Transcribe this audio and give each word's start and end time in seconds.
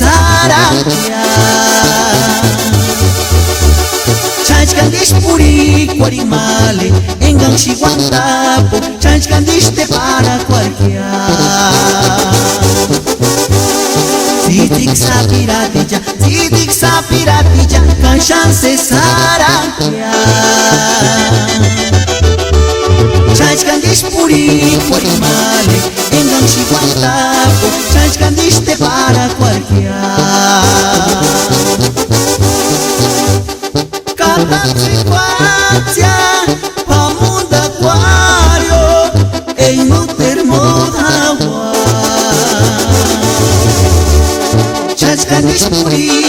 Saratia 0.00 1.22
Chanci 4.48 4.72
candiști 4.78 5.14
puri 5.14 5.94
cu 5.98 6.04
animale 6.04 6.92
Engang 7.18 7.56
și 7.56 7.76
guantapo. 7.78 8.76
Chanci 9.02 9.28
candiști 9.28 9.70
te 9.70 9.84
para 9.94 10.36
cuarquia 10.48 11.10
Zitic 14.48 14.96
sa 14.96 15.24
piratija, 15.28 16.00
zitic 16.22 16.70
sa 16.72 17.04
piratija 17.08 17.80
Ca 18.02 18.12
șanse 18.26 18.72
saratia 18.88 20.12
Chanci 23.38 23.62
candiști 23.68 24.04
puri 24.04 24.76
cu 24.88 24.94
animale 24.94 25.78
Engang 26.18 26.48
și 28.10 28.18
guantapo 28.18 28.18
Chanci 28.18 28.18
candiști 28.18 28.64
te 28.64 28.74
para 28.78 29.26
cuarquia 29.38 29.94
Cada 34.14 34.62
situația 34.76 36.16
Pământ 36.86 37.52
aquario 37.52 38.84
Ei 39.56 39.76
nu 39.88 40.04
termodaua 40.04 41.72
Ce-ați 44.96 45.26
ca 45.26 45.38
nici 45.38 45.68
muri 45.70 46.20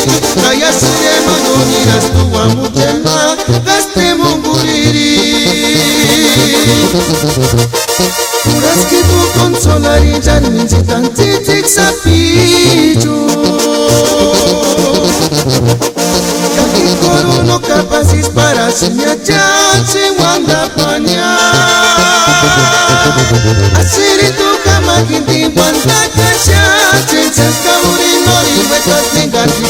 sapichu 0.00 0.42
Kaya 0.42 0.72
sire 0.72 1.14
manoniras 1.26 2.04
tuwa 2.12 2.44
mujema 2.48 3.36
Gaste 3.64 4.14
munguriri 4.14 5.20
Juras 8.44 8.86
que 8.90 9.02
tu 9.02 9.38
consolarías 9.40 10.42
mi 10.50 10.64
tantitik 10.86 11.66
sapichu 11.66 13.26
Kaki 16.56 16.84
corono 17.00 17.60
capacis 17.60 18.28
para 18.28 18.70
señar 18.70 19.16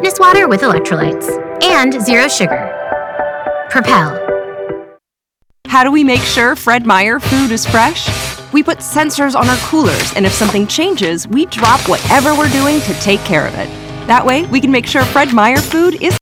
Fitness 0.00 0.18
water 0.18 0.48
with 0.48 0.62
electrolytes 0.62 1.28
and 1.62 1.92
zero 2.02 2.26
sugar. 2.26 2.72
Propel. 3.68 4.16
How 5.66 5.84
do 5.84 5.92
we 5.92 6.04
make 6.04 6.22
sure 6.22 6.56
Fred 6.56 6.86
Meyer 6.86 7.20
food 7.20 7.50
is 7.50 7.66
fresh? 7.66 8.08
We 8.50 8.62
put 8.62 8.78
sensors 8.78 9.36
on 9.36 9.46
our 9.46 9.58
coolers, 9.58 10.14
and 10.14 10.24
if 10.24 10.32
something 10.32 10.66
changes, 10.66 11.28
we 11.28 11.44
drop 11.44 11.86
whatever 11.86 12.34
we're 12.34 12.48
doing 12.48 12.80
to 12.80 12.94
take 12.94 13.20
care 13.24 13.46
of 13.46 13.52
it. 13.56 13.68
That 14.06 14.24
way, 14.24 14.46
we 14.46 14.58
can 14.58 14.70
make 14.70 14.86
sure 14.86 15.04
Fred 15.04 15.34
Meyer 15.34 15.58
food 15.58 16.02
is 16.02 16.16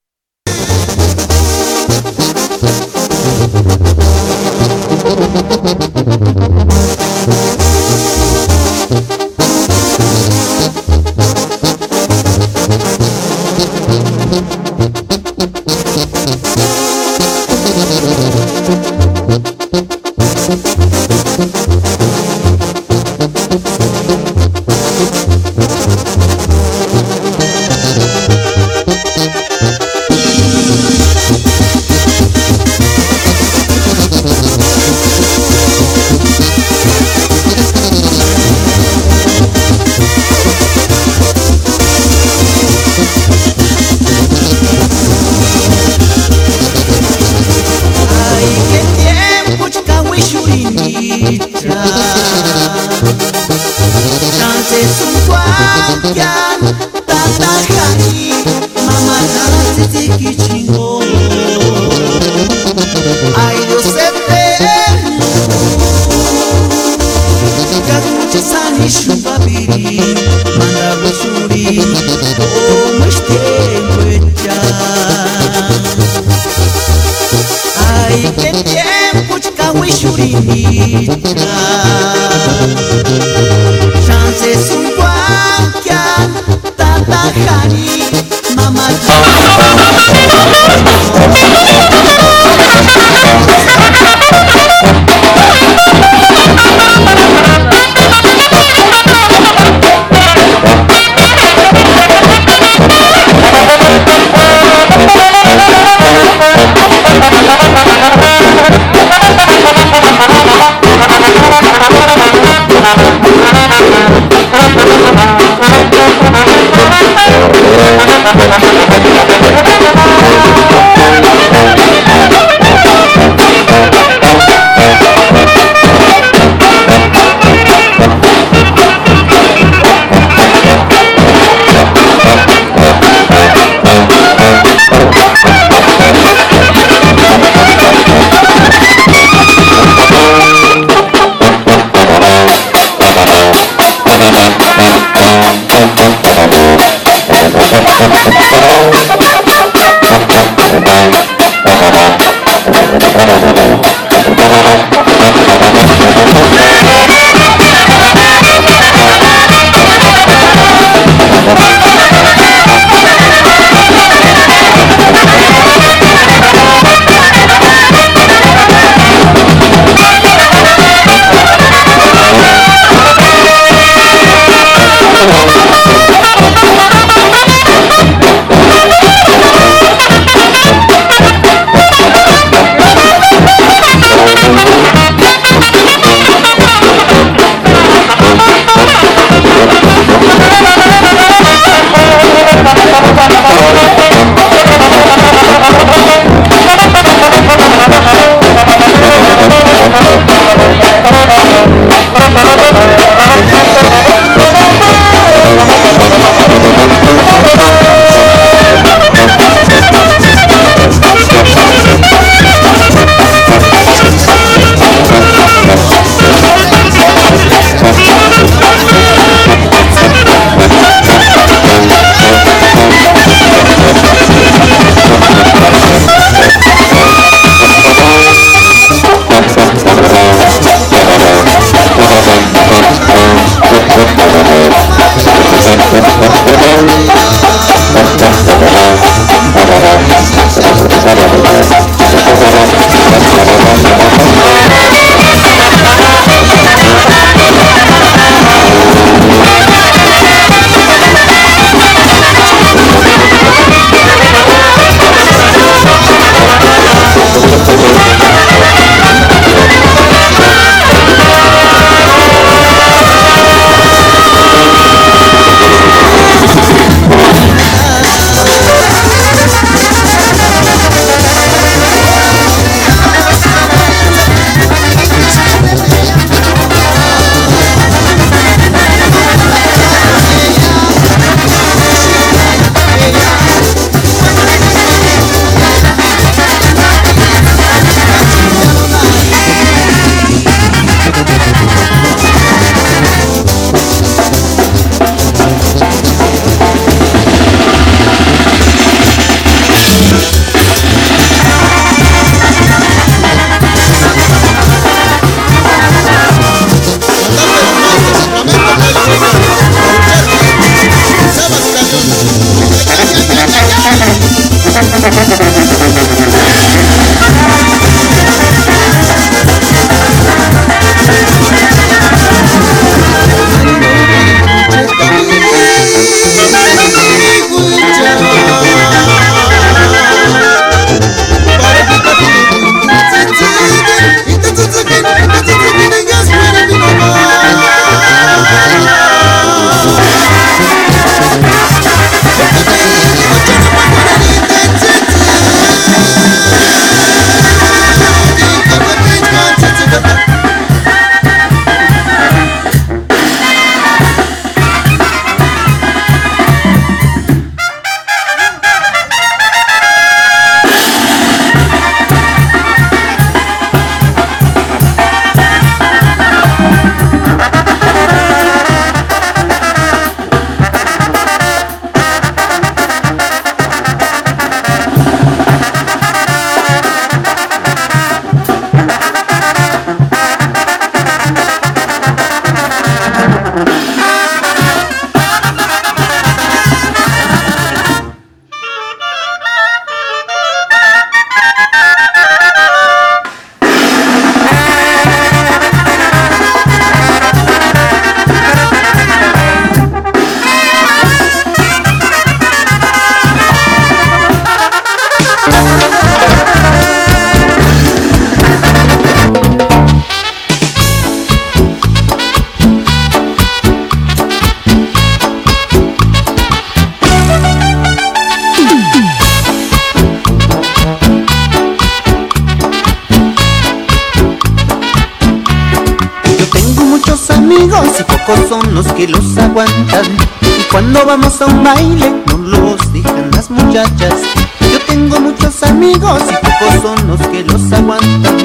los 428.78 428.92
que 428.92 429.08
los 429.08 429.37
aguantan. 429.37 430.04
Y 430.40 430.62
cuando 430.70 431.04
vamos 431.04 431.42
a 431.42 431.47
un 431.47 431.64
baile 431.64 432.23
no 432.28 432.38
los 432.38 432.92
dejan 432.92 433.28
las 433.32 433.50
muchachas. 433.50 434.14
Yo 434.61 434.78
tengo 434.87 435.20
muchos 435.20 435.64
amigos 435.64 436.23
y 436.30 436.35
pocos 436.35 436.82
son 436.82 437.08
los 437.08 437.20
que 437.26 437.42
los 437.42 437.73
aguantan. 437.73 438.37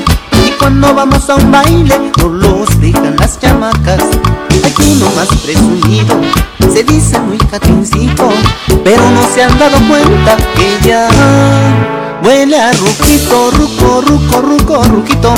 Y 0.43 0.49
cuando 0.57 0.91
vamos 0.95 1.29
a 1.29 1.35
un 1.35 1.51
baile 1.51 2.11
no 2.17 2.29
los 2.29 2.67
dejan 2.81 3.15
las 3.17 3.39
chamacas. 3.39 4.01
Hay 4.63 4.73
uno 4.91 5.05
más 5.15 5.27
presumido, 5.43 6.19
se 6.73 6.83
dice 6.83 7.19
muy 7.19 7.37
catincito, 7.37 8.29
pero 8.83 9.07
no 9.11 9.21
se 9.35 9.43
han 9.43 9.59
dado 9.59 9.77
cuenta 9.87 10.35
que 10.55 10.87
ya 10.87 11.09
huele 12.23 12.59
a 12.59 12.71
ruquito, 12.71 13.51
ruco, 13.51 14.01
ruco, 14.01 14.41
ruco, 14.41 14.83
ruquito. 14.83 15.35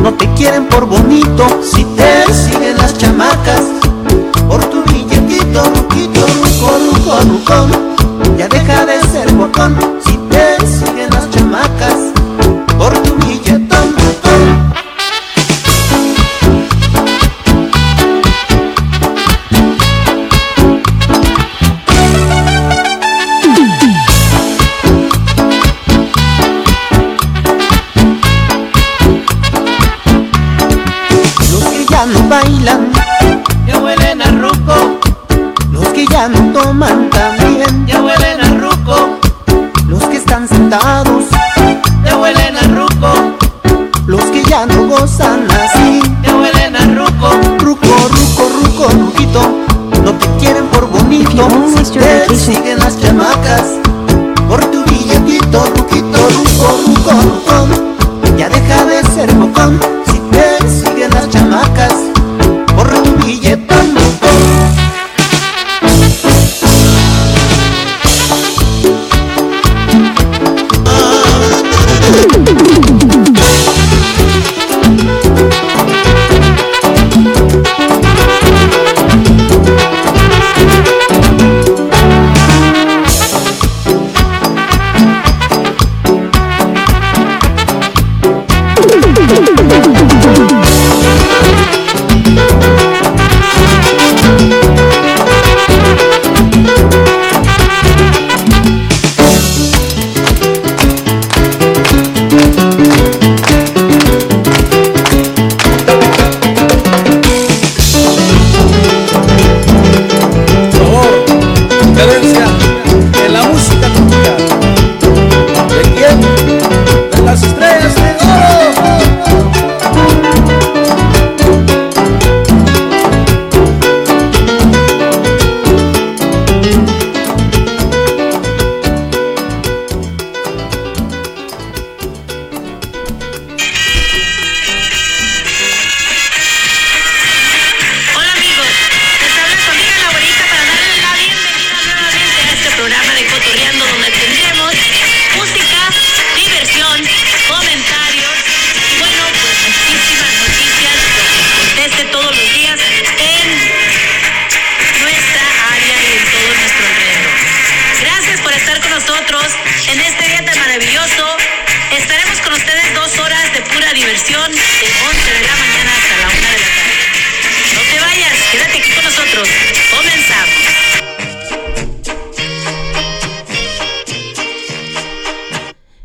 No 0.00 0.14
te 0.14 0.32
quieren 0.34 0.68
por 0.68 0.86
bonito 0.86 1.60
si 1.64 1.84
te 1.84 2.32
siguen 2.32 2.76
las 2.76 2.96
chamacas. 2.96 3.77
Por 4.48 4.64
tu 4.70 4.82
billetito, 4.84 5.62
ruquito, 5.74 6.20
ruco, 6.26 6.68
ruco, 6.86 7.20
ruco. 7.28 8.36
Ya 8.38 8.48
deja 8.48 8.86
de 8.86 9.00
ser 9.08 9.30
bocón 9.32 9.76
si 10.04 10.16
te 10.30 10.66
siguen 10.66 11.10
las 11.10 11.30
chamacas. 11.30 12.07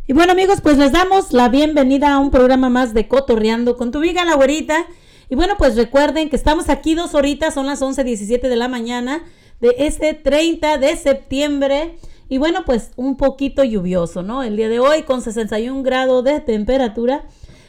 Y 0.06 0.12
bueno 0.12 0.34
amigos, 0.34 0.60
pues 0.60 0.78
les 0.78 0.92
damos 0.92 1.32
la 1.32 1.48
bienvenida 1.48 2.14
a 2.14 2.20
un 2.20 2.30
programa 2.30 2.68
más 2.70 2.94
de 2.94 3.08
Cotorreando 3.08 3.78
con 3.78 3.92
tu 3.92 4.02
viga 4.02 4.26
la 4.26 4.36
güerita. 4.36 4.86
Y 5.30 5.36
bueno, 5.36 5.56
pues 5.58 5.78
recuerden 5.78 6.30
que 6.30 6.36
estamos 6.36 6.68
aquí 6.68 6.94
dos 6.94 7.16
horitas, 7.16 7.54
son 7.54 7.68
las 7.68 7.82
11.17 7.82 8.42
de 8.42 8.56
la 8.58 8.68
mañana 8.68 9.24
de 9.62 9.74
este 9.78 10.14
30 10.14 10.78
de 10.78 10.98
septiembre. 10.98 11.96
Y 12.28 12.38
bueno, 12.38 12.66
pues 12.66 12.92
un 12.98 13.16
poquito 13.16 13.64
lluvioso, 13.64 14.24
¿no? 14.24 14.44
El 14.44 14.58
día 14.58 14.68
de 14.68 14.80
hoy 14.80 15.04
con 15.04 15.22
61 15.22 15.84
grados 15.84 16.22
de 16.26 16.42
temperatura. 16.42 17.24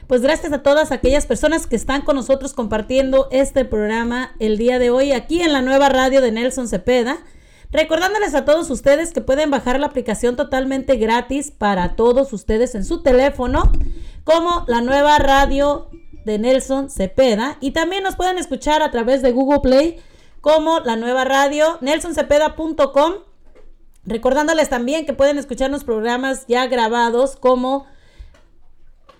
Pues 0.08 0.20
gracias 0.20 0.52
a 0.52 0.64
todas 0.64 0.90
aquellas 0.90 1.26
personas 1.26 1.68
que 1.68 1.76
están 1.76 2.02
con 2.02 2.16
nosotros 2.16 2.52
compartiendo 2.52 3.28
este 3.30 3.64
programa 3.64 4.34
el 4.40 4.58
día 4.58 4.80
de 4.80 4.90
hoy 4.90 5.12
aquí 5.12 5.40
en 5.40 5.52
la 5.52 5.62
nueva 5.62 5.88
radio 5.88 6.20
de 6.20 6.32
Nelson 6.32 6.66
Cepeda. 6.66 7.18
Recordándoles 7.74 8.36
a 8.36 8.44
todos 8.44 8.70
ustedes 8.70 9.12
que 9.12 9.20
pueden 9.20 9.50
bajar 9.50 9.80
la 9.80 9.86
aplicación 9.86 10.36
totalmente 10.36 10.94
gratis 10.94 11.50
para 11.50 11.96
todos 11.96 12.32
ustedes 12.32 12.76
en 12.76 12.84
su 12.84 13.02
teléfono, 13.02 13.72
como 14.22 14.64
la 14.68 14.80
nueva 14.80 15.18
radio 15.18 15.88
de 16.24 16.38
Nelson 16.38 16.88
Cepeda. 16.88 17.58
Y 17.60 17.72
también 17.72 18.04
nos 18.04 18.14
pueden 18.14 18.38
escuchar 18.38 18.80
a 18.80 18.92
través 18.92 19.22
de 19.22 19.32
Google 19.32 19.58
Play, 19.58 19.98
como 20.40 20.78
la 20.78 20.94
nueva 20.94 21.24
radio 21.24 21.78
nelsoncepeda.com. 21.80 23.14
Recordándoles 24.04 24.68
también 24.68 25.04
que 25.04 25.12
pueden 25.12 25.36
escuchar 25.36 25.72
los 25.72 25.82
programas 25.82 26.46
ya 26.46 26.68
grabados 26.68 27.34
como 27.34 27.86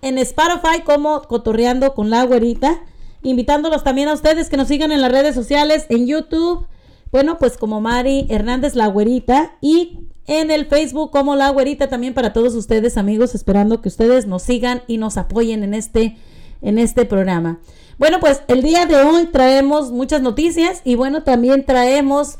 en 0.01 0.17
Spotify 0.17 0.81
como 0.85 1.23
Cotorreando 1.23 1.93
con 1.93 2.09
la 2.09 2.23
Güerita. 2.23 2.83
Invitándolos 3.21 3.83
también 3.83 4.07
a 4.07 4.13
ustedes 4.13 4.47
que 4.47 4.55
nos 4.55 4.69
sigan 4.69 4.93
en 4.93 5.01
las 5.01 5.11
redes 5.11 5.35
sociales, 5.35 5.87
en 5.89 6.07
YouTube, 6.07 6.67
bueno, 7.15 7.37
pues 7.37 7.55
como 7.55 7.79
Mari 7.79 8.27
Hernández 8.29 8.75
La 8.75 8.87
Güerita 8.87 9.53
y 9.61 9.99
en 10.27 10.51
el 10.51 10.65
Facebook 10.65 11.11
como 11.11 11.37
La 11.37 11.49
Güerita 11.49 11.87
también 11.87 12.13
para 12.13 12.33
todos 12.33 12.55
ustedes 12.55 12.97
amigos, 12.97 13.35
esperando 13.35 13.81
que 13.81 13.87
ustedes 13.87 14.27
nos 14.27 14.43
sigan 14.43 14.81
y 14.85 14.97
nos 14.97 15.15
apoyen 15.15 15.63
en 15.63 15.73
este, 15.73 16.17
en 16.61 16.77
este 16.77 17.05
programa. 17.05 17.61
Bueno, 17.97 18.19
pues 18.19 18.41
el 18.49 18.61
día 18.61 18.85
de 18.85 18.97
hoy 18.97 19.27
traemos 19.27 19.91
muchas 19.91 20.21
noticias 20.21 20.81
y 20.83 20.95
bueno, 20.95 21.23
también 21.23 21.63
traemos 21.63 22.37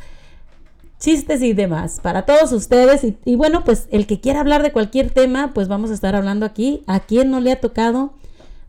chistes 0.99 1.41
y 1.41 1.53
demás 1.53 2.01
para 2.03 2.25
todos 2.25 2.51
ustedes. 2.51 3.05
Y, 3.05 3.17
y, 3.23 3.37
bueno, 3.37 3.63
pues 3.63 3.87
el 3.91 4.05
que 4.07 4.19
quiera 4.19 4.41
hablar 4.41 4.61
de 4.61 4.73
cualquier 4.73 5.09
tema, 5.09 5.53
pues 5.53 5.69
vamos 5.69 5.89
a 5.89 5.93
estar 5.93 6.17
hablando 6.17 6.45
aquí. 6.45 6.83
¿A 6.85 6.99
quién 6.99 7.31
no 7.31 7.39
le 7.39 7.53
ha 7.53 7.61
tocado 7.61 8.11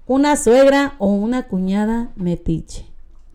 una 0.06 0.36
suegra 0.36 0.94
o 1.00 1.08
una 1.08 1.48
cuñada 1.48 2.12
metiche? 2.14 2.85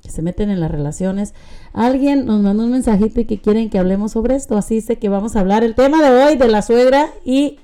Que 0.01 0.09
se 0.09 0.21
meten 0.21 0.49
en 0.49 0.59
las 0.59 0.71
relaciones. 0.71 1.33
Alguien 1.73 2.25
nos 2.25 2.41
mandó 2.41 2.63
un 2.63 2.71
mensajito 2.71 3.21
y 3.21 3.25
que 3.25 3.39
quieren 3.39 3.69
que 3.69 3.79
hablemos 3.79 4.13
sobre 4.13 4.35
esto. 4.35 4.57
Así 4.57 4.81
sé 4.81 4.97
que 4.97 5.09
vamos 5.09 5.35
a 5.35 5.41
hablar 5.41 5.63
el 5.63 5.75
tema 5.75 6.01
de 6.01 6.23
hoy 6.23 6.35
de 6.37 6.47
la 6.47 6.61
suegra 6.61 7.09
y 7.23 7.59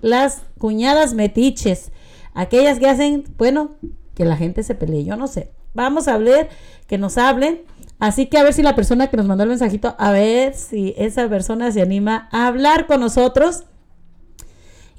las 0.00 0.42
cuñadas 0.58 1.14
metiches. 1.14 1.90
Aquellas 2.34 2.78
que 2.78 2.88
hacen, 2.88 3.24
bueno, 3.36 3.72
que 4.14 4.24
la 4.24 4.36
gente 4.36 4.62
se 4.62 4.74
pelee. 4.74 5.04
Yo 5.04 5.16
no 5.16 5.26
sé. 5.26 5.50
vamos 5.74 6.08
a 6.08 6.18
ver 6.18 6.48
que 6.86 6.98
nos 6.98 7.18
hablen. 7.18 7.60
Así 7.98 8.26
que 8.26 8.38
a 8.38 8.42
ver 8.42 8.54
si 8.54 8.62
la 8.62 8.74
persona 8.74 9.08
que 9.08 9.16
nos 9.16 9.26
mandó 9.26 9.44
el 9.44 9.50
mensajito, 9.50 9.94
a 9.98 10.10
ver 10.10 10.54
si 10.54 10.94
esa 10.96 11.28
persona 11.28 11.70
se 11.70 11.82
anima 11.82 12.28
a 12.32 12.46
hablar 12.46 12.86
con 12.86 13.00
nosotros. 13.00 13.64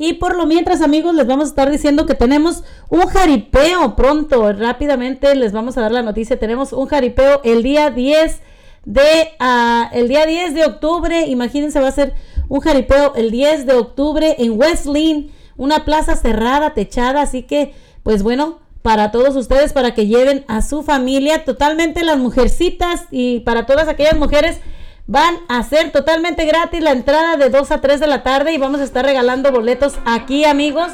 Y 0.03 0.13
por 0.13 0.35
lo 0.35 0.47
mientras, 0.47 0.81
amigos, 0.81 1.13
les 1.13 1.27
vamos 1.27 1.45
a 1.45 1.49
estar 1.49 1.69
diciendo 1.69 2.07
que 2.07 2.15
tenemos 2.15 2.63
un 2.89 3.01
jaripeo 3.01 3.95
pronto. 3.95 4.51
Rápidamente 4.51 5.35
les 5.35 5.51
vamos 5.51 5.77
a 5.77 5.81
dar 5.81 5.91
la 5.91 6.01
noticia. 6.01 6.39
Tenemos 6.39 6.73
un 6.73 6.87
jaripeo 6.87 7.39
el 7.43 7.61
día 7.61 7.91
10 7.91 8.41
de 8.85 9.01
ah, 9.37 9.91
el 9.93 10.07
día 10.07 10.25
10 10.25 10.55
de 10.55 10.65
octubre. 10.65 11.27
Imagínense, 11.27 11.79
va 11.79 11.89
a 11.89 11.91
ser 11.91 12.15
un 12.49 12.61
jaripeo 12.61 13.13
el 13.13 13.29
10 13.29 13.67
de 13.67 13.73
octubre 13.73 14.37
en 14.39 14.59
West 14.59 14.87
Lynn, 14.87 15.29
una 15.55 15.85
plaza 15.85 16.15
cerrada, 16.15 16.73
techada, 16.73 17.21
así 17.21 17.43
que 17.43 17.75
pues 18.01 18.23
bueno, 18.23 18.57
para 18.81 19.11
todos 19.11 19.35
ustedes 19.35 19.71
para 19.71 19.93
que 19.93 20.07
lleven 20.07 20.45
a 20.47 20.63
su 20.63 20.81
familia, 20.81 21.45
totalmente 21.45 22.03
las 22.03 22.17
mujercitas 22.17 23.03
y 23.11 23.41
para 23.41 23.67
todas 23.67 23.87
aquellas 23.87 24.17
mujeres 24.17 24.61
van 25.11 25.35
a 25.49 25.61
ser 25.63 25.91
totalmente 25.91 26.45
gratis 26.45 26.81
la 26.81 26.91
entrada 26.91 27.35
de 27.35 27.49
2 27.49 27.69
a 27.71 27.81
3 27.81 27.99
de 27.99 28.07
la 28.07 28.23
tarde 28.23 28.53
y 28.53 28.57
vamos 28.57 28.79
a 28.79 28.85
estar 28.85 29.05
regalando 29.05 29.51
boletos 29.51 29.99
aquí, 30.05 30.45
amigos. 30.45 30.93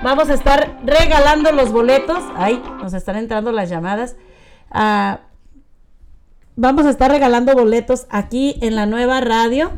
Vamos 0.00 0.30
a 0.30 0.34
estar 0.34 0.78
regalando 0.84 1.50
los 1.50 1.72
boletos. 1.72 2.22
Ay, 2.36 2.62
nos 2.80 2.94
están 2.94 3.16
entrando 3.16 3.50
las 3.50 3.68
llamadas. 3.68 4.14
Ah, 4.70 5.22
vamos 6.54 6.86
a 6.86 6.90
estar 6.90 7.10
regalando 7.10 7.52
boletos 7.54 8.06
aquí 8.10 8.56
en 8.60 8.76
la 8.76 8.86
nueva 8.86 9.20
radio 9.20 9.72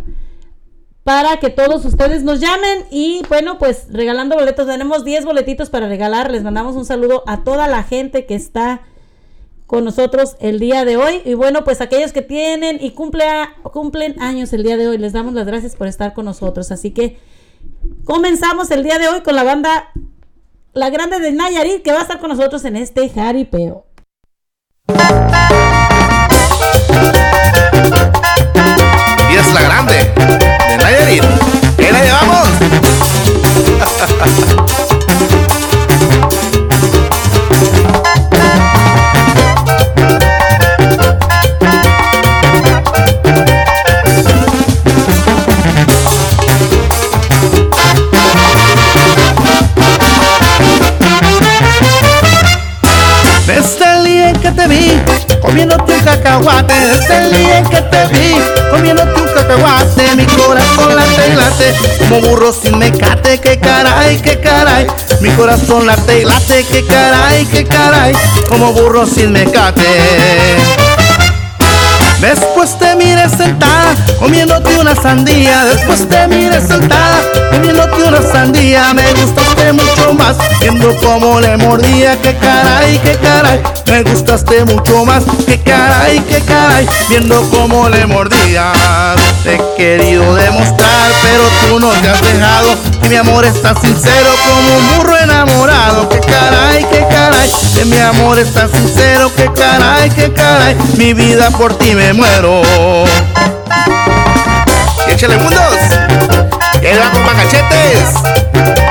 para 1.03 1.39
que 1.39 1.49
todos 1.49 1.83
ustedes 1.87 2.23
nos 2.23 2.39
llamen 2.39 2.85
y 2.91 3.23
bueno, 3.31 3.57
pues 3.57 3.87
regalando 3.91 4.37
boletos. 4.37 4.67
Tenemos 4.67 5.07
10 5.07 5.25
boletitos 5.25 5.71
para 5.71 5.89
regalar. 5.89 6.31
Les 6.31 6.43
mandamos 6.43 6.77
un 6.77 6.85
saludo 6.85 7.25
a 7.27 7.45
toda 7.45 7.67
la 7.67 7.83
gente 7.83 8.27
que 8.27 8.35
está 8.35 8.83
con 9.71 9.85
nosotros 9.85 10.35
el 10.41 10.59
día 10.59 10.85
de 10.85 10.97
hoy. 10.97 11.23
Y 11.25 11.35
bueno, 11.35 11.63
pues 11.63 11.81
aquellos 11.81 12.13
que 12.13 12.23
tienen 12.23 12.79
y 12.81 12.91
cumple, 12.91 13.25
cumplen 13.73 14.21
años 14.21 14.53
el 14.53 14.65
día 14.65 14.77
de 14.77 14.89
hoy, 14.89 14.99
les 14.99 15.13
damos 15.13 15.33
las 15.33 15.47
gracias 15.47 15.77
por 15.77 15.87
estar 15.87 16.13
con 16.13 16.25
nosotros. 16.25 16.73
Así 16.73 16.91
que 16.91 17.21
comenzamos 18.05 18.73
el 18.73 18.83
día 18.83 18.99
de 18.99 19.07
hoy 19.07 19.21
con 19.21 19.37
la 19.37 19.45
banda 19.45 19.93
La 20.73 20.91
Grande 20.91 21.21
de 21.21 21.31
Nayarit 21.31 21.83
que 21.83 21.93
va 21.93 22.01
a 22.01 22.03
estar 22.03 22.19
con 22.19 22.31
nosotros 22.31 22.65
en 22.65 22.75
este 22.75 23.09
jaripeo. 23.11 23.87
Y 29.31 29.37
es 29.37 29.55
la 29.55 29.63
grande 29.63 29.95
de 29.95 30.77
Nayarit. 30.79 31.23
¿Qué 31.77 31.93
la 31.93 32.03
llevamos? 32.03 32.49
comiéndote 55.41 55.95
un 55.95 56.01
cacahuate. 56.01 56.75
Desde 56.75 57.17
el 57.25 57.31
día 57.33 57.63
que 57.63 57.83
te 57.83 58.07
vi 58.09 58.35
comiéndote 58.71 59.21
un 59.21 59.29
cacahuate. 59.29 60.17
Mi 60.17 60.27
corazón 60.27 60.97
late 60.97 61.29
y 61.33 61.37
late 61.37 61.75
como 61.99 62.21
burro 62.21 62.53
sin 62.53 62.79
mecate. 62.79 63.39
Que 63.39 63.59
caray, 63.59 64.19
que 64.19 64.39
caray. 64.39 64.87
Mi 65.21 65.31
corazón 65.31 65.87
late 65.87 66.21
y 66.21 66.25
late 66.25 66.65
Que 66.65 66.85
caray, 66.85 67.45
que 67.47 67.65
caray 67.65 68.13
como 68.49 68.73
burro 68.73 69.07
sin 69.07 69.33
mecate. 69.33 69.87
Después 72.21 72.79
te 72.79 72.95
miré 72.97 73.31
sentada 73.31 73.95
comiéndote 74.19 74.79
una 74.79 74.95
sandía. 74.95 75.65
Después 75.65 76.07
te 76.07 76.29
miré 76.29 76.61
sentada 76.61 77.19
comiéndote 77.51 78.03
una 78.03 78.21
sandía. 78.21 78.93
Me 78.93 79.11
gustaste 79.15 79.50
más 80.15 80.37
viendo 80.61 80.97
cómo 80.99 81.41
le 81.41 81.57
mordía. 81.57 82.17
Que 82.21 82.35
caray, 82.37 82.99
que 82.99 83.17
caray. 83.17 83.61
Me 83.87 84.03
gustaste 84.03 84.65
mucho 84.65 85.05
más. 85.05 85.25
Que 85.47 85.59
caray, 85.61 86.21
que 86.21 86.41
caray. 86.41 86.89
Viendo 87.09 87.49
cómo 87.51 87.89
le 87.89 88.07
mordías. 88.07 89.21
Te 89.43 89.55
he 89.55 89.77
querido 89.77 90.35
demostrar, 90.35 91.11
pero 91.23 91.45
tú 91.69 91.81
no 91.81 91.91
te 91.91 92.09
has 92.09 92.21
dejado. 92.23 92.77
Que 93.03 93.09
mi 93.09 93.17
amor 93.17 93.45
está 93.45 93.75
sincero 93.81 94.31
como 94.47 94.77
un 94.77 94.97
burro 94.97 95.17
enamorado. 95.19 96.09
Que 96.09 96.21
caray, 96.21 96.85
que 96.85 97.07
caray. 97.09 97.51
Que 97.75 97.85
mi 97.85 97.99
amor 97.99 98.39
está 98.39 98.69
sincero. 98.69 99.31
Que 99.35 99.51
caray, 99.53 100.11
que 100.11 100.33
caray. 100.33 100.77
Mi 100.97 101.15
vida 101.15 101.51
por 101.51 101.77
ti 101.77 101.95
me 101.95 102.13
muero. 102.13 102.63
Y 105.07 105.11
échale 105.11 105.37
mundos. 105.37 105.77
Va 106.83 107.11
con 107.13 107.25
macachetes. 107.25 108.90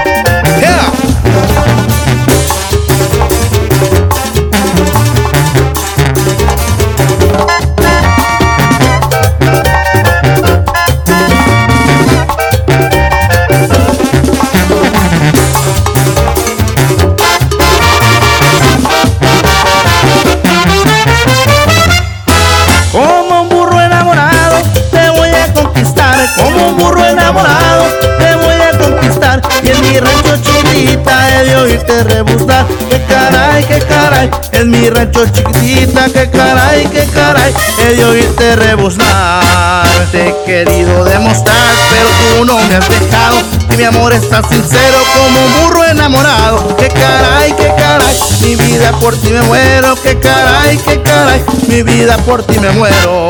Que 32.90 33.04
caray, 33.10 33.66
que 33.66 33.80
caray. 33.80 34.32
En 34.54 34.72
mi 34.72 34.90
rancho 34.90 35.26
chiquitita, 35.26 36.06
que 36.06 36.30
caray, 36.30 36.86
que 36.88 37.06
caray. 37.08 37.54
He 37.78 37.96
de 37.96 38.06
oírte 38.06 38.56
rebuznar. 38.56 39.86
Te 40.10 40.30
he 40.30 40.46
querido 40.46 41.04
demostrar, 41.04 41.74
pero 41.92 42.10
tú 42.38 42.46
no 42.46 42.58
me 42.70 42.76
has 42.76 42.88
dejado. 42.88 43.42
Que 43.70 43.76
mi 43.76 43.84
amor 43.84 44.14
está 44.14 44.42
sincero 44.48 44.98
como 45.14 45.46
un 45.46 45.54
burro 45.62 45.84
enamorado. 45.84 46.78
Que 46.78 46.88
caray, 46.88 47.52
que 47.52 47.68
caray. 47.76 48.18
Mi 48.44 48.56
vida 48.56 48.92
por 48.94 49.14
ti 49.18 49.32
me 49.32 49.42
muero. 49.42 49.96
Que 49.98 50.18
caray, 50.18 50.78
que 50.78 51.02
caray. 51.02 51.44
Mi 51.68 51.84
vida 51.84 52.16
por 52.20 52.44
ti 52.44 52.60
me 52.62 52.72
muero. 52.72 53.30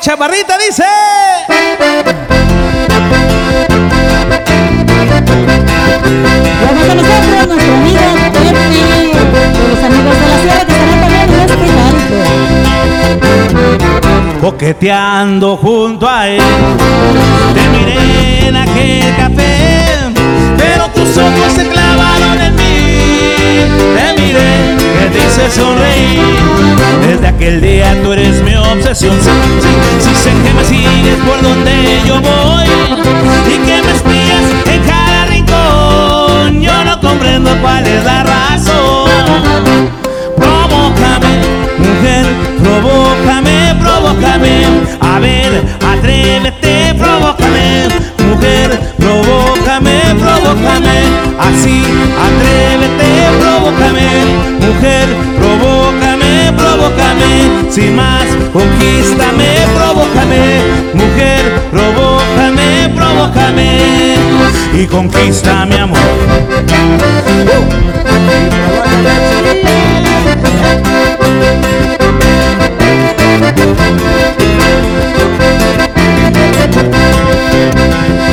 Chaparrita 0.00 0.56
dice. 0.56 0.82
Vamos 6.64 6.86
con 6.86 6.96
nosotros, 6.96 7.46
nuestro 7.48 7.74
amigo 7.74 8.00
Pepe, 8.24 9.40
los 9.68 9.84
amigos 9.84 10.14
de 10.16 10.26
la 10.26 10.36
sierra 10.40 10.64
que 10.64 10.72
estarán 10.72 11.00
también 11.00 11.28
en 11.30 11.40
este. 11.40 11.56
Coqueteando 14.40 15.56
junto 15.58 16.08
a 16.08 16.28
él. 16.28 16.42
Te 17.54 17.62
miré 17.68 18.48
en 18.48 18.56
aquel 18.56 19.16
café, 19.16 19.84
pero 20.56 20.88
tus 20.88 21.18
ojos 21.18 21.52
se 21.54 21.68
clavaron 21.68 22.40
en 22.40 22.56
mí. 22.56 23.34
Te 23.96 24.14
miré, 24.18 24.69
te 25.10 25.18
hice 25.18 25.50
sonreír. 25.50 26.20
Desde 27.06 27.26
aquel 27.28 27.60
día 27.60 27.96
tú 28.02 28.12
eres 28.12 28.42
mi 28.42 28.54
obsesión. 28.54 29.16
Sí, 29.20 29.30
sí, 29.60 29.68
sí 30.00 30.14
sé 30.14 30.30
que 30.30 30.52
me 30.54 30.64
sigues 30.64 31.16
por 31.26 31.42
donde 31.42 32.00
yo 32.06 32.20
voy 32.20 32.64
y 33.46 33.58
que 33.66 33.82
me 33.82 33.92
espías 33.92 34.44
en 34.66 34.82
cada 34.84 35.26
rincón. 35.26 36.60
Yo 36.60 36.84
no 36.84 37.00
comprendo 37.00 37.50
cuál 37.60 37.86
es 37.86 38.04
la 38.04 38.22
razón. 38.24 39.10
Provócame, 40.36 41.32
mujer, 41.78 42.26
provócame, 42.62 43.74
provócame. 43.80 44.64
A 45.00 45.18
ver, 45.18 45.64
atrévete, 45.86 46.94
provócame, 46.94 47.88
mujer, 48.28 48.80
provócame, 48.98 50.00
provócame. 50.18 51.00
Así, 51.38 51.82
atrévete, 52.26 52.69
mujer, 54.60 55.08
provócame, 55.38 56.52
provócame, 56.56 57.70
sin 57.70 57.96
más, 57.96 58.24
conquístame, 58.52 59.48
provócame, 59.74 60.62
mujer, 60.94 61.42
provócame, 61.70 62.92
provócame. 62.94 64.16
Y 64.72 64.86
conquista 64.86 65.66
mi 65.66 65.76
amor. 65.76 65.98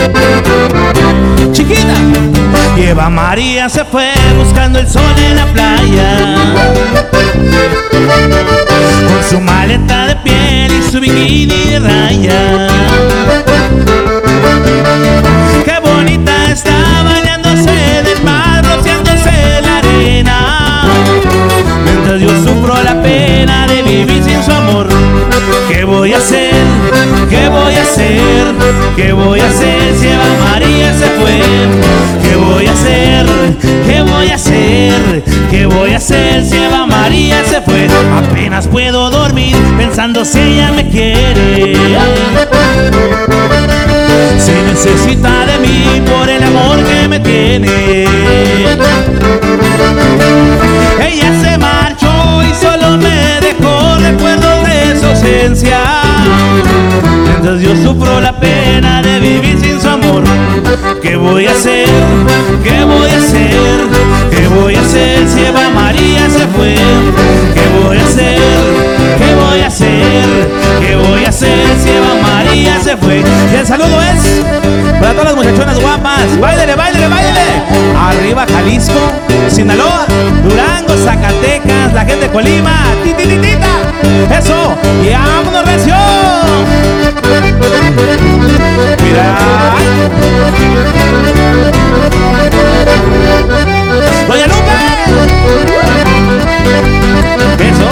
Uh 0.09 0.36
lleva 2.97 3.09
María 3.09 3.69
se 3.69 3.85
fue 3.85 4.11
buscando 4.37 4.79
el 4.79 4.87
sol 4.87 5.03
en 5.29 5.35
la 5.35 5.45
playa 5.53 6.35
con 9.07 9.29
su 9.29 9.39
maleta 9.39 10.07
de 10.07 10.15
piel 10.17 10.71
y 10.71 10.91
su 10.91 10.99
bikini 10.99 11.71
de 11.71 11.79
raya. 11.79 12.67
Qué 15.63 15.79
bonita 15.79 16.51
está 16.51 17.03
bañándose 17.03 18.03
del 18.03 18.23
mar, 18.23 18.65
rociándose 18.65 19.61
la 19.61 19.77
arena. 19.77 20.83
Mientras 21.83 22.21
yo 22.21 22.29
sufro 22.29 22.81
la 22.83 23.01
pena 23.01 23.67
de 23.67 23.83
vivir 23.83 24.23
sin 24.23 24.43
su 24.43 24.51
amor. 24.51 24.87
¿Qué 25.69 25.83
voy 25.83 26.13
a 26.13 26.17
hacer? 26.17 26.53
¿Qué 27.29 27.47
voy 27.49 27.75
a 27.75 27.81
hacer? 27.81 28.55
¿Qué 28.95 29.13
voy 29.13 29.39
a 29.39 29.49
hacer 29.49 30.06
¿Qué 35.97 36.03
voy 36.03 36.63
a 36.75 36.85
María 36.85 37.43
se 37.43 37.59
fue? 37.59 37.87
Apenas 38.15 38.67
puedo 38.67 39.09
dormir 39.09 39.55
pensando 39.77 40.23
si 40.23 40.39
ella 40.39 40.71
me 40.71 40.87
quiere. 40.87 41.75
Si 44.37 44.51
necesita 44.51 45.47
de 45.47 45.57
mí 45.57 46.01
por 46.05 46.29
el 46.29 46.43
amor 46.43 46.83
que 46.83 47.07
me 47.07 47.19
tiene. 47.19 48.03
Ella 51.01 51.41
se 51.41 51.57
marchó 51.57 52.43
y 52.43 52.53
solo 52.53 52.97
me 52.97 53.39
dejó 53.41 53.97
recuerdos 53.97 54.67
de 54.67 54.99
su 54.99 55.05
ausencia. 55.07 55.79
Mientras 57.23 57.59
yo 57.59 57.75
sufro 57.75 58.21
la 58.21 58.39
pena 58.39 59.01
de 59.01 59.19
vivir 59.19 59.59
sin 59.59 59.81
su 59.81 59.89
amor. 59.89 60.23
¿Qué 61.01 61.15
voy 61.15 61.47
a 61.47 61.51
hacer? 61.51 61.87
¿Qué 62.63 62.83
voy 62.83 63.09
a 63.09 63.17
hacer? 63.17 63.96
¿Qué 64.47 64.53
voy 64.53 64.75
a 64.75 64.79
hacer 64.79 65.27
si 65.27 65.41
Eva 65.41 65.69
María 65.75 66.29
se 66.29 66.47
fue? 66.47 66.75
¿Qué 67.53 67.83
voy 67.83 67.97
a 67.97 68.03
hacer? 68.03 68.39
¿Qué 69.17 69.35
voy 69.35 69.59
a 69.59 69.67
hacer? 69.67 70.49
¿Qué 70.79 70.95
voy 70.95 71.25
a 71.25 71.29
hacer 71.29 71.67
si 71.83 71.89
Eva 71.89 72.15
María 72.21 72.79
se 72.79 72.95
fue? 72.95 73.25
Y 73.51 73.55
el 73.55 73.67
saludo 73.67 74.01
es 74.01 74.45
para 75.01 75.11
todas 75.11 75.25
las 75.25 75.35
muchachonas 75.35 75.81
guapas. 75.81 76.39
Báilele, 76.39 76.75
báilele, 76.75 77.07
báilele. 77.09 77.61
Arriba 77.99 78.45
Jalisco, 78.49 79.11
Sinaloa, 79.49 80.05
Durango, 80.45 80.95
Zacatecas, 81.03 81.93
la 81.93 82.05
gente 82.05 82.27
de 82.27 82.31
Colima, 82.31 82.85
titititita. 83.03 83.67
Eso, 84.31 84.77
y 85.03 85.09
vámonos 85.09 85.65
recio. 85.65 85.95
Mira. 89.03 89.37
Doña 94.27 94.47
Lupe. 94.47 94.73
Eso. 97.59 97.87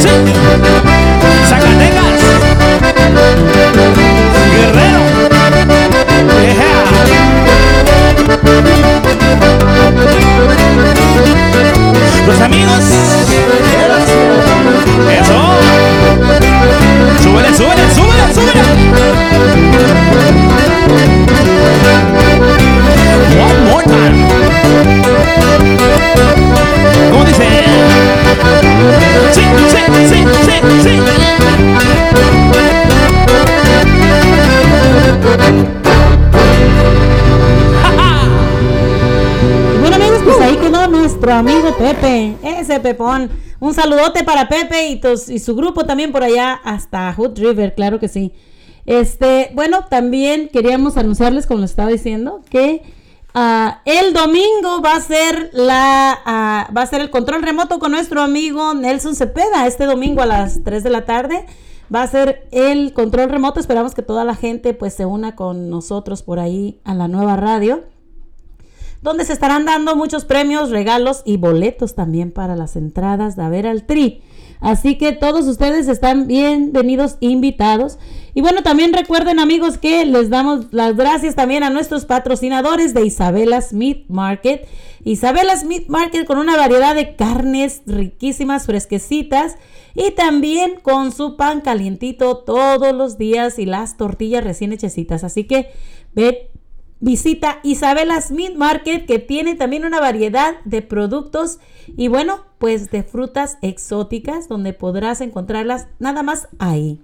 Sí. 0.00 0.43
Amigo 41.32 41.74
Pepe, 41.78 42.36
ese 42.42 42.80
Pepón. 42.80 43.30
Un 43.60 43.72
saludote 43.72 44.24
para 44.24 44.48
Pepe 44.48 44.88
y, 44.88 45.38
su 45.38 45.56
grupo 45.56 45.84
también 45.84 46.12
por 46.12 46.22
allá 46.22 46.52
hasta 46.64 47.12
Hood 47.14 47.38
River, 47.38 47.74
claro 47.74 47.98
que 47.98 48.08
sí. 48.08 48.32
Este, 48.84 49.50
bueno, 49.54 49.86
también 49.88 50.48
queríamos 50.48 50.96
anunciarles, 50.96 51.46
como 51.46 51.60
les 51.60 51.70
estaba 51.70 51.88
diciendo, 51.88 52.42
que 52.50 52.82
ah, 53.32 53.80
el 53.86 54.12
domingo 54.12 54.82
va 54.84 54.96
a 54.96 55.00
ser 55.00 55.50
la 55.54 56.18
ah, 56.26 56.68
va 56.76 56.82
a 56.82 56.86
ser 56.86 57.00
el 57.00 57.10
control 57.10 57.42
remoto 57.42 57.78
con 57.78 57.92
nuestro 57.92 58.20
amigo 58.20 58.74
Nelson 58.74 59.14
Cepeda. 59.14 59.66
Este 59.66 59.86
domingo 59.86 60.20
a 60.20 60.26
las 60.26 60.62
3 60.62 60.82
de 60.82 60.90
la 60.90 61.06
tarde 61.06 61.46
va 61.94 62.02
a 62.02 62.06
ser 62.06 62.46
el 62.50 62.92
control 62.92 63.30
remoto. 63.30 63.60
Esperamos 63.60 63.94
que 63.94 64.02
toda 64.02 64.24
la 64.24 64.34
gente 64.34 64.74
pues 64.74 64.92
se 64.92 65.06
una 65.06 65.36
con 65.36 65.70
nosotros 65.70 66.22
por 66.22 66.38
ahí 66.38 66.80
a 66.84 66.94
la 66.94 67.08
nueva 67.08 67.36
radio 67.36 67.84
donde 69.04 69.26
se 69.26 69.34
estarán 69.34 69.66
dando 69.66 69.96
muchos 69.96 70.24
premios, 70.24 70.70
regalos 70.70 71.20
y 71.26 71.36
boletos 71.36 71.94
también 71.94 72.32
para 72.32 72.56
las 72.56 72.74
entradas 72.74 73.36
de 73.36 73.42
a 73.42 73.50
ver 73.50 73.66
al 73.66 73.84
Tri. 73.84 74.22
Así 74.60 74.96
que 74.96 75.12
todos 75.12 75.46
ustedes 75.46 75.88
están 75.88 76.26
bienvenidos, 76.26 77.18
invitados. 77.20 77.98
Y 78.32 78.40
bueno, 78.40 78.62
también 78.62 78.94
recuerden 78.94 79.40
amigos 79.40 79.76
que 79.76 80.06
les 80.06 80.30
damos 80.30 80.72
las 80.72 80.96
gracias 80.96 81.34
también 81.34 81.62
a 81.64 81.68
nuestros 81.68 82.06
patrocinadores 82.06 82.94
de 82.94 83.04
Isabella's 83.04 83.74
Meat 83.74 84.06
Market. 84.08 84.66
Isabella's 85.04 85.64
Meat 85.64 85.88
Market 85.88 86.24
con 86.24 86.38
una 86.38 86.56
variedad 86.56 86.94
de 86.94 87.14
carnes 87.14 87.82
riquísimas, 87.84 88.64
fresquecitas. 88.64 89.56
Y 89.94 90.12
también 90.12 90.76
con 90.80 91.12
su 91.12 91.36
pan 91.36 91.60
calientito 91.60 92.38
todos 92.38 92.94
los 92.94 93.18
días 93.18 93.58
y 93.58 93.66
las 93.66 93.98
tortillas 93.98 94.42
recién 94.42 94.72
hechecitas. 94.72 95.24
Así 95.24 95.44
que 95.44 95.68
ve, 96.14 96.50
Visita 97.04 97.58
Isabella's 97.62 98.30
Meat 98.30 98.54
Market 98.54 99.04
que 99.04 99.18
tiene 99.18 99.56
también 99.56 99.84
una 99.84 100.00
variedad 100.00 100.54
de 100.64 100.80
productos 100.80 101.58
y 101.98 102.08
bueno, 102.08 102.46
pues 102.56 102.90
de 102.90 103.02
frutas 103.02 103.58
exóticas 103.60 104.48
donde 104.48 104.72
podrás 104.72 105.20
encontrarlas 105.20 105.86
nada 105.98 106.22
más 106.22 106.48
ahí. 106.58 107.02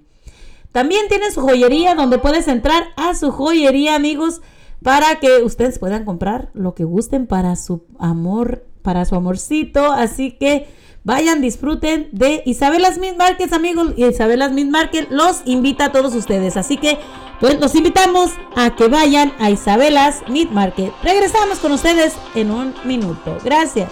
También 0.72 1.02
tiene 1.10 1.30
su 1.30 1.42
joyería 1.42 1.94
donde 1.94 2.16
puedes 2.16 2.48
entrar 2.48 2.82
a 2.96 3.14
su 3.14 3.30
joyería 3.30 3.94
amigos 3.94 4.40
para 4.82 5.16
que 5.16 5.42
ustedes 5.42 5.78
puedan 5.78 6.06
comprar 6.06 6.48
lo 6.54 6.74
que 6.74 6.84
gusten 6.84 7.26
para 7.26 7.54
su 7.54 7.84
amor, 7.98 8.64
para 8.80 9.04
su 9.04 9.16
amorcito. 9.16 9.92
Así 9.92 10.30
que 10.30 10.66
vayan, 11.04 11.40
disfruten 11.40 12.08
de 12.12 12.42
Isabella's 12.46 12.98
Meat 12.98 13.16
Market 13.16 13.52
amigos. 13.52 13.92
Y 13.96 14.04
Isabella's 14.04 14.52
Meat 14.52 14.68
Market 14.68 15.08
los 15.10 15.42
invita 15.44 15.86
a 15.86 15.92
todos 15.92 16.14
ustedes. 16.14 16.56
Así 16.56 16.76
que 16.76 16.98
pues 17.40 17.58
los 17.58 17.74
invitamos 17.74 18.32
a 18.54 18.74
que 18.76 18.88
vayan 18.88 19.32
a 19.38 19.50
Isabella's 19.50 20.22
Meat 20.28 20.50
Market. 20.50 20.92
Regresamos 21.02 21.58
con 21.58 21.72
ustedes 21.72 22.14
en 22.34 22.50
un 22.50 22.74
minuto. 22.84 23.38
Gracias. 23.44 23.90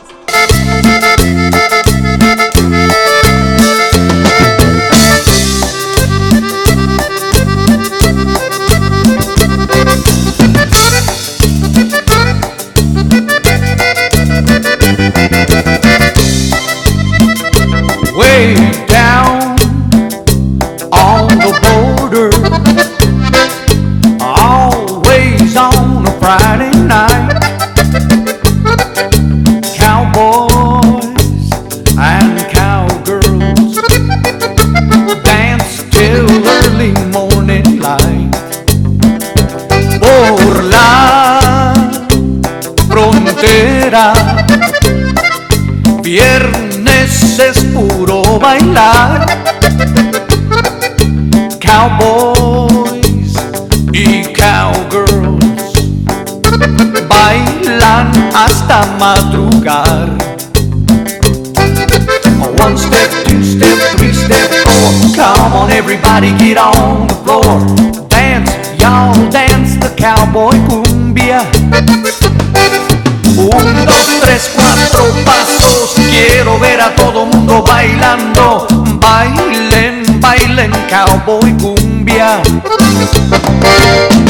Cowboy 80.89 81.53
cumbia. 81.61 82.41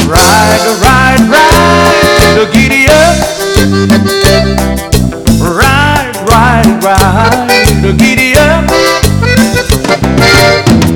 Ride, 0.07 0.67
ride, 0.83 1.25
ride, 1.31 2.51
giddy 2.51 2.85
up. 2.87 3.15
Ride, 5.39 6.11
ride, 6.27 6.83
ride, 6.83 7.97
giddy 7.97 8.35
up. 8.35 8.69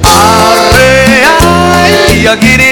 Arre, 0.03 1.23
ay, 1.41 2.27
giddy 2.41 2.62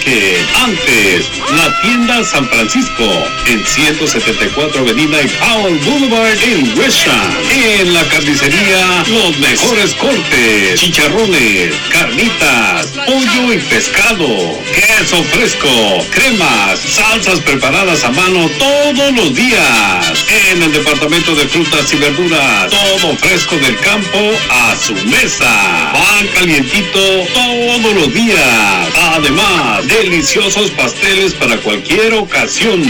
Market. 0.00 0.46
Antes, 0.62 1.30
la 1.52 1.80
tienda 1.82 2.24
San 2.24 2.48
Francisco 2.48 3.04
en 3.46 3.64
174 3.64 4.80
Avenida 4.80 5.22
y 5.22 5.28
Powell 5.28 5.78
Boulevard 5.78 6.38
en 6.42 6.74
Gresham. 6.74 7.32
En 7.80 7.92
la 7.92 8.02
carnicería, 8.08 9.04
los 9.08 9.38
mejores 9.38 9.94
cortes, 9.94 10.80
chicharrones, 10.80 11.74
carnitas, 11.92 12.92
pollo 13.06 13.52
y 13.52 13.58
pescado, 13.58 14.26
queso 14.74 15.22
fresco, 15.24 15.68
cremas, 16.10 16.78
salsas 16.80 17.40
preparadas 17.40 18.04
a 18.04 18.10
mano 18.10 18.48
todos 18.58 19.12
los 19.12 19.34
días. 19.34 20.24
En 20.50 20.62
el 20.62 20.72
departamento 20.72 21.34
de 21.34 21.48
frutas 21.48 21.92
y 21.92 21.96
verduras, 21.96 22.70
todo 22.70 23.16
fresco 23.16 23.56
del 23.56 23.76
campo 23.80 24.18
a 24.50 24.76
su 24.76 24.94
mesa. 25.06 25.92
Van 25.92 26.26
calientito 26.34 27.00
todos 27.34 27.94
los 27.94 28.14
días. 28.14 28.88
Además, 29.14 29.86
deliciosos 29.86 30.70
pasteles 30.72 31.34
para 31.34 31.56
cualquier 31.58 32.14
ocasión. 32.14 32.82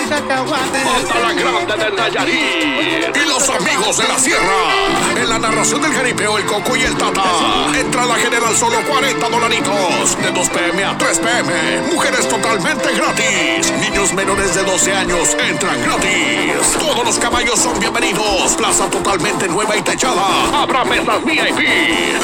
cacahuate. 0.08 0.84
Banda 0.84 1.20
La 1.20 1.32
Grande 1.32 1.84
de 1.84 1.90
Nayarit. 1.90 3.16
Y 3.16 3.28
los 3.28 3.48
amigos 3.48 3.98
de 3.98 4.08
la 4.08 4.18
sierra. 4.18 5.16
En 5.16 5.28
la 5.28 5.38
narración 5.38 5.82
del 5.82 5.92
jaripeo, 5.92 6.38
el 6.38 6.44
coco 6.46 6.76
y 6.76 6.82
el 6.82 6.96
tata. 6.96 7.22
Entrada 7.78 8.14
general 8.16 8.56
solo 8.56 8.76
40 8.88 9.28
dolaritos. 9.28 10.22
De 10.22 10.30
2 10.30 10.48
pm 10.48 10.84
a 10.84 10.98
3 10.98 11.18
pm. 11.18 11.92
Mujeres 11.92 12.28
totalmente 12.28 12.92
gratis. 12.94 13.72
Niños 13.80 14.12
menores 14.12 14.54
de 14.54 14.62
12 14.62 14.92
años 14.92 15.36
entran 15.38 15.82
gratis. 15.82 16.78
Todos 16.78 17.04
los 17.04 17.18
caballos 17.18 17.58
son 17.58 17.78
bienvenidos. 17.78 18.54
Plaza 18.56 18.88
totalmente 18.90 19.48
nueva 19.48 19.76
y 19.76 19.82
techada. 19.82 20.62
Habrá 20.62 20.84
mesas 20.84 21.24
VIP. 21.24 21.60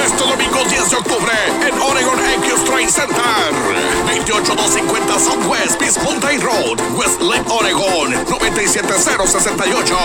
Este 0.04 0.24
domingo 0.24 0.64
10 0.68 0.90
de 0.90 0.96
octubre 0.96 1.32
en 1.66 1.80
Oregon 1.80 2.18
Equus 2.34 2.64
Train 2.64 2.88
Center. 2.88 3.22
28250 4.06 5.18
Southwest 5.18 5.78
Peace 5.78 5.98
Road, 6.38 6.80
West 6.96 7.20
Lake, 7.20 7.44
Oregon, 7.48 8.12
97068. 8.26 9.96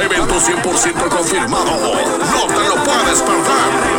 Evento 0.00 0.34
100% 0.34 1.08
confirmado. 1.08 1.94
No 2.32 2.46
te 2.46 2.68
lo 2.68 2.74
puedes 2.84 3.22
perder. 3.22 3.94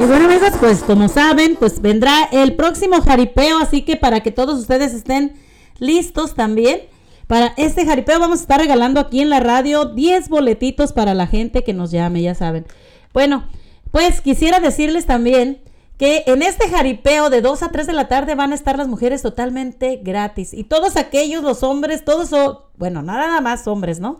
Y 0.00 0.04
bueno 0.04 0.26
amigos, 0.26 0.52
pues 0.60 0.84
como 0.84 1.08
saben, 1.08 1.56
pues 1.56 1.82
vendrá 1.82 2.28
el 2.30 2.54
próximo 2.54 3.02
jaripeo, 3.02 3.58
así 3.58 3.82
que 3.82 3.96
para 3.96 4.20
que 4.20 4.30
todos 4.30 4.60
ustedes 4.60 4.94
estén 4.94 5.34
listos 5.78 6.34
también. 6.34 6.82
Para 7.28 7.52
este 7.58 7.84
jaripeo 7.84 8.18
vamos 8.18 8.38
a 8.38 8.42
estar 8.42 8.58
regalando 8.58 9.00
aquí 9.00 9.20
en 9.20 9.28
la 9.28 9.38
radio 9.38 9.84
10 9.84 10.30
boletitos 10.30 10.94
para 10.94 11.12
la 11.12 11.26
gente 11.26 11.62
que 11.62 11.74
nos 11.74 11.90
llame, 11.90 12.22
ya 12.22 12.34
saben. 12.34 12.66
Bueno, 13.12 13.46
pues 13.90 14.22
quisiera 14.22 14.60
decirles 14.60 15.04
también 15.04 15.60
que 15.98 16.22
en 16.26 16.40
este 16.40 16.70
jaripeo 16.70 17.28
de 17.28 17.42
2 17.42 17.62
a 17.64 17.70
3 17.70 17.86
de 17.86 17.92
la 17.92 18.08
tarde 18.08 18.34
van 18.34 18.52
a 18.52 18.54
estar 18.54 18.78
las 18.78 18.88
mujeres 18.88 19.20
totalmente 19.20 20.00
gratis. 20.02 20.54
Y 20.54 20.64
todos 20.64 20.96
aquellos, 20.96 21.42
los 21.42 21.62
hombres, 21.62 22.02
todos, 22.02 22.30
bueno, 22.78 23.02
nada 23.02 23.42
más 23.42 23.66
hombres, 23.68 24.00
¿no? 24.00 24.18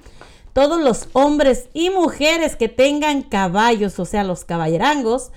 Todos 0.52 0.78
los 0.78 1.08
hombres 1.14 1.70
y 1.72 1.88
mujeres 1.88 2.56
que 2.56 2.68
tengan 2.68 3.22
caballos, 3.22 3.98
o 3.98 4.04
sea, 4.04 4.22
los 4.22 4.44
caballerangos, 4.44 5.30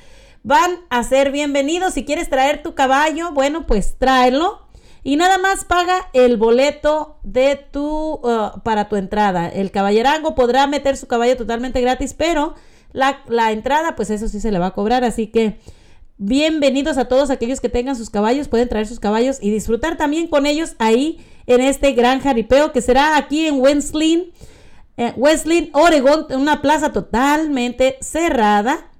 van 0.44 0.72
a 0.90 1.04
ser 1.04 1.32
bienvenidos. 1.32 1.94
Si 1.94 2.04
quieres 2.04 2.30
traer 2.30 2.64
tu 2.64 2.76
caballo, 2.76 3.32
bueno, 3.32 3.66
pues 3.66 3.96
tráelo. 3.98 4.60
Y 5.04 5.16
nada 5.16 5.38
más 5.40 5.66
paga 5.66 6.10
el 6.14 6.38
boleto 6.38 7.18
de 7.24 7.56
tu 7.56 8.14
uh, 8.14 8.62
para 8.64 8.88
tu 8.88 8.98
entrada. 8.98 9.50
El 9.50 9.72
caballerango 9.72 10.36
podrá 10.36 10.68
meter 10.68 10.96
su 10.96 11.08
caballo 11.08 11.36
totalmente 11.38 11.82
gratis, 11.82 12.14
pero 12.14 12.54
la, 12.94 13.24
la 13.28 13.52
entrada, 13.52 13.96
pues 13.96 14.12
eso 14.12 14.28
sí 14.28 14.40
se 14.40 14.52
le 14.52 14.60
va 14.60 14.68
a 14.68 14.74
cobrar. 14.74 15.04
Así 15.04 15.28
que 15.28 15.60
bienvenidos 16.18 17.00
a 17.00 17.06
todos 17.06 17.32
aquellos 17.32 17.62
que 17.62 17.70
tengan 17.70 17.96
sus 17.96 18.12
caballos. 18.12 18.48
Pueden 18.48 18.70
traer 18.70 18.86
sus 18.86 19.00
caballos 19.00 19.40
y 19.42 19.50
disfrutar 19.50 19.98
también 19.98 20.28
con 20.28 20.46
ellos 20.46 20.76
ahí 20.78 21.26
en 21.48 21.62
este 21.62 21.94
gran 21.94 22.20
jaripeo 22.20 22.72
que 22.72 22.82
será 22.82 23.18
aquí 23.18 23.48
en 23.48 23.60
Wesleyan, 23.60 24.26
eh, 24.98 25.14
Wesleyan, 25.18 25.70
Oregon, 25.74 26.28
una 26.36 26.62
plaza 26.62 26.92
totalmente 26.92 27.98
cerrada 28.02 28.91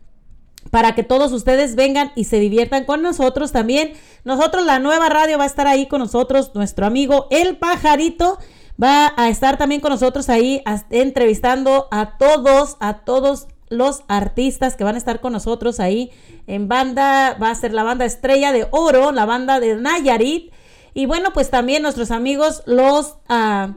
para 0.72 0.96
que 0.96 1.04
todos 1.04 1.32
ustedes 1.34 1.76
vengan 1.76 2.12
y 2.16 2.24
se 2.24 2.40
diviertan 2.40 2.86
con 2.86 3.04
nosotros 3.04 3.52
también. 3.52 3.94
Nosotros, 4.24 4.66
la 4.66 4.80
nueva 4.80 5.10
radio 5.10 5.38
va 5.38 5.44
a 5.44 5.48
estar 5.48 5.68
ahí 5.68 5.86
con 5.86 6.00
nosotros, 6.00 6.52
nuestro 6.56 6.86
amigo 6.86 7.28
El 7.30 7.58
Pajarito 7.58 8.40
va 8.82 9.14
a 9.18 9.30
estar 9.30 9.58
también 9.58 9.82
con 9.82 9.92
nosotros 9.92 10.30
ahí 10.30 10.64
entrevistando 10.90 11.88
a 11.92 12.18
todos, 12.18 12.78
a 12.80 13.00
todos 13.00 13.48
los 13.70 14.04
artistas 14.08 14.76
que 14.76 14.84
van 14.84 14.96
a 14.96 14.98
estar 14.98 15.22
con 15.22 15.34
nosotros 15.34 15.80
ahí 15.80 16.12
en 16.48 16.68
banda, 16.68 17.38
va 17.42 17.52
a 17.52 17.56
ser 17.56 17.74
la 17.74 17.84
banda 17.84 18.06
Estrella 18.06 18.52
de 18.52 18.68
Oro, 18.72 19.12
la 19.12 19.26
banda 19.26 19.60
de 19.60 19.76
Nayarit. 19.76 20.52
Y 20.94 21.06
bueno, 21.06 21.32
pues 21.34 21.50
también 21.50 21.84
nuestros 21.84 22.12
amigos, 22.12 22.64
los... 22.66 23.18
ah, 23.30 23.76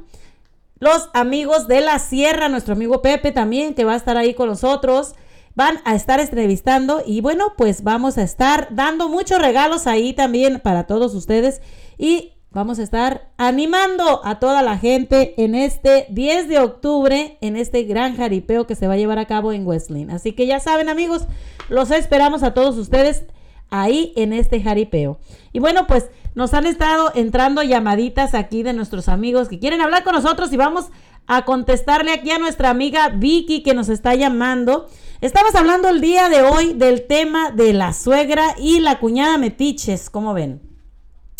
los 0.80 1.08
amigos 1.14 1.66
de 1.66 1.80
la 1.80 1.98
sierra, 1.98 2.50
nuestro 2.50 2.74
amigo 2.74 3.00
Pepe 3.00 3.32
también, 3.32 3.74
que 3.74 3.84
va 3.84 3.94
a 3.94 3.96
estar 3.96 4.18
ahí 4.18 4.34
con 4.34 4.48
nosotros. 4.48 5.14
Van 5.54 5.80
a 5.84 5.94
estar 5.94 6.20
entrevistando 6.20 7.02
y 7.06 7.20
bueno, 7.20 7.52
pues 7.56 7.82
vamos 7.84 8.18
a 8.18 8.22
estar 8.22 8.68
dando 8.72 9.08
muchos 9.08 9.38
regalos 9.40 9.86
ahí 9.86 10.12
también 10.12 10.60
para 10.60 10.84
todos 10.86 11.14
ustedes. 11.14 11.60
Y 11.96 12.32
vamos 12.50 12.78
a 12.78 12.82
estar 12.82 13.30
animando 13.36 14.24
a 14.24 14.38
toda 14.38 14.62
la 14.62 14.78
gente 14.78 15.34
en 15.36 15.54
este 15.54 16.06
10 16.10 16.48
de 16.48 16.58
octubre, 16.60 17.38
en 17.40 17.56
este 17.56 17.84
gran 17.84 18.16
jaripeo 18.16 18.66
que 18.66 18.74
se 18.74 18.86
va 18.86 18.94
a 18.94 18.96
llevar 18.96 19.18
a 19.18 19.26
cabo 19.26 19.52
en 19.52 19.66
Wesleyan. 19.66 20.10
Así 20.10 20.32
que 20.32 20.46
ya 20.46 20.60
saben 20.60 20.88
amigos, 20.88 21.26
los 21.68 21.90
esperamos 21.90 22.42
a 22.42 22.54
todos 22.54 22.76
ustedes 22.76 23.24
ahí 23.70 24.12
en 24.16 24.32
este 24.32 24.60
jaripeo. 24.62 25.18
Y 25.52 25.58
bueno, 25.58 25.86
pues 25.86 26.10
nos 26.34 26.54
han 26.54 26.66
estado 26.66 27.12
entrando 27.14 27.62
llamaditas 27.62 28.34
aquí 28.34 28.62
de 28.62 28.72
nuestros 28.72 29.08
amigos 29.08 29.48
que 29.48 29.58
quieren 29.58 29.80
hablar 29.80 30.04
con 30.04 30.14
nosotros 30.14 30.52
y 30.52 30.56
vamos 30.56 30.86
a 31.26 31.44
contestarle 31.44 32.12
aquí 32.12 32.30
a 32.30 32.38
nuestra 32.38 32.70
amiga 32.70 33.08
Vicky 33.08 33.62
que 33.62 33.74
nos 33.74 33.88
está 33.88 34.14
llamando. 34.14 34.88
Estamos 35.20 35.54
hablando 35.54 35.88
el 35.88 36.00
día 36.00 36.28
de 36.28 36.42
hoy 36.42 36.74
del 36.74 37.06
tema 37.06 37.50
de 37.50 37.72
la 37.72 37.92
suegra 37.92 38.54
y 38.58 38.80
la 38.80 38.98
cuñada 38.98 39.38
metiches, 39.38 40.10
¿cómo 40.10 40.34
ven? 40.34 40.60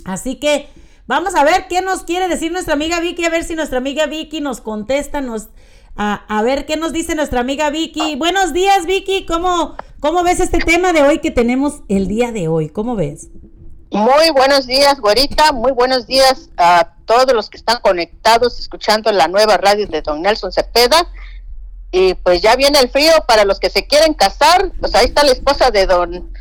Así 0.05 0.37
que 0.37 0.69
vamos 1.07 1.35
a 1.35 1.45
ver 1.45 1.67
qué 1.69 1.83
nos 1.83 2.05
quiere 2.05 2.29
decir 2.29 2.53
nuestra 2.53 2.75
amiga 2.75 3.01
Vicky, 3.01 3.25
a 3.25 3.31
ver 3.31 3.45
si 3.45 3.55
nuestra 3.55 3.79
amiga 3.79 4.07
Vicky 4.07 4.41
nos 4.41 4.61
contesta, 4.61 5.21
nos, 5.21 5.49
a, 5.97 6.25
a 6.29 6.43
ver 6.43 6.67
qué 6.67 6.77
nos 6.77 6.93
dice 6.93 7.15
nuestra 7.15 7.41
amiga 7.41 7.69
Vicky. 7.71 8.17
Buenos 8.17 8.53
días 8.53 8.87
Vicky, 8.87 9.27
¿cómo, 9.27 9.77
¿cómo 10.01 10.23
ves 10.23 10.41
este 10.41 10.59
tema 10.59 10.93
de 10.93 11.03
hoy 11.03 11.19
que 11.19 11.31
tenemos 11.31 11.83
el 11.89 12.07
día 12.09 12.33
de 12.33 12.49
hoy? 12.49 12.71
¿Cómo 12.71 12.97
ves? 12.97 13.29
Muy 13.91 14.31
buenos 14.35 14.67
días, 14.67 14.99
güerita. 15.01 15.53
Muy 15.53 15.73
buenos 15.73 16.07
días 16.07 16.51
a 16.57 16.95
todos 17.05 17.33
los 17.33 17.51
que 17.51 17.59
están 17.59 17.81
conectados 17.81 18.59
escuchando 18.59 19.13
la 19.13 19.29
nueva 19.29 19.57
radio 19.57 19.87
de 19.87 20.01
don 20.03 20.23
Nelson 20.23 20.53
Cepeda. 20.53 21.07
Y 21.97 22.15
pues 22.15 22.43
ya 22.43 22.57
viene 22.57 22.81
el 22.81 22.89
frío 22.91 23.13
para 23.29 23.45
los 23.45 23.61
que 23.61 23.71
se 23.71 23.87
quieren 23.87 24.15
casar. 24.15 24.73
Pues 24.81 24.95
ahí 24.97 25.05
está 25.07 25.23
la 25.23 25.31
esposa 25.31 25.71
de 25.71 25.87
don, 25.87 26.33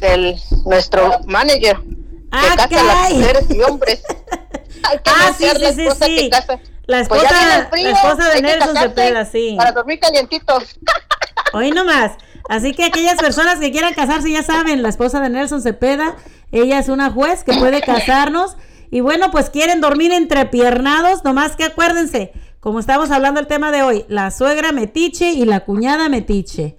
del 0.00 0.36
nuestro 0.66 1.20
manager. 1.26 1.78
Que 1.80 2.56
casa 2.56 2.80
a 2.80 2.84
las 2.84 3.12
mujeres 3.12 3.44
y 3.50 3.60
hombres. 3.62 4.02
Hay 4.84 4.98
que 4.98 5.10
Ah, 5.10 5.32
sí, 5.36 5.44
la 5.44 5.68
sí, 5.70 5.74
sí, 5.74 5.82
esposa 5.86 6.06
sí. 6.06 6.16
que 6.16 6.30
casa. 6.30 6.58
La 6.86 7.04
Pues 7.04 7.22
ya 7.22 7.28
esposa- 7.28 7.68
frío, 7.70 7.84
la 7.84 7.90
esposa 7.92 8.28
de 8.30 8.42
Nelson 8.42 8.76
Cepeda, 8.76 9.24
sí. 9.26 9.54
Para 9.56 9.72
dormir 9.72 10.00
calientitos. 10.00 10.64
Hoy 11.52 11.70
nomás. 11.70 12.12
Así 12.48 12.72
que 12.74 12.84
aquellas 12.86 13.16
personas 13.16 13.60
que 13.60 13.70
quieran 13.70 13.94
casarse 13.94 14.30
ya 14.30 14.42
saben, 14.42 14.82
la 14.82 14.88
esposa 14.88 15.20
de 15.20 15.28
Nelson 15.28 15.62
Cepeda, 15.62 16.16
ella 16.50 16.78
es 16.80 16.88
una 16.88 17.10
juez 17.12 17.44
que 17.44 17.52
puede 17.52 17.80
casarnos. 17.80 18.56
Y 18.90 19.00
bueno, 19.02 19.30
pues 19.30 19.50
quieren 19.50 19.80
dormir 19.80 20.10
entrepiernados, 20.10 21.22
nomás 21.22 21.54
que 21.54 21.62
acuérdense, 21.64 22.32
como 22.60 22.78
estamos 22.80 23.10
hablando 23.10 23.40
del 23.40 23.46
tema 23.48 23.72
de 23.72 23.82
hoy, 23.82 24.04
la 24.08 24.30
suegra 24.30 24.72
metiche 24.72 25.30
y 25.32 25.44
la 25.44 25.60
cuñada 25.64 26.08
metiche. 26.08 26.76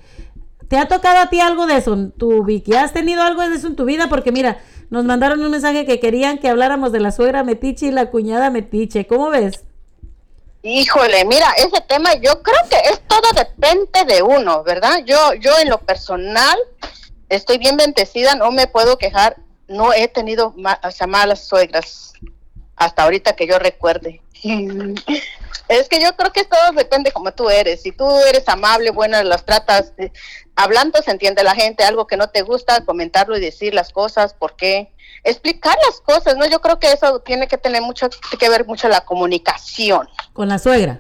¿Te 0.67 0.77
ha 0.77 0.87
tocado 0.87 1.19
a 1.19 1.29
ti 1.29 1.39
algo 1.41 1.65
de 1.65 1.77
eso, 1.77 1.97
tu 2.17 2.43
Vicky? 2.43 2.73
¿Has 2.75 2.93
tenido 2.93 3.23
algo 3.23 3.41
de 3.41 3.55
eso 3.55 3.67
en 3.67 3.75
tu 3.75 3.83
vida? 3.85 4.07
Porque 4.07 4.31
mira, 4.31 4.59
nos 4.89 5.03
mandaron 5.03 5.41
un 5.43 5.51
mensaje 5.51 5.85
que 5.85 5.99
querían 5.99 6.37
que 6.37 6.47
habláramos 6.49 6.91
de 6.91 6.99
la 7.01 7.11
suegra 7.11 7.43
metiche 7.43 7.87
y 7.87 7.91
la 7.91 8.09
cuñada 8.09 8.49
metiche. 8.49 9.05
¿Cómo 9.07 9.29
ves? 9.29 9.63
Híjole, 10.63 11.25
mira, 11.25 11.47
ese 11.57 11.81
tema 11.87 12.13
yo 12.15 12.41
creo 12.43 12.59
que 12.69 12.77
es 12.89 13.01
todo 13.07 13.27
depende 13.35 14.05
de 14.13 14.21
uno, 14.21 14.63
¿verdad? 14.63 14.99
Yo, 15.05 15.33
yo 15.33 15.51
en 15.59 15.69
lo 15.69 15.79
personal, 15.79 16.57
estoy 17.29 17.57
bien 17.57 17.75
bendecida, 17.75 18.35
no 18.35 18.51
me 18.51 18.67
puedo 18.67 18.97
quejar, 18.97 19.37
no 19.67 19.91
he 19.91 20.07
tenido 20.07 20.53
ma- 20.55 20.79
o 20.83 20.91
sea, 20.91 21.07
malas 21.07 21.47
suegras 21.47 22.13
hasta 22.75 23.03
ahorita 23.03 23.35
que 23.35 23.47
yo 23.47 23.57
recuerde. 23.57 24.21
Es 25.71 25.87
que 25.87 26.01
yo 26.01 26.13
creo 26.17 26.33
que 26.33 26.43
todo 26.43 26.73
depende 26.73 27.13
como 27.13 27.31
tú 27.31 27.49
eres. 27.49 27.81
Si 27.81 27.93
tú 27.93 28.05
eres 28.27 28.47
amable, 28.49 28.91
buena, 28.91 29.23
las 29.23 29.45
tratas, 29.45 29.93
eh, 29.97 30.11
hablando 30.53 31.01
se 31.01 31.11
entiende 31.11 31.45
la 31.45 31.55
gente, 31.55 31.85
algo 31.85 32.07
que 32.07 32.17
no 32.17 32.29
te 32.29 32.41
gusta, 32.41 32.83
comentarlo 32.83 33.37
y 33.37 33.39
decir 33.39 33.73
las 33.73 33.93
cosas, 33.93 34.33
por 34.33 34.57
qué, 34.57 34.93
explicar 35.23 35.77
las 35.87 36.01
cosas, 36.01 36.35
¿no? 36.35 36.45
Yo 36.45 36.59
creo 36.59 36.77
que 36.77 36.91
eso 36.91 37.21
tiene 37.21 37.47
que 37.47 37.57
tener 37.57 37.81
mucho 37.81 38.09
que 38.37 38.49
ver 38.49 38.65
mucho 38.65 38.89
la 38.89 39.05
comunicación. 39.05 40.09
Con 40.33 40.49
la 40.49 40.59
suegra. 40.59 40.99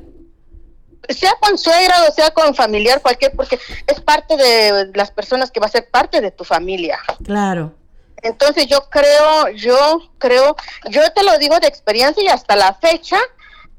Sea 1.09 1.33
con 1.41 1.57
suegra 1.57 2.07
o 2.07 2.13
sea 2.13 2.31
con 2.31 2.55
familiar, 2.55 3.01
cualquier, 3.01 3.33
porque 3.35 3.59
es 3.87 3.99
parte 3.99 4.37
de 4.37 4.89
las 4.95 5.11
personas 5.11 5.51
que 5.51 5.59
va 5.59 5.65
a 5.65 5.69
ser 5.69 5.89
parte 5.89 6.21
de 6.21 6.31
tu 6.31 6.45
familia. 6.45 6.97
Claro. 7.25 7.73
Entonces 8.21 8.67
yo 8.67 8.89
creo, 8.89 9.49
yo 9.49 9.99
creo, 10.17 10.55
yo 10.89 11.11
te 11.11 11.23
lo 11.23 11.37
digo 11.39 11.59
de 11.59 11.67
experiencia 11.67 12.23
y 12.23 12.29
hasta 12.29 12.55
la 12.55 12.73
fecha 12.75 13.17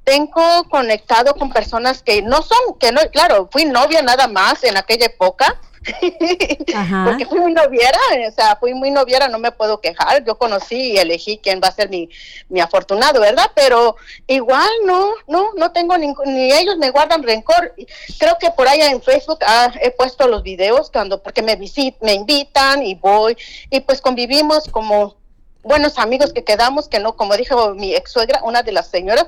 tengo 0.05 0.65
conectado 0.69 1.35
con 1.35 1.51
personas 1.51 2.03
que 2.03 2.23
no 2.23 2.43
son, 2.43 2.79
que 2.79 2.93
no, 2.93 3.01
claro, 3.13 3.49
fui 3.51 3.65
novia 3.65 4.03
nada 4.03 4.27
más 4.27 4.65
en 4.65 4.77
aquella 4.77 5.07
época. 5.07 5.61
Ajá. 6.75 7.05
Porque 7.09 7.27
fui 7.27 7.41
muy 7.41 7.53
noviera, 7.53 7.99
o 8.29 8.33
sea, 8.33 8.57
fui 8.57 8.73
muy 8.75 8.91
noviera, 8.91 9.29
no 9.29 9.39
me 9.39 9.53
puedo 9.53 9.81
quejar. 9.81 10.25
Yo 10.25 10.37
conocí 10.37 10.93
y 10.93 10.99
elegí 10.99 11.39
quién 11.43 11.61
va 11.63 11.69
a 11.69 11.73
ser 11.73 11.89
mi, 11.89 12.09
mi 12.49 12.61
afortunado, 12.61 13.21
¿verdad? 13.21 13.51
Pero 13.55 13.97
igual 14.27 14.69
no, 14.85 15.13
no, 15.27 15.51
no 15.57 15.73
tengo 15.73 15.97
ningún, 15.99 16.35
ni 16.35 16.53
ellos 16.53 16.77
me 16.79 16.91
guardan 16.91 17.23
rencor. 17.23 17.75
Creo 18.19 18.37
que 18.39 18.51
por 18.51 18.69
allá 18.69 18.91
en 18.91 19.03
Facebook 19.03 19.41
ah, 19.47 19.73
he 19.81 19.91
puesto 19.91 20.29
los 20.29 20.43
videos 20.43 20.91
cuando, 20.91 21.23
porque 21.23 21.43
me 21.43 21.57
visit, 21.57 21.97
me 22.01 22.15
invitan 22.15 22.83
y 22.83 22.95
voy, 22.95 23.37
y 23.71 23.81
pues 23.81 24.01
convivimos 24.01 24.69
como 24.69 25.17
buenos 25.63 25.99
amigos 25.99 26.33
que 26.33 26.45
quedamos, 26.45 26.89
que 26.89 26.99
no, 26.99 27.17
como 27.17 27.37
dijo 27.37 27.75
mi 27.75 27.95
ex 27.95 28.13
suegra, 28.13 28.41
una 28.45 28.63
de 28.63 28.73
las 28.73 28.89
señoras, 28.89 29.27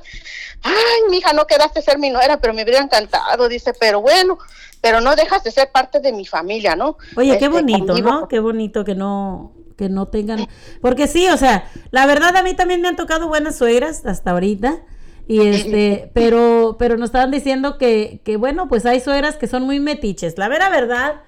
ay, 0.62 1.10
mija, 1.10 1.32
no 1.32 1.46
quedaste 1.46 1.82
ser 1.82 1.98
mi 1.98 2.10
nuera, 2.10 2.40
pero 2.40 2.54
me 2.54 2.62
hubiera 2.62 2.80
encantado, 2.80 3.48
dice, 3.48 3.72
pero 3.78 4.00
bueno, 4.00 4.38
pero 4.80 5.00
no 5.00 5.16
dejas 5.16 5.44
de 5.44 5.50
ser 5.50 5.70
parte 5.70 6.00
de 6.00 6.12
mi 6.12 6.26
familia, 6.26 6.76
¿no? 6.76 6.96
Oye, 7.16 7.38
qué 7.38 7.46
Este, 7.46 7.48
bonito, 7.48 7.98
¿no? 7.98 8.28
Qué 8.28 8.40
bonito 8.40 8.84
que 8.84 8.94
no 8.94 9.52
que 9.76 9.88
no 9.88 10.06
tengan 10.06 10.46
porque 10.80 11.08
sí, 11.08 11.28
o 11.28 11.36
sea, 11.36 11.68
la 11.90 12.06
verdad 12.06 12.36
a 12.36 12.44
mí 12.44 12.54
también 12.54 12.80
me 12.80 12.86
han 12.86 12.94
tocado 12.94 13.26
buenas 13.26 13.56
suegras 13.58 14.06
hasta 14.06 14.30
ahorita 14.30 14.82
y 15.26 15.40
este, 15.40 16.10
pero 16.14 16.76
pero 16.78 16.96
nos 16.96 17.08
estaban 17.08 17.32
diciendo 17.32 17.76
que 17.78 18.20
que 18.24 18.36
bueno, 18.36 18.68
pues 18.68 18.86
hay 18.86 19.00
suegras 19.00 19.36
que 19.36 19.48
son 19.48 19.64
muy 19.64 19.80
metiches. 19.80 20.38
La 20.38 20.48
vera 20.48 20.68
verdad, 20.68 21.22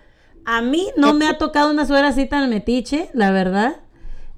a 0.45 0.63
mí 0.63 0.91
no 0.97 1.13
me 1.15 1.27
ha 1.27 1.39
tocado 1.39 1.71
una 1.71 1.87
suegra 1.87 2.09
así 2.09 2.27
tan 2.27 2.49
metiche, 2.51 3.11
la 3.15 3.33
verdad. 3.33 3.81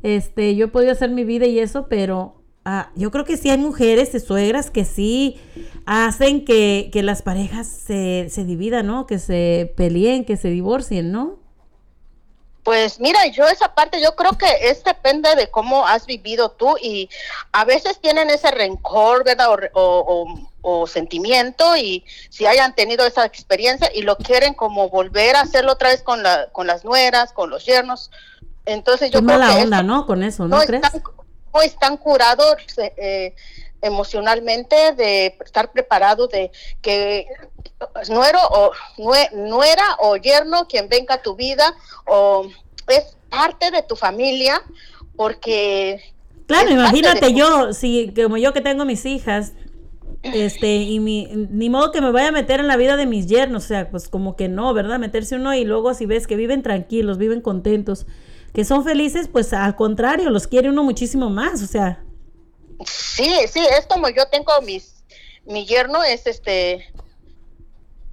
Este, 0.02 0.54
yo 0.56 0.66
he 0.66 0.68
podido 0.68 0.92
hacer 0.92 1.10
mi 1.10 1.24
vida 1.24 1.46
y 1.46 1.58
eso, 1.58 1.88
pero 1.88 2.42
ah, 2.64 2.90
yo 2.94 3.10
creo 3.10 3.24
que 3.24 3.36
sí 3.36 3.50
hay 3.50 3.58
mujeres 3.58 4.14
y 4.14 4.20
suegras 4.20 4.70
que 4.70 4.84
sí 4.84 5.40
hacen 5.86 6.44
que, 6.44 6.90
que 6.92 7.02
las 7.02 7.22
parejas 7.22 7.66
se, 7.68 8.28
se 8.30 8.44
dividan, 8.44 8.86
¿no? 8.86 9.06
Que 9.06 9.18
se 9.18 9.72
peleen, 9.76 10.24
que 10.24 10.36
se 10.36 10.50
divorcien, 10.50 11.10
¿no? 11.12 11.38
Pues 12.64 13.00
mira, 13.00 13.26
yo 13.28 13.46
esa 13.48 13.74
parte, 13.74 13.98
yo 14.02 14.14
creo 14.14 14.32
que 14.36 14.46
es 14.68 14.84
depende 14.84 15.34
de 15.36 15.50
cómo 15.50 15.86
has 15.86 16.04
vivido 16.04 16.50
tú 16.50 16.76
y 16.82 17.08
a 17.52 17.64
veces 17.64 17.98
tienen 17.98 18.28
ese 18.28 18.50
rencor, 18.50 19.24
¿verdad? 19.24 19.48
O, 19.72 19.80
o- 19.80 20.24
o- 20.24 20.50
o 20.60 20.86
sentimiento 20.86 21.76
y 21.78 22.04
si 22.28 22.44
hayan 22.44 22.74
tenido 22.74 23.06
esa 23.06 23.24
experiencia 23.24 23.90
y 23.94 24.02
lo 24.02 24.18
quieren 24.18 24.52
como 24.52 24.90
volver 24.90 25.36
a 25.36 25.42
hacerlo 25.42 25.72
otra 25.72 25.88
vez 25.88 26.02
con, 26.02 26.22
la, 26.22 26.50
con 26.52 26.66
las 26.66 26.84
nueras, 26.84 27.32
con 27.32 27.48
los 27.48 27.64
yernos. 27.64 28.10
Entonces 28.68 29.10
yo 29.10 29.20
Qué 29.20 29.26
creo 29.26 29.38
mala 29.38 29.54
que 29.56 29.62
onda, 29.64 29.82
¿no? 29.82 30.06
Con 30.06 30.22
eso, 30.22 30.46
¿no, 30.46 30.58
no 30.58 30.62
crees? 30.64 30.82
están, 30.84 31.02
no 31.54 31.62
están 31.62 31.96
curados 31.96 32.56
eh, 32.96 33.34
emocionalmente 33.82 34.92
de 34.96 35.36
estar 35.44 35.72
preparado 35.72 36.26
de 36.28 36.50
que 36.82 37.26
nuero 38.10 38.38
o 38.50 38.72
nue- 38.98 39.30
nuera 39.32 39.84
o 40.00 40.16
yerno 40.16 40.66
quien 40.68 40.88
venga 40.88 41.14
a 41.16 41.22
tu 41.22 41.34
vida 41.36 41.74
o 42.06 42.46
es 42.88 43.16
parte 43.30 43.70
de 43.70 43.82
tu 43.82 43.96
familia 43.96 44.62
porque 45.16 46.00
Claro, 46.46 46.70
imagínate 46.70 47.26
de- 47.26 47.34
yo, 47.34 47.72
si 47.72 48.12
como 48.14 48.36
yo 48.38 48.52
que 48.52 48.60
tengo 48.62 48.84
mis 48.86 49.04
hijas, 49.04 49.52
este, 50.22 50.76
y 50.76 50.98
mi, 50.98 51.26
ni 51.50 51.68
modo 51.70 51.92
que 51.92 52.00
me 52.00 52.10
vaya 52.10 52.28
a 52.28 52.32
meter 52.32 52.60
en 52.60 52.66
la 52.66 52.76
vida 52.76 52.96
de 52.96 53.06
mis 53.06 53.26
yernos, 53.26 53.64
o 53.64 53.68
sea, 53.68 53.90
pues 53.90 54.08
como 54.08 54.34
que 54.34 54.48
no, 54.48 54.72
¿verdad? 54.74 54.98
Meterse 54.98 55.36
uno 55.36 55.54
y 55.54 55.64
luego 55.64 55.92
si 55.94 56.06
ves 56.06 56.26
que 56.26 56.36
viven 56.36 56.62
tranquilos, 56.62 57.18
viven 57.18 57.40
contentos, 57.40 58.06
que 58.52 58.64
son 58.64 58.84
felices, 58.84 59.28
pues 59.30 59.52
al 59.52 59.76
contrario, 59.76 60.30
los 60.30 60.46
quiere 60.46 60.68
uno 60.70 60.82
muchísimo 60.82 61.30
más, 61.30 61.62
o 61.62 61.66
sea, 61.66 62.02
Sí, 62.86 63.34
sí, 63.52 63.60
es 63.76 63.86
como 63.86 64.08
yo 64.08 64.26
tengo 64.28 64.52
mis, 64.62 65.02
mi 65.44 65.66
yerno 65.66 66.04
es 66.04 66.26
este, 66.28 66.92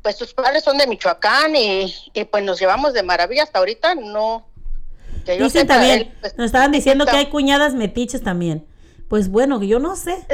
pues 0.01 0.15
sus 0.17 0.33
padres 0.33 0.63
son 0.63 0.77
de 0.79 0.87
Michoacán 0.87 1.55
y, 1.55 1.93
y 2.13 2.23
pues 2.25 2.43
nos 2.43 2.59
llevamos 2.59 2.93
de 2.93 3.03
maravilla 3.03 3.43
hasta 3.43 3.59
ahorita, 3.59 3.93
no. 3.95 4.47
que 5.23 5.37
yo 5.37 5.43
dicen 5.45 5.61
sepa, 5.61 5.75
también, 5.75 5.99
él, 5.99 6.13
pues, 6.19 6.35
nos 6.37 6.47
estaban 6.47 6.71
diciendo 6.71 7.05
que 7.05 7.15
hay 7.15 7.29
cuñadas 7.29 7.73
metiches 7.75 8.23
también. 8.23 8.65
Pues 9.07 9.29
bueno, 9.29 9.61
yo 9.61 9.77
no 9.79 9.95
sé. 9.95 10.25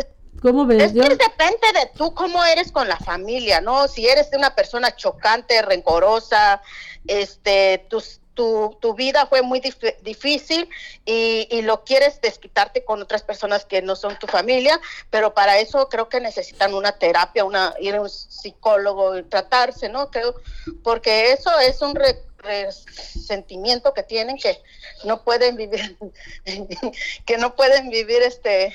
¿Cómo 0.41 0.65
ves? 0.65 0.83
Es 0.83 0.93
Yo- 0.93 1.03
que 1.03 1.09
depende 1.09 1.67
de 1.73 1.91
tú 1.97 2.13
cómo 2.13 2.43
eres 2.45 2.71
con 2.71 2.87
la 2.87 2.97
familia, 2.97 3.59
¿no? 3.59 3.89
Si 3.89 4.07
eres 4.07 4.29
una 4.33 4.55
persona 4.55 4.95
chocante, 4.95 5.61
rencorosa, 5.61 6.61
este, 7.05 7.85
tus- 7.89 8.20
tu, 8.33 8.77
tu 8.81 8.93
vida 8.93 9.25
fue 9.25 9.41
muy 9.41 9.59
dif- 9.59 9.97
difícil 10.01 10.69
y, 11.05 11.47
y 11.51 11.61
lo 11.63 11.83
quieres 11.83 12.21
desquitarte 12.21 12.85
con 12.85 13.01
otras 13.01 13.23
personas 13.23 13.65
que 13.65 13.81
no 13.81 13.95
son 13.95 14.17
tu 14.19 14.27
familia, 14.27 14.79
pero 15.09 15.33
para 15.33 15.59
eso 15.59 15.89
creo 15.89 16.07
que 16.07 16.21
necesitan 16.21 16.73
una 16.73 16.93
terapia, 16.93 17.43
una 17.43 17.73
ir 17.79 17.95
a 17.95 18.01
un 18.01 18.09
psicólogo 18.09 19.17
y 19.17 19.23
tratarse, 19.23 19.89
¿no? 19.89 20.09
Creo, 20.09 20.33
porque 20.83 21.33
eso 21.33 21.51
es 21.59 21.81
un 21.81 21.93
re- 21.95 22.23
resentimiento 22.37 23.93
que 23.93 24.03
tienen 24.03 24.37
que 24.37 24.57
no 25.03 25.23
pueden 25.23 25.55
vivir, 25.55 25.97
que 27.25 27.37
no 27.37 27.55
pueden 27.55 27.89
vivir 27.89 28.21
este 28.21 28.73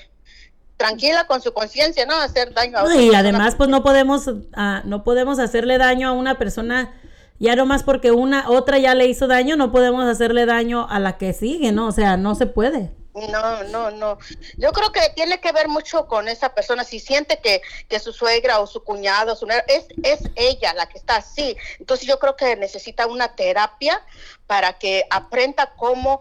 tranquila 0.76 1.26
con 1.26 1.40
su 1.40 1.54
conciencia, 1.54 2.04
¿no? 2.04 2.14
Hacer 2.20 2.52
daño 2.52 2.76
a 2.78 2.82
No, 2.82 2.86
otra 2.88 2.96
y 2.96 3.06
persona. 3.06 3.18
además, 3.20 3.54
pues 3.56 3.68
no 3.70 3.82
podemos, 3.82 4.24
ah, 4.54 4.82
no 4.84 5.02
podemos 5.04 5.38
hacerle 5.38 5.78
daño 5.78 6.08
a 6.08 6.12
una 6.12 6.36
persona, 6.36 6.94
ya 7.38 7.56
nomás 7.56 7.82
porque 7.82 8.12
una, 8.12 8.50
otra 8.50 8.78
ya 8.78 8.94
le 8.94 9.06
hizo 9.06 9.26
daño, 9.26 9.56
no 9.56 9.72
podemos 9.72 10.04
hacerle 10.06 10.46
daño 10.46 10.86
a 10.88 10.98
la 10.98 11.18
que 11.18 11.32
sigue, 11.32 11.72
¿no? 11.72 11.88
O 11.88 11.92
sea, 11.92 12.16
no 12.16 12.34
se 12.34 12.46
puede. 12.46 12.92
No, 13.30 13.64
no, 13.64 13.90
no. 13.90 14.18
Yo 14.58 14.72
creo 14.72 14.92
que 14.92 15.00
tiene 15.14 15.40
que 15.40 15.50
ver 15.50 15.68
mucho 15.68 16.06
con 16.06 16.28
esa 16.28 16.54
persona. 16.54 16.84
Si 16.84 17.00
siente 17.00 17.38
que, 17.38 17.62
que 17.88 17.98
su 17.98 18.12
suegra 18.12 18.60
o 18.60 18.66
su 18.66 18.84
cuñado, 18.84 19.34
su 19.36 19.46
es, 19.46 19.86
es 20.02 20.20
ella 20.34 20.74
la 20.74 20.86
que 20.86 20.98
está 20.98 21.16
así. 21.16 21.56
Entonces 21.78 22.06
yo 22.06 22.18
creo 22.18 22.36
que 22.36 22.56
necesita 22.56 23.06
una 23.06 23.34
terapia 23.34 24.02
para 24.46 24.74
que 24.74 25.06
aprenda 25.08 25.72
cómo 25.76 26.20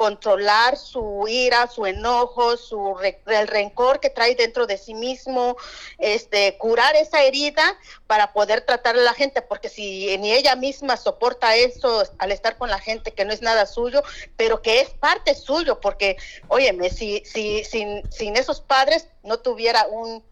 controlar 0.00 0.78
su 0.78 1.26
ira, 1.28 1.66
su 1.66 1.84
enojo, 1.84 2.56
su 2.56 2.94
re- 2.94 3.20
el 3.26 3.46
rencor 3.46 4.00
que 4.00 4.08
trae 4.08 4.34
dentro 4.34 4.66
de 4.66 4.78
sí 4.78 4.94
mismo, 4.94 5.58
este, 5.98 6.56
curar 6.56 6.96
esa 6.96 7.22
herida 7.22 7.76
para 8.06 8.32
poder 8.32 8.62
tratar 8.62 8.96
a 8.96 9.00
la 9.02 9.12
gente, 9.12 9.42
porque 9.42 9.68
si 9.68 10.16
ni 10.16 10.32
ella 10.32 10.56
misma 10.56 10.96
soporta 10.96 11.54
eso 11.54 12.02
al 12.16 12.32
estar 12.32 12.56
con 12.56 12.70
la 12.70 12.78
gente 12.78 13.12
que 13.12 13.26
no 13.26 13.32
es 13.34 13.42
nada 13.42 13.66
suyo, 13.66 14.02
pero 14.38 14.62
que 14.62 14.80
es 14.80 14.88
parte 14.88 15.34
suyo, 15.34 15.80
porque, 15.80 16.16
óyeme, 16.48 16.88
si, 16.88 17.22
si 17.26 17.62
sin, 17.64 18.10
sin 18.10 18.36
esos 18.36 18.62
padres 18.62 19.06
no 19.22 19.40
tuviera 19.40 19.86
un, 19.86 20.24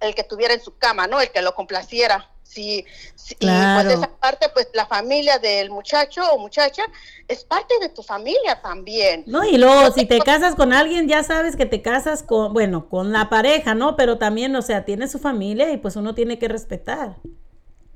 el 0.00 0.14
que 0.14 0.24
tuviera 0.24 0.52
en 0.52 0.60
su 0.60 0.76
cama, 0.76 1.06
¿no? 1.06 1.22
El 1.22 1.30
que 1.30 1.40
lo 1.40 1.54
complaciera. 1.54 2.30
Si, 2.44 2.84
si- 3.16 3.34
Claro. 3.34 3.90
Y 3.90 3.94
pues 3.96 3.98
esa 3.98 4.16
parte, 4.18 4.48
pues 4.50 4.68
la 4.74 4.86
familia 4.86 5.38
del 5.40 5.70
muchacho 5.70 6.22
o 6.32 6.38
muchacha 6.38 6.84
es 7.26 7.42
parte 7.42 7.74
de 7.80 7.88
tu 7.88 8.02
familia 8.04 8.62
también. 8.62 9.24
No, 9.26 9.42
y 9.44 9.56
luego 9.58 9.90
si 9.92 10.06
te 10.06 10.20
casas 10.20 10.54
con 10.54 10.72
alguien, 10.72 11.08
ya 11.08 11.24
sabes 11.24 11.56
que 11.56 11.66
te 11.66 11.82
casas 11.82 12.22
con, 12.22 12.52
bueno, 12.52 12.88
con 12.88 13.12
la 13.12 13.28
pareja, 13.28 13.74
¿no? 13.74 13.96
Pero 13.96 14.18
también, 14.18 14.54
o 14.54 14.62
sea, 14.62 14.84
tiene 14.84 15.08
su 15.08 15.18
familia 15.18 15.72
y 15.72 15.78
pues 15.78 15.96
uno 15.96 16.14
tiene 16.14 16.38
que 16.38 16.46
respetar. 16.46 17.16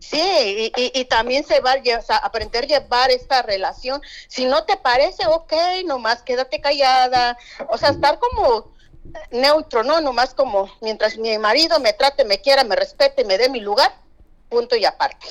Sí, 0.00 0.16
y, 0.76 0.80
y- 0.80 0.92
y 1.00 1.04
también 1.06 1.44
se 1.44 1.60
va 1.60 1.72
a 1.72 1.76
lle- 1.82 1.98
o 1.98 2.02
sea, 2.02 2.16
aprender 2.18 2.64
a 2.64 2.66
llevar 2.68 3.10
esta 3.10 3.42
relación. 3.42 4.00
Si 4.28 4.44
no 4.46 4.64
te 4.64 4.76
parece, 4.76 5.26
ok, 5.26 5.52
nomás 5.86 6.22
quédate 6.22 6.60
callada. 6.60 7.36
O 7.68 7.76
sea, 7.78 7.90
estar 7.90 8.18
como 8.18 8.72
neutro, 9.30 9.82
¿no? 9.84 10.00
Nomás 10.00 10.34
como 10.34 10.70
mientras 10.80 11.16
mi 11.18 11.36
marido 11.38 11.80
me 11.80 11.92
trate, 11.92 12.24
me 12.24 12.40
quiera, 12.40 12.62
me 12.64 12.76
respete, 12.76 13.24
me 13.24 13.38
dé 13.38 13.48
mi 13.48 13.60
lugar, 13.60 13.92
punto 14.48 14.76
y 14.76 14.84
aparte. 14.84 15.26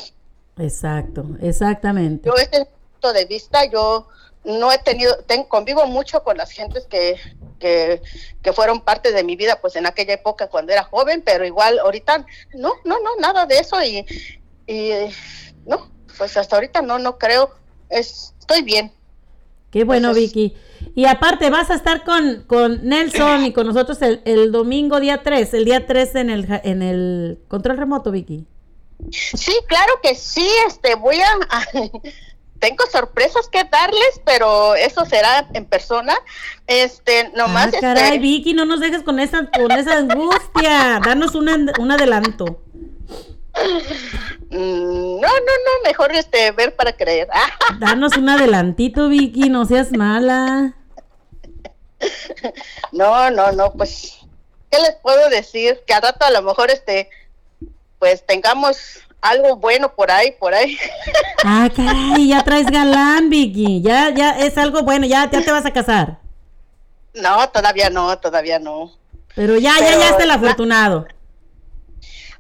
Exacto, 0.57 1.26
exactamente. 1.41 2.28
Yo 2.30 2.36
este 2.36 2.65
punto 2.93 3.13
de 3.13 3.26
vista, 3.26 3.65
yo 3.65 4.07
no 4.43 4.72
he 4.72 4.78
tenido, 4.80 5.15
ten- 5.28 5.43
convivo 5.43 5.86
mucho 5.88 6.24
con 6.24 6.38
las 6.38 6.51
gentes 6.51 6.86
que, 6.88 7.18
que, 7.59 8.01
que 8.41 8.53
fueron 8.53 8.82
parte 8.82 9.11
de 9.11 9.24
mi 9.24 9.36
vida, 9.36 9.59
pues 9.61 9.76
en 9.76 9.86
aquella 9.86 10.13
época 10.13 10.47
cuando 10.47 10.72
era 10.72 10.84
joven, 10.84 11.22
pero 11.26 11.45
igual 11.45 11.80
ahorita, 11.80 12.26
no, 12.55 12.74
no, 12.86 12.99
no, 12.99 13.15
nada 13.20 13.45
de 13.45 13.59
eso 13.59 13.82
y, 13.84 14.05
y 14.65 14.91
no, 15.65 15.89
pues 16.18 16.38
hasta 16.38 16.55
ahorita 16.55 16.82
no, 16.82 16.97
no 16.97 17.18
creo, 17.18 17.51
es, 17.89 18.34
estoy 18.39 18.61
bien. 18.63 18.91
Qué 19.70 19.84
bueno, 19.84 20.13
Vicky. 20.13 20.55
Y 20.95 21.05
aparte, 21.05 21.49
vas 21.49 21.70
a 21.70 21.76
estar 21.76 22.05
con, 22.05 22.43
con 22.47 22.88
Nelson 22.88 23.43
y 23.45 23.51
con 23.53 23.68
nosotros 23.68 24.01
el, 24.01 24.22
el 24.24 24.51
domingo 24.51 24.99
día 25.01 25.22
3, 25.24 25.53
el 25.55 25.65
día 25.65 25.86
3 25.86 26.15
en 26.15 26.30
el, 26.30 26.47
en 26.63 26.82
el 26.82 27.39
control 27.49 27.78
remoto, 27.78 28.11
Vicky. 28.11 28.45
Sí, 29.12 29.54
claro 29.68 29.93
que 30.02 30.16
sí, 30.16 30.50
este, 30.68 30.95
voy 30.95 31.20
a, 31.50 31.66
tengo 32.60 32.86
sorpresas 32.91 33.48
que 33.50 33.64
darles, 33.64 34.22
pero 34.26 34.76
eso 34.76 35.06
será 35.06 35.48
en 35.54 35.66
persona, 35.66 36.16
este, 36.66 37.30
nomás, 37.36 37.74
ah, 37.76 37.78
caray, 37.80 38.04
este, 38.04 38.20
Vicky, 38.20 38.54
no 38.54 38.66
nos 38.66 38.80
dejes 38.80 39.04
con 39.04 39.20
esa, 39.20 39.50
con 39.52 39.72
esa 39.72 39.98
angustia. 39.98 41.00
Danos 41.04 41.36
un, 41.36 41.72
un 41.80 41.91
adelanto. 41.91 42.62
mm, 44.50 45.20
no, 45.20 45.28
no, 45.28 45.28
no, 45.28 45.84
mejor 45.86 46.12
este, 46.14 46.52
ver 46.52 46.76
para 46.76 46.93
creer, 46.93 47.28
Danos 47.80 48.18
un 48.18 48.30
adelantito, 48.30 49.10
Vicky, 49.10 49.50
no 49.50 49.66
seas 49.66 49.91
mala. 49.91 50.76
no, 52.91 53.30
no, 53.32 53.52
no, 53.52 53.74
pues, 53.74 54.20
¿qué 54.72 54.80
les 54.80 54.95
puedo 54.95 55.30
decir? 55.30 55.82
Que 55.86 55.93
al 55.93 56.02
rato 56.02 56.26
a 56.26 56.32
lo 56.32 56.41
mejor, 56.41 56.72
este, 56.72 57.10
pues 58.00 58.26
tengamos 58.26 59.00
algo 59.22 59.56
bueno 59.56 59.93
por 59.93 60.12
ahí, 60.12 60.32
por 60.39 60.54
ahí, 60.54 60.78
Ah, 61.43 61.70
caray, 61.76 62.28
ya 62.28 62.43
traes 62.43 62.68
galán, 62.68 63.30
Vicky. 63.30 63.82
Ya, 63.82 64.10
ya 64.10 64.32
es 64.39 64.58
algo 64.58 64.82
bueno, 64.84 65.06
ya, 65.06 65.30
ya 65.30 65.41
te 65.43 65.52
vas 65.52 65.66
a 65.66 65.72
casar. 65.74 66.20
no, 67.14 67.50
todavía 67.50 67.89
no, 67.89 68.18
todavía 68.20 68.60
no. 68.60 68.91
Pero 69.36 69.56
ya, 69.58 69.74
ya, 69.80 69.86
Pero- 69.86 70.00
ya 70.00 70.10
está 70.10 70.24
el 70.24 70.32
afortunado. 70.32 71.08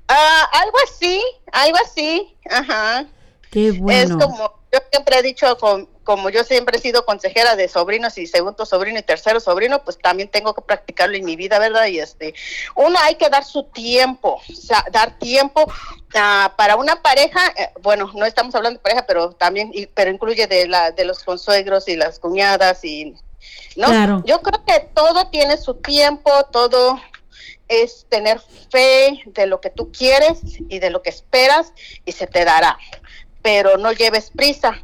Ah, 0.07 0.49
algo 0.63 0.77
así, 0.87 1.21
algo 1.51 1.77
así, 1.85 2.35
ajá. 2.49 3.05
Qué 3.51 3.71
bueno. 3.71 4.17
Es 4.17 4.25
como 4.25 4.37
yo 4.71 4.79
siempre 4.91 5.17
he 5.19 5.21
dicho, 5.21 5.57
com- 5.57 5.85
como 6.07 6.29
yo 6.29 6.45
siempre 6.45 6.77
he 6.77 6.81
sido 6.81 7.03
consejera 7.05 7.57
de 7.57 7.67
sobrinos 7.67 8.17
y 8.17 8.27
segundo 8.27 8.65
sobrino 8.65 8.97
y 8.97 9.03
tercero 9.03 9.41
sobrino, 9.41 9.83
pues 9.83 9.97
también 9.99 10.29
tengo 10.29 10.53
que 10.53 10.61
practicarlo 10.61 11.17
en 11.17 11.25
mi 11.25 11.35
vida, 11.35 11.59
¿verdad? 11.59 11.87
Y 11.87 11.99
este, 11.99 12.33
uno 12.75 12.97
hay 13.01 13.15
que 13.15 13.27
dar 13.27 13.43
su 13.43 13.63
tiempo, 13.63 14.41
o 14.49 14.55
sea, 14.55 14.85
dar 14.89 15.19
tiempo 15.19 15.69
ah, 16.15 16.53
para 16.55 16.77
una 16.77 17.01
pareja, 17.01 17.41
eh, 17.57 17.71
bueno, 17.81 18.09
no 18.15 18.25
estamos 18.25 18.55
hablando 18.55 18.79
de 18.79 18.83
pareja, 18.83 19.05
pero 19.05 19.33
también, 19.33 19.69
y- 19.73 19.87
pero 19.87 20.09
incluye 20.09 20.47
de 20.47 20.65
la 20.69 20.91
de 20.91 21.03
los 21.03 21.25
consuegros 21.25 21.89
y 21.89 21.97
las 21.97 22.19
cuñadas 22.19 22.85
y, 22.85 23.13
¿no? 23.75 23.87
Claro. 23.87 24.23
Yo 24.25 24.41
creo 24.41 24.63
que 24.63 24.87
todo 24.95 25.27
tiene 25.29 25.57
su 25.57 25.73
tiempo, 25.73 26.31
todo 26.53 27.01
es 27.67 28.05
tener 28.07 28.39
fe 28.71 29.21
de 29.25 29.45
lo 29.45 29.59
que 29.59 29.71
tú 29.71 29.91
quieres 29.91 30.39
y 30.69 30.79
de 30.79 30.89
lo 30.89 31.01
que 31.01 31.09
esperas 31.09 31.73
y 32.05 32.13
se 32.13 32.27
te 32.27 32.45
dará. 32.45 32.77
Pero 33.41 33.75
no 33.77 33.91
lleves 33.91 34.31
prisa. 34.31 34.81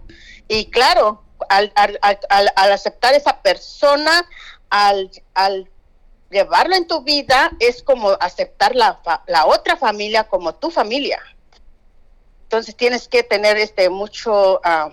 Y 0.53 0.69
claro, 0.69 1.23
al, 1.49 1.71
al- 1.75 1.99
al- 2.29 2.71
aceptar 2.71 3.13
esa 3.13 3.41
persona, 3.41 4.27
al, 4.69 5.09
al 5.33 5.69
llevarlo 6.29 6.75
en 6.75 6.87
tu 6.87 7.01
vida, 7.03 7.51
es 7.59 7.81
como 7.83 8.09
aceptar 8.19 8.75
la, 8.75 8.99
la 9.27 9.45
otra 9.45 9.75
familia 9.77 10.23
como 10.25 10.53
tu 10.55 10.69
familia. 10.71 11.19
Entonces 12.43 12.75
tienes 12.75 13.07
que 13.07 13.23
tener 13.23 13.57
este 13.57 13.89
mucho 13.89 14.61
ah, 14.63 14.89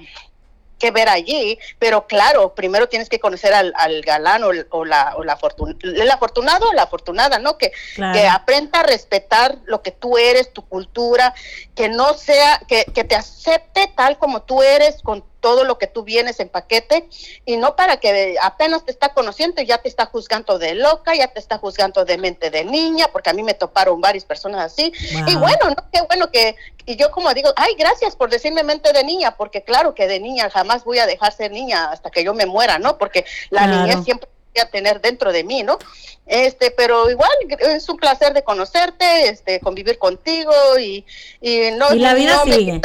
que 0.79 0.91
ver 0.91 1.11
allí, 1.11 1.59
pero 1.79 2.07
claro, 2.07 2.55
primero 2.55 2.89
tienes 2.89 3.11
que 3.11 3.21
conocer 3.21 3.53
al, 3.53 3.75
al 3.77 4.01
galán 4.01 4.43
o, 4.45 4.51
o 4.71 4.85
la, 4.87 5.15
o 5.17 5.25
la 5.25 5.39
fortun- 5.39 5.77
el 5.83 6.11
afortunado 6.11 6.71
o 6.71 6.73
la 6.73 6.85
afortunada, 6.85 7.39
¿no? 7.39 7.59
Que, 7.59 7.71
Claro. 7.97 8.15
que 8.19 8.27
aprenda 8.27 8.81
a 8.81 8.85
respetar 8.85 9.59
lo 9.67 9.83
que 9.83 9.91
tú 9.91 10.17
eres, 10.17 10.53
tu 10.55 10.67
cultura, 10.67 11.35
que 11.75 11.91
no 11.91 12.15
sea, 12.15 12.63
que, 12.67 12.87
que 12.95 13.05
te 13.05 13.15
acepte 13.15 13.93
tal 13.95 14.17
como 14.19 14.41
tú 14.43 14.63
eres, 14.63 15.03
con 15.03 15.23
todo 15.41 15.65
lo 15.65 15.79
que 15.79 15.87
tú 15.87 16.03
vienes 16.05 16.39
en 16.41 16.49
paquete, 16.49 17.09
y 17.45 17.57
no 17.57 17.77
para 17.77 17.99
que 17.99 18.37
apenas 18.41 18.85
te 18.85 18.93
está 18.93 19.13
conociendo 19.15 19.61
y 19.63 19.67
ya 19.67 19.79
te 19.79 19.89
está 19.89 20.07
juzgando 20.07 20.59
de 20.59 20.75
loca, 20.75 21.15
ya 21.15 21.29
te 21.29 21.39
está 21.41 21.59
juzgando 21.59 22.05
de 22.05 22.19
mente 22.19 22.51
de 22.51 22.65
niña, 22.65 23.09
porque 23.13 23.31
a 23.31 23.33
mí 23.33 23.43
me 23.43 23.55
toparon 23.55 24.01
varias 24.01 24.25
personas 24.25 24.61
así, 24.61 24.93
y 25.27 25.35
bueno, 25.37 25.71
¿no? 25.71 25.91
Qué 25.93 26.03
bueno 26.03 26.31
que, 26.31 26.57
y 26.87 26.97
yo 26.97 27.11
como 27.11 27.33
digo, 27.35 27.51
ay, 27.57 27.75
gracias 27.79 28.17
por 28.17 28.31
decirme 28.31 28.63
mente 28.63 28.93
de 28.93 29.03
niña, 29.05 29.37
porque 29.37 29.63
claro 29.63 29.95
que 29.95 30.07
de 30.07 30.21
niña 30.21 30.51
jamás 30.51 30.85
voy 30.85 30.99
a 30.99 31.07
dejar 31.07 31.33
ser 31.33 31.51
niña 31.51 31.91
hasta 31.91 32.11
que 32.11 32.23
yo 32.23 32.35
me 32.35 32.47
muera, 32.47 32.79
¿no? 32.79 32.99
Porque 32.99 33.25
la 33.51 33.67
Claro. 33.67 33.83
niñez 33.83 34.05
siempre 34.05 34.29
voy 34.55 34.63
a 34.63 34.71
tener 34.71 35.01
dentro 35.01 35.33
de 35.33 35.45
mí, 35.45 35.63
¿no? 35.63 35.79
Este, 36.27 36.71
pero 36.71 37.11
igual 37.11 37.31
es 37.61 37.89
un 37.89 37.97
placer 37.97 38.33
de 38.35 38.43
conocerte, 38.43 39.29
este, 39.29 39.61
convivir 39.61 39.99
contigo 39.99 40.53
y, 40.79 41.05
y 41.41 41.71
no, 41.73 41.93
Y 41.95 41.99
la 41.99 42.15
vida 42.15 42.37
no 42.37 42.47
me 42.47 42.55
sigue. 42.55 42.81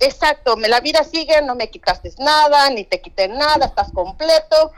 Exacto, 0.00 0.56
me, 0.56 0.68
la 0.68 0.80
vida 0.80 1.04
sigue, 1.04 1.40
no 1.42 1.54
me 1.54 1.70
quitaste 1.70 2.10
nada, 2.18 2.70
ni 2.70 2.84
te 2.84 3.00
quité 3.00 3.28
nada, 3.28 3.66
estás 3.66 3.90
completo. 3.92 4.72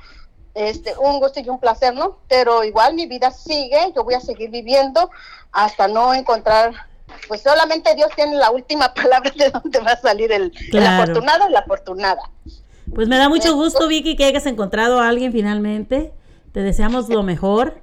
Este, 0.54 0.96
un 0.96 1.20
gusto 1.20 1.40
y 1.40 1.48
un 1.50 1.60
placer, 1.60 1.92
¿no? 1.92 2.16
Pero 2.28 2.64
igual 2.64 2.94
mi 2.94 3.06
vida 3.06 3.30
sigue, 3.30 3.92
yo 3.94 4.04
voy 4.04 4.14
a 4.14 4.20
seguir 4.20 4.48
viviendo 4.48 5.10
hasta 5.52 5.86
no 5.86 6.14
encontrar, 6.14 6.72
pues 7.28 7.42
solamente 7.42 7.94
Dios 7.94 8.08
tiene 8.16 8.36
la 8.36 8.50
última 8.50 8.94
palabra 8.94 9.30
de 9.36 9.50
dónde 9.50 9.80
va 9.80 9.92
a 9.92 10.00
salir 10.00 10.32
el, 10.32 10.52
afortunado 10.86 11.48
y 11.48 11.52
la 11.52 11.60
afortunada. 11.60 12.22
Pues 12.94 13.06
me 13.08 13.18
da 13.18 13.28
mucho 13.28 13.54
gusto, 13.54 13.86
Vicky, 13.88 14.16
que 14.16 14.24
hayas 14.24 14.46
encontrado 14.46 15.00
a 15.00 15.08
alguien 15.08 15.32
finalmente. 15.32 16.12
Te 16.52 16.60
deseamos 16.60 17.08
lo 17.10 17.22
mejor. 17.22 17.82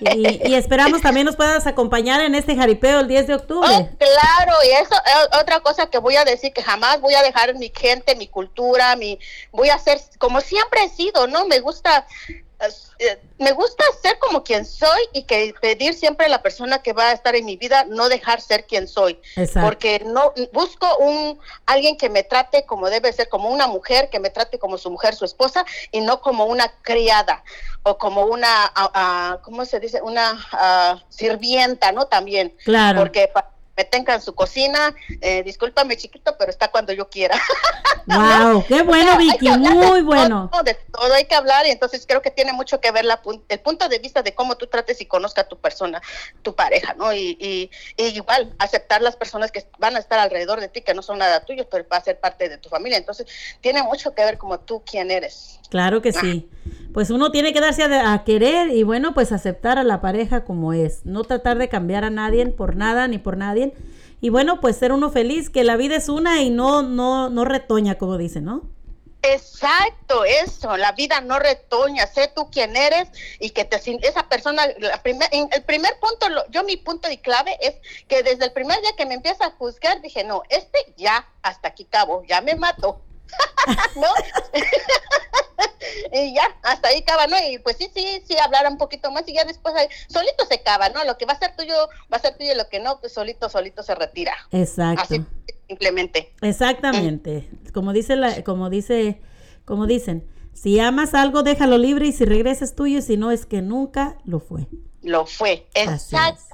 Y, 0.00 0.50
y 0.50 0.54
esperamos 0.54 1.00
también 1.02 1.26
nos 1.26 1.36
puedas 1.36 1.66
acompañar 1.66 2.20
en 2.20 2.34
este 2.34 2.56
jaripeo 2.56 3.00
el 3.00 3.08
10 3.08 3.26
de 3.26 3.34
octubre. 3.34 3.68
Oh, 3.70 3.88
claro, 3.98 4.52
y 4.64 4.70
eso 4.70 4.94
es 4.94 5.38
otra 5.40 5.60
cosa 5.60 5.86
que 5.86 5.98
voy 5.98 6.16
a 6.16 6.24
decir, 6.24 6.52
que 6.52 6.62
jamás 6.62 7.00
voy 7.00 7.14
a 7.14 7.22
dejar 7.22 7.54
mi 7.54 7.72
gente, 7.74 8.16
mi 8.16 8.28
cultura, 8.28 8.96
mi 8.96 9.18
voy 9.50 9.70
a 9.70 9.78
ser 9.78 10.00
como 10.18 10.40
siempre 10.40 10.84
he 10.84 10.88
sido, 10.88 11.26
¿no? 11.26 11.46
Me 11.46 11.60
gusta 11.60 12.06
eh, 12.28 12.41
me 13.38 13.52
gusta 13.52 13.84
ser 14.00 14.18
como 14.18 14.44
quien 14.44 14.64
soy 14.64 15.00
y 15.12 15.24
que 15.24 15.54
pedir 15.60 15.94
siempre 15.94 16.26
a 16.26 16.28
la 16.28 16.42
persona 16.42 16.82
que 16.82 16.92
va 16.92 17.08
a 17.08 17.12
estar 17.12 17.34
en 17.34 17.44
mi 17.44 17.56
vida 17.56 17.84
no 17.88 18.08
dejar 18.08 18.40
ser 18.40 18.66
quien 18.66 18.86
soy, 18.86 19.20
Exacto. 19.36 19.68
porque 19.68 20.02
no 20.06 20.32
busco 20.52 20.86
un 20.98 21.38
alguien 21.66 21.96
que 21.96 22.08
me 22.08 22.22
trate 22.22 22.64
como 22.64 22.88
debe 22.90 23.12
ser, 23.12 23.28
como 23.28 23.48
una 23.50 23.66
mujer 23.66 24.10
que 24.10 24.20
me 24.20 24.30
trate 24.30 24.58
como 24.58 24.78
su 24.78 24.90
mujer, 24.90 25.14
su 25.14 25.24
esposa 25.24 25.64
y 25.90 26.00
no 26.00 26.20
como 26.20 26.46
una 26.46 26.68
criada 26.82 27.42
o 27.82 27.98
como 27.98 28.26
una 28.26 28.64
ah, 28.66 28.90
ah, 28.94 29.38
¿cómo 29.42 29.64
se 29.64 29.80
dice? 29.80 30.00
una 30.02 30.46
ah, 30.52 31.02
sirvienta, 31.08 31.90
¿no? 31.92 32.06
También. 32.06 32.54
Claro. 32.64 33.00
Porque 33.00 33.28
pa- 33.28 33.50
me 33.76 33.84
tenga 33.84 34.14
en 34.14 34.20
su 34.20 34.34
cocina, 34.34 34.94
eh, 35.20 35.42
discúlpame 35.42 35.96
chiquito, 35.96 36.36
pero 36.38 36.50
está 36.50 36.68
cuando 36.68 36.92
yo 36.92 37.08
quiera. 37.08 37.38
Wow, 38.04 38.64
qué 38.66 38.82
bueno, 38.82 39.16
Vicky, 39.16 39.48
muy 39.48 40.02
bueno. 40.02 40.48
todo, 40.50 40.64
de 40.64 40.74
todo 40.74 41.14
hay 41.14 41.24
que 41.26 41.36
hablar 41.36 41.68
y 41.68 41.70
entonces 41.70 42.04
creo 42.04 42.20
que 42.20 42.32
tiene 42.32 42.52
mucho 42.52 42.80
que 42.80 42.90
ver 42.90 43.04
la 43.04 43.22
el 43.48 43.60
punto 43.60 43.88
de 43.88 44.00
vista 44.00 44.22
de 44.22 44.34
cómo 44.34 44.56
tú 44.56 44.66
trates 44.66 45.00
y 45.00 45.06
conozca 45.06 45.42
a 45.42 45.48
tu 45.48 45.56
persona, 45.60 46.02
tu 46.42 46.56
pareja, 46.56 46.94
¿no? 46.94 47.12
Y, 47.12 47.36
y, 47.38 47.70
y 47.96 48.06
igual 48.08 48.54
aceptar 48.58 49.02
las 49.02 49.14
personas 49.14 49.52
que 49.52 49.64
van 49.78 49.94
a 49.94 50.00
estar 50.00 50.18
alrededor 50.18 50.60
de 50.60 50.68
ti, 50.68 50.82
que 50.82 50.94
no 50.94 51.02
son 51.02 51.18
nada 51.18 51.44
tuyos, 51.44 51.68
pero 51.70 51.86
va 51.90 51.98
a 51.98 52.00
ser 52.00 52.18
parte 52.18 52.48
de 52.48 52.58
tu 52.58 52.68
familia. 52.68 52.98
Entonces 52.98 53.26
tiene 53.60 53.84
mucho 53.84 54.12
que 54.14 54.24
ver 54.24 54.36
como 54.36 54.58
tú 54.58 54.82
quién 54.84 55.12
eres. 55.12 55.60
Claro 55.70 56.02
que 56.02 56.12
sí. 56.12 56.50
Pues 56.92 57.08
uno 57.08 57.30
tiene 57.30 57.52
que 57.52 57.60
darse 57.60 57.84
a, 57.84 58.12
a 58.12 58.24
querer 58.24 58.68
y 58.70 58.82
bueno, 58.82 59.14
pues 59.14 59.32
aceptar 59.32 59.78
a 59.78 59.84
la 59.84 60.00
pareja 60.00 60.44
como 60.44 60.72
es. 60.72 61.06
No 61.06 61.24
tratar 61.24 61.56
de 61.56 61.68
cambiar 61.68 62.04
a 62.04 62.10
nadie 62.10 62.44
por 62.48 62.76
nada 62.76 63.08
ni 63.08 63.18
por 63.18 63.36
nadie. 63.36 63.61
Y 64.20 64.28
bueno, 64.28 64.60
pues 64.60 64.76
ser 64.76 64.92
uno 64.92 65.10
feliz, 65.10 65.50
que 65.50 65.64
la 65.64 65.76
vida 65.76 65.96
es 65.96 66.08
una 66.08 66.42
y 66.42 66.50
no, 66.50 66.82
no, 66.82 67.28
no 67.28 67.44
retoña, 67.44 67.96
como 67.98 68.16
dicen, 68.18 68.44
¿no? 68.44 68.62
Exacto, 69.24 70.24
eso, 70.24 70.76
la 70.76 70.92
vida 70.92 71.20
no 71.20 71.38
retoña, 71.38 72.08
sé 72.08 72.30
tú 72.34 72.50
quién 72.50 72.74
eres 72.74 73.08
y 73.38 73.50
que 73.50 73.64
te 73.64 73.76
esa 74.04 74.28
persona, 74.28 74.66
la 74.78 75.00
primer, 75.00 75.28
el 75.32 75.62
primer 75.62 75.92
punto, 76.00 76.26
yo 76.50 76.64
mi 76.64 76.76
punto 76.76 77.08
de 77.08 77.20
clave 77.20 77.56
es 77.60 77.76
que 78.08 78.24
desde 78.24 78.46
el 78.46 78.52
primer 78.52 78.80
día 78.80 78.96
que 78.96 79.06
me 79.06 79.14
empieza 79.14 79.46
a 79.46 79.50
juzgar, 79.52 80.02
dije, 80.02 80.24
no, 80.24 80.42
este 80.48 80.78
ya, 80.96 81.28
hasta 81.42 81.68
aquí 81.68 81.84
cabo, 81.84 82.24
ya 82.24 82.40
me 82.40 82.56
mató. 82.56 83.00
¿No? 83.96 84.08
y 86.12 86.34
ya, 86.34 86.42
hasta 86.62 86.88
ahí 86.88 87.00
acaba, 87.00 87.26
¿no? 87.26 87.36
Y 87.50 87.58
pues 87.58 87.76
sí, 87.76 87.90
sí, 87.94 88.22
sí, 88.26 88.36
hablar 88.38 88.66
un 88.70 88.78
poquito 88.78 89.10
más 89.10 89.26
y 89.28 89.34
ya 89.34 89.44
después 89.44 89.74
ahí, 89.74 89.88
solito 90.08 90.44
se 90.46 90.54
acaba, 90.54 90.88
¿no? 90.88 91.04
Lo 91.04 91.18
que 91.18 91.26
va 91.26 91.32
a 91.34 91.38
ser 91.38 91.56
tuyo, 91.56 91.74
va 92.12 92.16
a 92.16 92.20
ser 92.20 92.36
tuyo 92.36 92.52
y 92.52 92.56
lo 92.56 92.68
que 92.68 92.80
no, 92.80 93.00
pues 93.00 93.12
solito, 93.12 93.48
solito 93.48 93.82
se 93.82 93.94
retira. 93.94 94.34
Exacto. 94.50 95.02
Así, 95.02 95.24
simplemente. 95.68 96.34
Exactamente. 96.40 97.48
Como 97.72 97.92
dice 97.92 98.16
la, 98.16 98.42
como 98.44 98.70
dice, 98.70 99.20
como 99.64 99.86
dicen, 99.86 100.28
si 100.52 100.78
amas 100.80 101.14
algo, 101.14 101.42
déjalo 101.42 101.78
libre 101.78 102.06
y 102.06 102.12
si 102.12 102.24
regresa 102.24 102.64
es 102.64 102.74
tuyo, 102.74 102.98
y 102.98 103.02
si 103.02 103.16
no 103.16 103.30
es 103.30 103.46
que 103.46 103.62
nunca 103.62 104.18
lo 104.24 104.40
fue. 104.40 104.66
lo 105.02 105.26
fue. 105.26 105.66
Exactamente. 105.74 106.51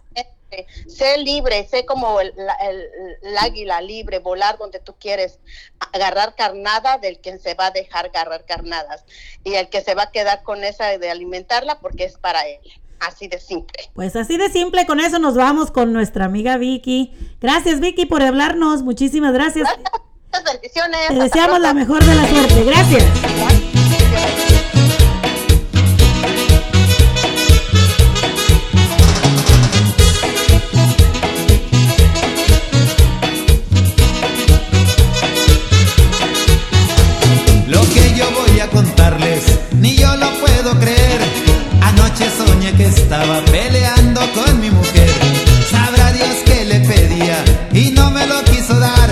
Sé 0.89 1.19
libre, 1.19 1.67
sé 1.69 1.85
como 1.85 2.21
el, 2.21 2.33
el- 2.63 2.89
el 3.23 3.39
águila 3.39 3.81
libre, 3.81 4.19
volar 4.19 4.57
donde 4.59 4.79
tú 4.81 4.95
quieres, 4.99 5.39
agarrar 5.93 6.35
carnada 6.37 6.99
del 6.99 7.19
quien 7.19 7.39
se 7.41 7.55
va 7.55 7.67
a 7.67 7.71
dejar 7.71 8.07
agarrar 8.07 8.45
carnadas 8.47 9.05
y 9.45 9.55
el 9.55 9.69
que 9.69 9.81
se 9.83 9.95
va 9.95 10.05
a 10.05 10.11
quedar 10.11 10.43
con 10.43 10.65
esa 10.65 10.97
de 10.99 11.11
alimentarla 11.11 11.81
porque 11.81 12.05
es 12.05 12.17
para 12.19 12.47
él. 12.47 12.61
Así 13.01 13.29
de 13.29 13.39
simple. 13.39 13.91
Pues 13.95 14.17
así 14.17 14.37
de 14.37 14.49
simple, 14.51 14.85
con 14.85 14.99
eso 14.99 15.19
nos 15.21 15.37
vamos 15.37 15.71
con 15.71 15.93
nuestra 15.93 16.25
amiga 16.25 16.57
Vicky. 16.57 17.13
Gracias 17.41 17.79
Vicky 17.79 18.07
por 18.07 18.23
hablarnos, 18.23 18.83
muchísimas 18.83 19.33
gracias. 19.33 19.69
Muchas 20.33 20.45
bendiciones. 20.53 21.09
Te 21.09 21.15
deseamos 21.15 21.61
la 21.61 21.75
mejor 21.75 22.03
de 22.05 22.15
la 22.17 22.27
suerte. 22.27 22.65
Gracias. 22.65 23.05
estaba 42.89 43.45
peleando 43.45 44.21
con 44.33 44.61
mi 44.61 44.71
mujer. 44.71 45.11
Sabrá 45.71 46.13
Dios 46.13 46.37
que 46.45 46.65
le 46.65 46.81
pedía 46.81 47.45
y 47.73 47.91
no 47.91 48.11
me 48.11 48.27
lo 48.27 48.43
quiso 48.45 48.79
dar. 48.79 49.11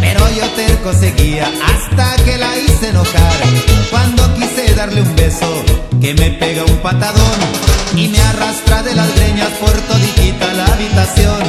Pero 0.00 0.20
yo 0.30 0.48
terco 0.50 0.92
seguía 0.92 1.50
hasta 1.72 2.16
que 2.24 2.38
la 2.38 2.56
hice 2.56 2.88
enojar. 2.88 3.38
Cuando 3.90 4.34
quise 4.34 4.74
darle 4.74 5.02
un 5.02 5.16
beso, 5.16 5.50
que 6.00 6.14
me 6.14 6.30
pega 6.30 6.64
un 6.64 6.76
patadón 6.78 7.38
y 7.96 8.08
me 8.08 8.20
arrastra 8.20 8.82
de 8.82 8.94
las 8.94 9.14
greñas 9.16 9.50
por 9.60 9.72
todiquita 9.72 10.52
la 10.54 10.66
habitación. 10.66 11.42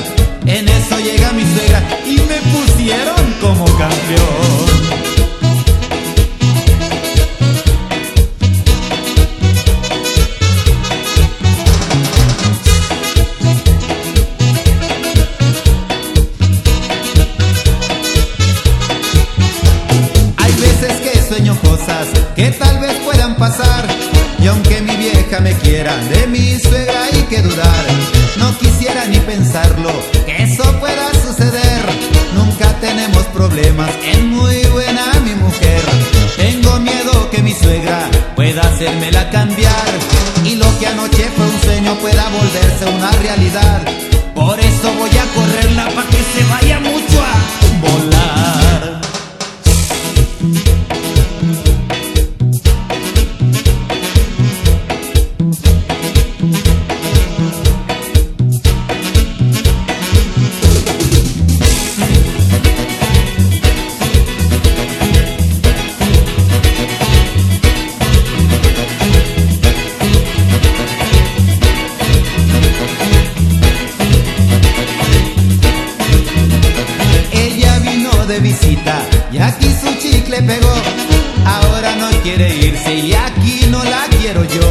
En 0.46 0.68
eso 0.68 0.98
llega 1.00 1.32
mi 1.32 1.44
suegra 1.44 1.82
y 2.06 2.16
me 2.16 2.40
pusieron 2.52 3.34
como 3.40 3.66
campeón. 3.78 4.61
Y 24.38 24.46
aunque 24.46 24.82
mi 24.82 24.96
vieja 24.98 25.40
me 25.40 25.54
quiera, 25.54 25.98
de 25.98 26.28
mi 26.28 26.60
suegra 26.60 27.06
hay 27.06 27.24
que 27.24 27.42
dudar. 27.42 27.86
No 28.38 28.56
quisiera 28.60 29.06
ni 29.06 29.18
pensarlo, 29.18 29.92
que 30.28 30.44
eso 30.44 30.64
pueda 30.80 31.12
suceder. 31.26 31.82
Nunca 32.36 32.72
tenemos 32.80 33.24
problemas, 33.34 33.90
es 34.06 34.24
muy 34.24 34.62
buena 34.66 35.06
mi 35.26 35.34
mujer. 35.34 35.82
Tengo 36.38 36.80
miedo 36.82 37.32
que 37.32 37.42
mi 37.42 37.56
suegra 37.56 38.08
pueda 38.36 38.62
hacérmela 38.62 39.28
cambiar. 39.32 39.90
Y 40.46 40.58
lo 40.58 40.68
que 40.78 40.86
anoche 40.86 41.28
fue 41.36 41.46
un 41.48 41.62
sueño 41.62 41.96
pueda 41.96 42.30
volverse 42.30 42.86
una 42.96 43.12
realidad. 43.24 43.81
De 78.32 78.40
visita 78.40 78.98
y 79.30 79.40
aquí 79.40 79.68
su 79.82 79.94
chicle 80.00 80.42
pegó. 80.44 80.74
Ahora 81.46 81.96
no 81.98 82.10
quiere 82.24 82.56
irse 82.56 82.94
y 82.94 83.14
aquí 83.14 83.66
no 83.70 83.84
la 83.84 84.04
quiero 84.22 84.46
yo. 84.46 84.68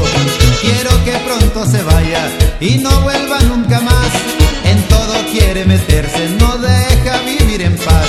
Quiero 0.62 0.90
que 1.04 1.12
pronto 1.26 1.66
se 1.66 1.82
vaya 1.82 2.22
y 2.58 2.78
no 2.78 2.90
vuelva 3.02 3.38
nunca 3.40 3.80
más. 3.80 4.10
En 4.64 4.80
todo 4.84 5.12
quiere 5.30 5.66
meterse, 5.66 6.30
no 6.38 6.56
deja 6.56 7.18
vivir 7.26 7.60
en 7.60 7.76
paz. 7.76 8.08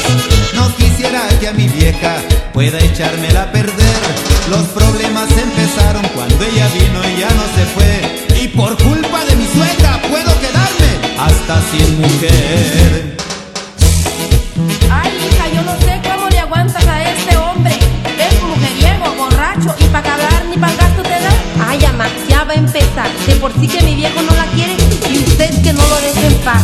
No 0.54 0.74
quisiera 0.76 1.28
que 1.40 1.50
a 1.50 1.54
mi 1.54 1.68
vieja 1.68 2.16
pueda 2.54 2.80
echármela 2.80 3.44
a 3.44 3.52
perder. 3.52 4.02
Los 4.50 4.68
problemas 4.70 5.30
empezaron 5.38 6.06
cuando 6.16 6.46
ella 6.46 6.68
vino 6.70 7.00
y 7.10 7.20
ya 7.20 7.30
no 7.40 7.46
se 7.56 7.66
fue. 7.76 8.44
Y 8.44 8.48
por 8.50 8.78
culpa 8.82 9.26
de 9.26 9.36
mi 9.36 9.48
suegra 9.48 10.02
puedo 10.10 10.32
quedarme 10.40 10.92
hasta 11.20 11.62
sin 11.72 12.00
mujer. 12.00 12.51
De 23.28 23.36
por 23.36 23.54
sí 23.54 23.68
que 23.68 23.82
mi 23.84 23.96
viejo 23.96 24.22
no 24.22 24.36
la 24.36 24.46
quiere 24.48 24.76
y 25.12 25.20
usted 25.20 25.62
que 25.62 25.74
no 25.74 25.88
lo 25.88 25.96
deje 26.02 26.28
en 26.28 26.34
paz. 26.40 26.64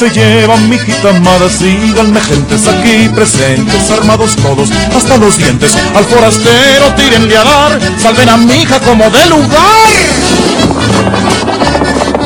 se 0.00 0.08
llevan 0.08 0.66
mi 0.66 0.76
hijita 0.76 1.10
amada, 1.10 1.50
síganme 1.50 2.22
gentes 2.22 2.66
aquí 2.66 3.06
presentes, 3.14 3.90
armados 3.90 4.34
todos 4.36 4.70
hasta 4.96 5.18
los 5.18 5.36
dientes, 5.36 5.76
al 5.94 6.04
forastero 6.06 6.94
tírenle 6.96 7.36
a 7.36 7.44
dar, 7.44 7.80
salven 7.98 8.30
a 8.30 8.38
mi 8.38 8.62
hija 8.62 8.80
como 8.80 9.10
de 9.10 9.26
lugar. 9.26 9.90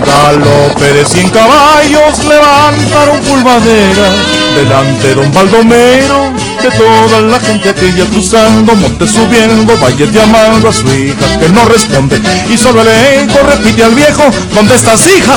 Galope 0.07 0.93
de 0.93 1.05
cien 1.05 1.29
caballos 1.31 2.17
levantaron 2.29 3.19
pulvadera 3.23 4.09
delante 4.55 5.15
don 5.17 5.33
Baldomero 5.33 6.33
de 6.65 6.71
toda 6.79 7.21
la 7.21 7.39
gente 7.41 7.69
aquella 7.69 8.07
cruzando 8.07 8.75
monte 8.75 9.07
subiendo 9.07 9.77
valles 9.77 10.11
llamando 10.11 10.71
a 10.71 10.73
su 10.73 10.87
hija 10.95 11.39
que 11.39 11.49
no 11.51 11.67
responde 11.67 12.19
y 12.49 12.57
solo 12.57 12.81
el 12.81 12.89
eco 12.89 13.39
repite 13.47 13.85
al 13.85 13.95
viejo 13.95 14.23
¿dónde 14.55 14.75
estás 14.75 15.07
hija? 15.07 15.35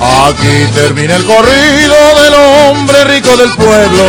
Aquí 0.00 0.66
termina 0.74 1.16
el 1.16 1.24
corrido 1.24 1.96
del 2.22 2.34
hombre 2.34 3.04
rico 3.04 3.36
del 3.36 3.50
pueblo, 3.54 4.04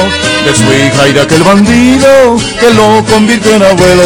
de 0.46 0.56
su 0.56 0.64
hija 0.64 1.08
y 1.08 1.14
de 1.14 1.22
aquel 1.22 1.44
bandido 1.44 2.38
que 2.60 2.74
lo 2.74 3.04
convirtió 3.06 3.56
en 3.56 3.64
abuelo. 3.64 4.04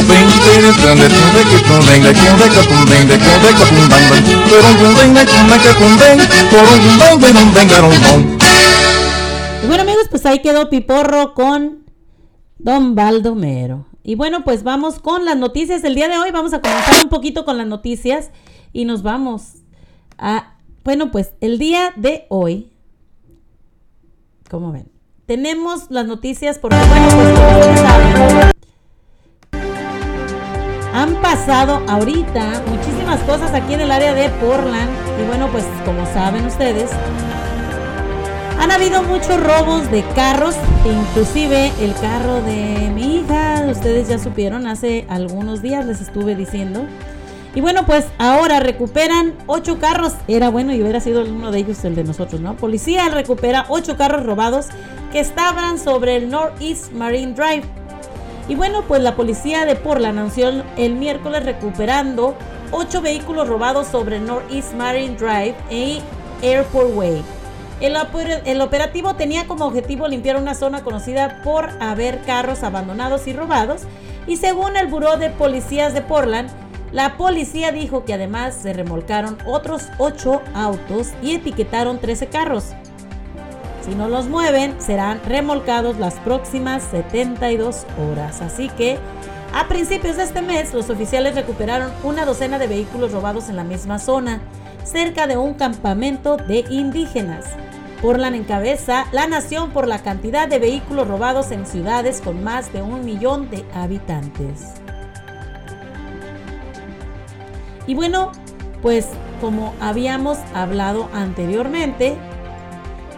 Y 9.63 9.67
bueno 9.67 9.83
amigos, 9.83 10.07
pues 10.09 10.25
ahí 10.25 10.39
quedó 10.39 10.69
Piporro 10.69 11.33
con 11.33 11.85
Don 12.57 12.95
Baldomero. 12.95 13.85
Y 14.03 14.15
bueno, 14.15 14.43
pues 14.43 14.63
vamos 14.63 14.99
con 14.99 15.25
las 15.25 15.37
noticias 15.37 15.81
del 15.81 15.95
día 15.95 16.07
de 16.07 16.17
hoy. 16.17 16.31
Vamos 16.31 16.53
a 16.53 16.61
comenzar 16.61 17.03
un 17.03 17.09
poquito 17.09 17.45
con 17.45 17.57
las 17.57 17.67
noticias 17.67 18.31
y 18.73 18.85
nos 18.85 19.03
vamos 19.03 19.43
a... 20.17 20.55
Bueno, 20.83 21.11
pues 21.11 21.33
el 21.41 21.59
día 21.59 21.93
de 21.95 22.25
hoy, 22.29 22.71
¿cómo 24.49 24.71
ven? 24.71 24.91
Tenemos 25.27 25.91
las 25.91 26.07
noticias 26.07 26.57
porque, 26.57 26.75
bueno, 26.75 27.07
pues 27.15 27.29
como 27.39 27.77
saben, 27.77 28.51
han 30.91 31.21
pasado 31.21 31.83
ahorita 31.87 32.63
muchísimas 32.67 33.21
cosas 33.21 33.53
aquí 33.53 33.75
en 33.75 33.81
el 33.81 33.91
área 33.91 34.15
de 34.15 34.29
Portland. 34.29 34.89
Y 35.21 35.27
bueno, 35.27 35.49
pues 35.51 35.65
como 35.85 36.03
saben 36.07 36.47
ustedes, 36.47 36.89
han 38.59 38.71
habido 38.71 39.03
muchos 39.03 39.39
robos 39.39 39.89
de 39.91 40.03
carros, 40.15 40.55
inclusive 40.83 41.71
el 41.79 41.93
carro 41.93 42.41
de 42.41 42.89
mi 42.93 43.17
hija, 43.17 43.67
ustedes 43.69 44.07
ya 44.07 44.17
supieron, 44.17 44.65
hace 44.65 45.05
algunos 45.09 45.61
días 45.61 45.85
les 45.85 46.01
estuve 46.01 46.35
diciendo. 46.35 46.87
Y 47.53 47.59
bueno, 47.59 47.85
pues 47.85 48.05
ahora 48.17 48.61
recuperan 48.61 49.35
ocho 49.45 49.77
carros. 49.77 50.13
Era 50.27 50.49
bueno 50.49 50.73
y 50.73 50.81
hubiera 50.81 51.01
sido 51.01 51.23
uno 51.25 51.51
de 51.51 51.59
ellos 51.59 51.83
el 51.83 51.95
de 51.95 52.05
nosotros, 52.05 52.39
¿no? 52.39 52.55
Policía 52.55 53.09
recupera 53.09 53.65
ocho 53.67 53.97
carros 53.97 54.25
robados 54.25 54.67
que 55.11 55.19
estaban 55.19 55.77
sobre 55.77 56.15
el 56.15 56.29
Northeast 56.29 56.93
Marine 56.93 57.33
Drive. 57.33 57.63
Y 58.47 58.55
bueno, 58.55 58.83
pues 58.87 59.01
la 59.01 59.15
policía 59.15 59.65
de 59.65 59.75
Portland 59.75 60.17
anunció 60.17 60.63
el 60.77 60.95
miércoles 60.95 61.43
recuperando 61.43 62.35
ocho 62.71 63.01
vehículos 63.01 63.47
robados 63.47 63.87
sobre 63.87 64.19
Northeast 64.19 64.73
Marine 64.73 65.15
Drive 65.15 65.55
y 65.69 66.01
Airport 66.41 66.95
Way. 66.95 67.23
El, 67.81 67.97
el 68.45 68.61
operativo 68.61 69.15
tenía 69.15 69.45
como 69.47 69.65
objetivo 69.65 70.07
limpiar 70.07 70.37
una 70.37 70.55
zona 70.55 70.83
conocida 70.83 71.41
por 71.43 71.69
haber 71.81 72.21
carros 72.21 72.63
abandonados 72.63 73.27
y 73.27 73.33
robados. 73.33 73.81
Y 74.27 74.37
según 74.37 74.77
el 74.77 74.87
Buró 74.87 75.17
de 75.17 75.29
Policías 75.29 75.93
de 75.93 76.01
Portland, 76.01 76.49
la 76.91 77.17
policía 77.17 77.71
dijo 77.71 78.03
que 78.03 78.13
además 78.13 78.55
se 78.55 78.73
remolcaron 78.73 79.37
otros 79.45 79.83
8 79.97 80.41
autos 80.53 81.09
y 81.21 81.35
etiquetaron 81.35 81.99
13 81.99 82.27
carros. 82.27 82.73
Si 83.85 83.95
no 83.95 84.07
los 84.09 84.27
mueven, 84.27 84.79
serán 84.79 85.21
remolcados 85.25 85.97
las 85.97 86.15
próximas 86.15 86.83
72 86.91 87.85
horas. 87.97 88.41
Así 88.41 88.69
que 88.69 88.99
a 89.53 89.67
principios 89.67 90.17
de 90.17 90.23
este 90.23 90.41
mes, 90.41 90.73
los 90.73 90.89
oficiales 90.89 91.35
recuperaron 91.35 91.91
una 92.03 92.25
docena 92.25 92.59
de 92.59 92.67
vehículos 92.67 93.11
robados 93.11 93.49
en 93.49 93.55
la 93.55 93.63
misma 93.63 93.99
zona, 93.99 94.41
cerca 94.83 95.27
de 95.27 95.37
un 95.37 95.55
campamento 95.55 96.37
de 96.37 96.65
indígenas. 96.69 97.45
Portland 98.01 98.35
encabeza 98.35 99.05
la 99.11 99.27
nación 99.27 99.71
por 99.71 99.87
la 99.87 99.99
cantidad 99.99 100.47
de 100.47 100.59
vehículos 100.59 101.07
robados 101.07 101.51
en 101.51 101.65
ciudades 101.65 102.21
con 102.21 102.43
más 102.43 102.73
de 102.73 102.81
un 102.81 103.05
millón 103.05 103.49
de 103.49 103.63
habitantes. 103.73 104.80
Y 107.87 107.95
bueno, 107.95 108.31
pues 108.81 109.07
como 109.39 109.73
habíamos 109.79 110.37
hablado 110.53 111.09
anteriormente, 111.13 112.15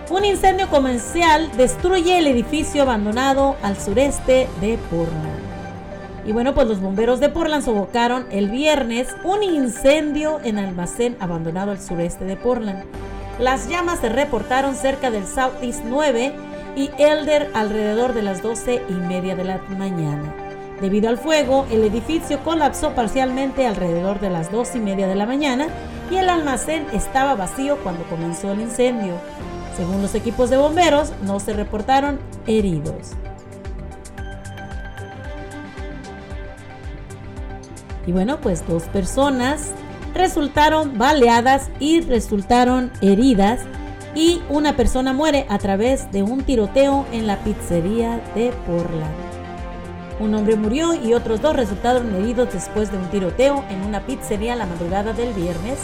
un 0.10 0.26
incendio 0.26 0.68
comercial 0.70 1.50
destruye 1.58 2.18
el 2.20 2.28
edificio 2.28 2.84
abandonado 2.84 3.56
al 3.62 3.78
sureste 3.78 4.48
de 4.62 4.78
Portland. 4.90 5.54
Y 6.26 6.32
bueno, 6.32 6.54
pues 6.54 6.68
los 6.68 6.80
bomberos 6.80 7.20
de 7.20 7.30
Portland 7.30 7.66
sofocaron 7.66 8.26
el 8.32 8.50
viernes 8.50 9.08
un 9.24 9.44
incendio 9.44 10.40
en 10.44 10.58
almacén 10.58 11.18
abandonado 11.20 11.72
al 11.72 11.82
sureste 11.82 12.26
de 12.26 12.38
Portland. 12.38 12.84
Las 13.40 13.68
llamas 13.68 14.00
se 14.00 14.10
reportaron 14.10 14.76
cerca 14.76 15.10
del 15.12 15.26
Southeast 15.26 15.82
9 15.86 16.34
y 16.76 16.92
Elder 16.98 17.50
alrededor 17.54 18.14
de 18.14 18.22
las 18.22 18.42
12 18.42 18.82
y 18.88 18.94
media 18.94 19.36
de 19.36 19.44
la 19.44 19.58
mañana. 19.78 20.43
Debido 20.84 21.08
al 21.08 21.18
fuego, 21.18 21.66
el 21.72 21.82
edificio 21.86 22.44
colapsó 22.44 22.94
parcialmente 22.94 23.66
alrededor 23.66 24.20
de 24.20 24.30
las 24.30 24.52
2 24.52 24.76
y 24.76 24.80
media 24.80 25.08
de 25.08 25.16
la 25.16 25.26
mañana 25.26 25.70
y 26.12 26.18
el 26.18 26.28
almacén 26.28 26.86
estaba 26.92 27.36
vacío 27.36 27.78
cuando 27.84 28.04
comenzó 28.10 28.52
el 28.52 28.60
incendio. 28.60 29.14
Según 29.78 30.02
los 30.02 30.14
equipos 30.14 30.50
de 30.50 30.58
bomberos, 30.58 31.14
no 31.22 31.40
se 31.40 31.54
reportaron 31.54 32.20
heridos. 32.48 33.12
Y 38.06 38.12
bueno, 38.12 38.42
pues 38.42 38.68
dos 38.68 38.84
personas 38.84 39.72
resultaron 40.14 40.98
baleadas 40.98 41.70
y 41.80 42.02
resultaron 42.02 42.92
heridas 43.02 43.62
y 44.16 44.42
una 44.50 44.76
persona 44.76 45.14
muere 45.14 45.46
a 45.48 45.60
través 45.60 46.12
de 46.12 46.24
un 46.24 46.44
tiroteo 46.44 47.06
en 47.14 47.26
la 47.26 47.38
pizzería 47.38 48.22
de 48.36 48.52
Portland. 48.68 49.33
Un 50.20 50.36
hombre 50.36 50.56
murió 50.56 50.94
y 50.94 51.14
otros 51.14 51.42
dos 51.42 51.56
resultaron 51.56 52.16
heridos 52.16 52.54
después 52.54 52.92
de 52.92 52.98
un 52.98 53.10
tiroteo 53.10 53.64
en 53.70 53.82
una 53.82 54.06
pizzería 54.06 54.56
la 54.56 54.66
madrugada 54.66 55.14
del 55.14 55.34
viernes. 55.34 55.80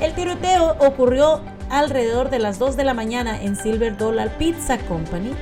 El 0.00 0.14
tiroteo 0.14 0.76
ocurrió 0.78 1.40
alrededor 1.68 2.30
de 2.30 2.38
las 2.38 2.58
2 2.58 2.76
de 2.76 2.84
la 2.84 2.94
mañana 2.94 3.42
en 3.42 3.56
Silver 3.56 3.96
Dollar 3.96 4.36
Pizza 4.38 4.78
Company. 4.78 5.32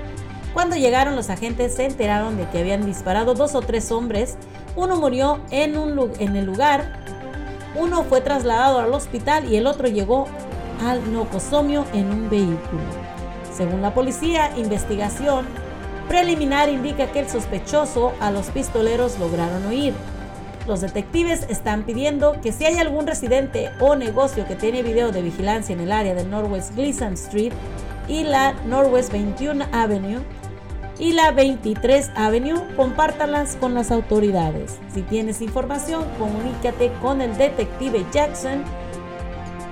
Cuando 0.54 0.76
llegaron 0.76 1.16
los 1.16 1.30
agentes 1.30 1.74
se 1.74 1.84
enteraron 1.84 2.36
de 2.36 2.48
que 2.48 2.60
habían 2.60 2.86
disparado 2.86 3.34
dos 3.34 3.54
o 3.54 3.60
tres 3.60 3.90
hombres. 3.92 4.36
Uno 4.76 4.96
murió 4.96 5.40
en, 5.50 5.76
un, 5.76 6.12
en 6.18 6.36
el 6.36 6.44
lugar, 6.44 7.04
uno 7.76 8.04
fue 8.04 8.20
trasladado 8.20 8.78
al 8.78 8.92
hospital 8.92 9.52
y 9.52 9.56
el 9.56 9.66
otro 9.66 9.88
llegó 9.88 10.26
al 10.84 11.12
nocosomio 11.12 11.84
en 11.92 12.10
un 12.10 12.30
vehículo. 12.30 12.82
Según 13.52 13.82
la 13.82 13.94
policía, 13.94 14.52
investigación 14.56 15.46
preliminar 16.08 16.68
indica 16.68 17.12
que 17.12 17.20
el 17.20 17.28
sospechoso 17.28 18.12
a 18.20 18.30
los 18.30 18.46
pistoleros 18.46 19.18
lograron 19.18 19.66
huir. 19.66 19.94
Los 20.66 20.80
detectives 20.80 21.46
están 21.50 21.84
pidiendo 21.84 22.40
que 22.40 22.52
si 22.52 22.64
hay 22.64 22.78
algún 22.78 23.06
residente 23.06 23.70
o 23.80 23.96
negocio 23.96 24.46
que 24.46 24.56
tiene 24.56 24.82
video 24.82 25.12
de 25.12 25.20
vigilancia 25.20 25.74
en 25.74 25.80
el 25.80 25.92
área 25.92 26.14
de 26.14 26.24
Northwest 26.24 26.74
Gleason 26.74 27.12
Street 27.14 27.52
y 28.08 28.24
la 28.24 28.54
Northwest 28.66 29.12
21 29.12 29.66
Avenue 29.72 30.22
y 30.98 31.12
la 31.12 31.30
23 31.32 32.12
Avenue, 32.14 32.62
compártalas 32.76 33.56
con 33.56 33.74
las 33.74 33.90
autoridades. 33.90 34.78
Si 34.94 35.02
tienes 35.02 35.42
información, 35.42 36.04
comunícate 36.18 36.92
con 37.02 37.20
el 37.20 37.36
detective 37.36 38.06
Jackson 38.12 38.62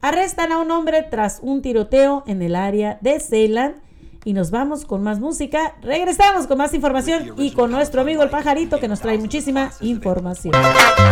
arrestan 0.00 0.52
a 0.52 0.58
un 0.58 0.70
hombre 0.70 1.02
tras 1.02 1.40
un 1.42 1.62
tiroteo 1.62 2.24
en 2.26 2.42
el 2.42 2.56
área 2.56 2.98
de 3.00 3.20
Ceylan. 3.20 3.76
Y 4.24 4.32
nos 4.32 4.50
vamos 4.50 4.84
con 4.84 5.02
más 5.02 5.20
música. 5.20 5.76
Regresamos 5.80 6.46
con 6.46 6.58
más 6.58 6.74
información 6.74 7.34
y 7.38 7.52
con 7.52 7.70
nuestro 7.70 8.02
amigo 8.02 8.22
el 8.22 8.30
pajarito 8.30 8.78
que 8.80 8.88
nos 8.88 9.00
trae 9.00 9.16
muchísima 9.16 9.70
información. 9.80 10.54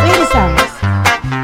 Regresamos. 0.03 1.36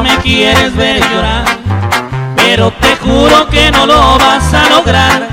Me 0.00 0.16
quieres 0.18 0.74
ver 0.74 1.00
llorar, 1.00 1.44
pero 2.36 2.70
te 2.80 2.96
juro 2.96 3.46
que 3.48 3.70
no 3.70 3.84
lo 3.84 4.16
vas 4.18 4.54
a 4.54 4.68
lograr. 4.70 5.28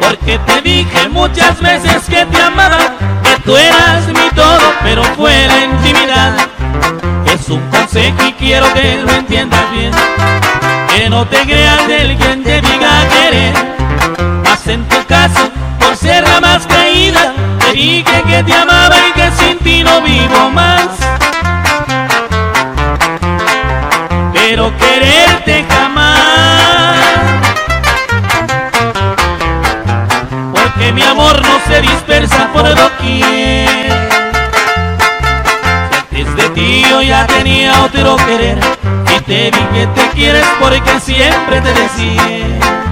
Porque 0.00 0.38
te 0.38 0.60
dije 0.62 1.08
muchas 1.10 1.60
veces 1.60 2.02
que 2.08 2.24
te 2.26 2.42
amaba, 2.42 2.78
que 3.22 3.40
tú 3.44 3.56
eras 3.56 4.06
mi 4.08 4.28
todo, 4.34 4.72
pero 4.82 5.04
fue 5.16 5.46
la 5.46 5.64
intimidad. 5.64 6.34
Es 7.26 7.48
un 7.48 7.60
consejo 7.70 8.16
y 8.26 8.32
quiero 8.32 8.72
que 8.74 9.02
lo 9.02 9.12
entiendas 9.12 9.70
bien. 9.70 9.92
Que 10.88 11.08
no 11.08 11.26
te 11.26 11.40
creas 11.42 11.86
del 11.86 12.16
quien 12.16 12.42
te 12.42 12.60
diga 12.60 13.08
querer. 13.10 13.54
Más 14.44 14.66
en 14.66 14.84
tu 14.88 15.04
caso, 15.06 15.50
por 15.78 15.96
ser 15.96 16.24
la 16.24 16.40
más 16.40 16.66
caída, 16.66 17.32
te 17.60 17.72
dije 17.72 18.22
que 18.26 18.42
te 18.42 18.54
amaba 18.54 18.96
y 19.08 19.12
que 19.12 19.30
sin 19.32 19.58
ti 19.58 19.84
no 19.84 20.00
vivo 20.00 20.50
más. 20.50 20.88
Pero 24.54 24.72
quererte 24.76 25.64
jamás. 25.68 27.00
Porque 30.52 30.92
mi 30.92 31.02
amor 31.02 31.42
no 31.42 31.58
se 31.66 31.80
dispersa 31.80 32.52
por 32.52 32.62
doquier. 32.72 33.90
Antes 35.98 36.36
de 36.36 36.48
ti 36.50 36.84
yo 36.88 37.02
ya 37.02 37.26
tenía 37.26 37.82
otro 37.82 38.14
querer 38.14 38.58
y 39.16 39.20
te 39.22 39.50
vi 39.50 39.64
que 39.72 39.88
te 39.88 40.08
quieres 40.10 40.46
porque 40.60 41.00
siempre 41.00 41.60
te 41.60 41.72
decía. 41.72 42.83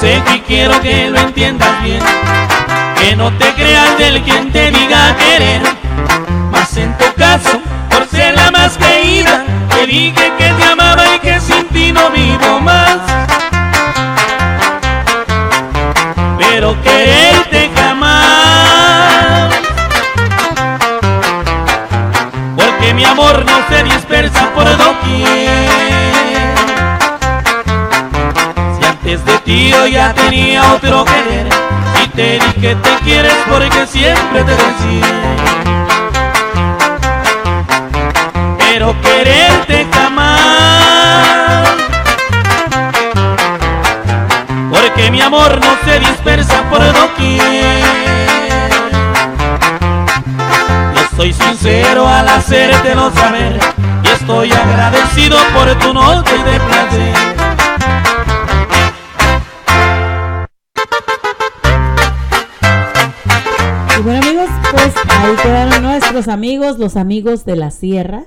Consejo 0.00 0.34
y 0.34 0.40
quiero 0.40 0.80
que 0.80 1.10
lo 1.10 1.18
entiendas 1.18 1.82
bien. 1.82 2.00
Que 2.98 3.14
no 3.16 3.30
te 3.36 3.52
creas 3.52 3.98
del 3.98 4.22
quien 4.22 4.50
te 4.50 4.70
diga 4.70 5.14
querer. 5.14 5.60
Mas 6.50 6.74
en 6.78 6.96
tu 6.96 7.04
caso, 7.16 7.60
por 7.90 8.08
ser 8.08 8.34
la 8.34 8.50
más 8.50 8.78
querida, 8.78 9.44
te 9.68 9.86
dije 9.86 10.32
que 10.38 10.54
te 10.54 10.64
amaba 10.64 11.02
y 11.14 11.18
que 11.18 11.38
sin 11.38 11.68
ti 11.68 11.92
no 11.92 12.08
vivo 12.12 12.60
más. 12.60 12.96
Pero 16.38 16.80
quererte 16.80 17.70
jamás. 17.76 19.52
Porque 22.56 22.94
mi 22.94 23.04
amor 23.04 23.44
no 23.44 23.58
se 23.68 23.84
dispersa 23.84 24.50
por 24.54 24.64
doquier. 24.64 25.99
Antes 29.10 29.24
de 29.24 29.38
ti 29.40 29.70
yo 29.70 29.86
ya 29.88 30.14
tenía 30.14 30.62
otro 30.72 31.04
querer 31.04 31.48
y 32.04 32.08
te 32.10 32.32
di 32.34 32.52
que 32.60 32.76
te 32.76 32.90
quieres 33.02 33.34
porque 33.48 33.84
siempre 33.86 34.44
te 34.44 34.52
decía. 34.52 35.36
Pero 38.58 38.94
quererte 39.00 39.86
jamás. 39.92 41.68
Porque 44.70 45.10
mi 45.10 45.20
amor 45.20 45.58
no 45.60 45.90
se 45.90 45.98
dispersa 45.98 46.62
por 46.70 46.80
doquier. 46.92 47.80
Yo 50.94 51.16
soy 51.16 51.32
sincero 51.32 52.06
al 52.06 52.28
hacértelo 52.28 53.10
saber 53.10 53.58
y 54.04 54.08
estoy 54.08 54.52
agradecido 54.52 55.36
por 55.52 55.74
tu 55.80 55.92
noche 55.94 56.38
de 56.44 56.60
placer. 56.60 57.39
Ahí 65.20 65.36
quedaron 65.42 65.82
nuestros 65.82 66.28
amigos, 66.28 66.78
los 66.78 66.96
amigos 66.96 67.44
de 67.44 67.54
la 67.54 67.70
sierra, 67.70 68.24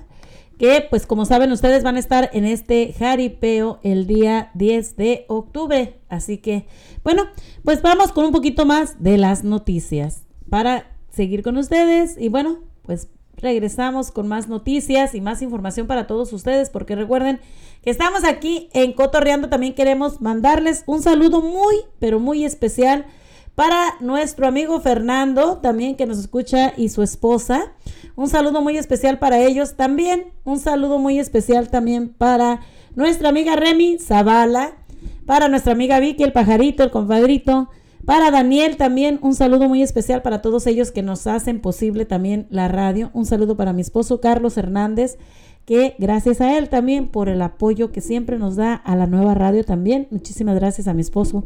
que 0.60 0.86
pues 0.88 1.08
como 1.08 1.26
saben 1.26 1.52
ustedes 1.52 1.84
van 1.84 1.96
a 1.96 2.00
estar 2.00 2.30
en 2.34 2.46
este 2.46 2.94
jaripeo 2.94 3.80
el 3.82 4.06
día 4.06 4.52
10 4.54 4.96
de 4.96 5.26
octubre. 5.28 6.00
Así 6.08 6.38
que 6.38 6.68
bueno, 7.04 7.24
pues 7.64 7.82
vamos 7.82 8.12
con 8.12 8.26
un 8.26 8.32
poquito 8.32 8.66
más 8.66 9.02
de 9.02 9.18
las 9.18 9.44
noticias 9.44 10.24
para 10.50 10.86
seguir 11.10 11.42
con 11.42 11.58
ustedes 11.58 12.16
y 12.18 12.30
bueno, 12.30 12.60
pues 12.84 13.08
regresamos 13.38 14.12
con 14.12 14.28
más 14.28 14.48
noticias 14.48 15.16
y 15.16 15.22
más 15.22 15.42
información 15.42 15.88
para 15.88 16.06
todos 16.06 16.32
ustedes 16.32 16.70
porque 16.70 16.96
recuerden 16.96 17.40
que 17.82 17.90
estamos 17.90 18.24
aquí 18.24 18.70
en 18.74 18.94
Cotorreando, 18.94 19.50
también 19.50 19.74
queremos 19.74 20.22
mandarles 20.22 20.84
un 20.86 21.02
saludo 21.02 21.42
muy, 21.42 21.76
pero 21.98 22.20
muy 22.20 22.46
especial 22.46 23.08
para 23.56 23.96
nuestro 24.00 24.48
amigo 24.48 24.80
Fernando, 24.80 25.58
también 25.58 25.96
que 25.96 26.06
nos 26.06 26.18
escucha, 26.18 26.74
y 26.76 26.90
su 26.90 27.04
esposa. 27.04 27.74
Un 28.16 28.28
saludo 28.30 28.62
muy 28.62 28.78
especial 28.78 29.20
para 29.20 29.40
ellos 29.40 29.76
también. 29.76 30.34
Un 30.44 30.60
saludo 30.60 30.98
muy 30.98 31.20
especial 31.20 31.70
también 31.70 32.10
para 32.10 32.62
nuestra 32.96 33.30
amiga 33.30 33.56
Remy 33.56 34.00
Zavala, 34.00 34.78
para 35.26 35.48
nuestra 35.48 35.74
amiga 35.74 36.00
Vicky, 36.00 36.24
el 36.24 36.34
pajarito, 36.34 36.84
el 36.84 36.92
compadrito. 36.92 37.70
Para 38.06 38.32
Daniel 38.32 38.76
también 38.76 39.18
un 39.22 39.34
saludo 39.34 39.70
muy 39.70 39.82
especial 39.82 40.22
para 40.22 40.42
todos 40.42 40.68
ellos 40.68 40.92
que 40.92 41.04
nos 41.04 41.26
hacen 41.26 41.62
posible 41.62 42.06
también 42.06 42.48
la 42.50 42.68
radio. 42.68 43.12
Un 43.14 43.26
saludo 43.26 43.56
para 43.56 43.72
mi 43.72 43.82
esposo 43.82 44.20
Carlos 44.20 44.58
Hernández, 44.58 45.18
que 45.66 45.96
gracias 46.00 46.42
a 46.42 46.58
él 46.58 46.68
también 46.68 47.08
por 47.08 47.30
el 47.30 47.42
apoyo 47.42 47.94
que 47.94 48.02
siempre 48.02 48.38
nos 48.38 48.58
da 48.58 48.74
a 48.74 48.98
la 48.98 49.08
nueva 49.08 49.36
radio 49.36 49.64
también. 49.64 50.08
Muchísimas 50.12 50.56
gracias 50.56 50.88
a 50.88 50.94
mi 50.94 51.02
esposo. 51.02 51.46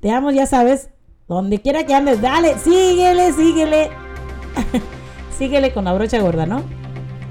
Te 0.00 0.10
amo, 0.10 0.30
ya 0.30 0.44
sabes, 0.44 0.90
donde 1.28 1.60
quiera 1.60 1.84
que 1.84 1.94
andes, 1.94 2.20
dale, 2.20 2.58
síguele, 2.58 3.32
síguele. 3.32 3.90
síguele 5.38 5.72
con 5.72 5.84
la 5.84 5.92
brocha 5.92 6.20
gorda, 6.20 6.46
¿no? 6.46 6.62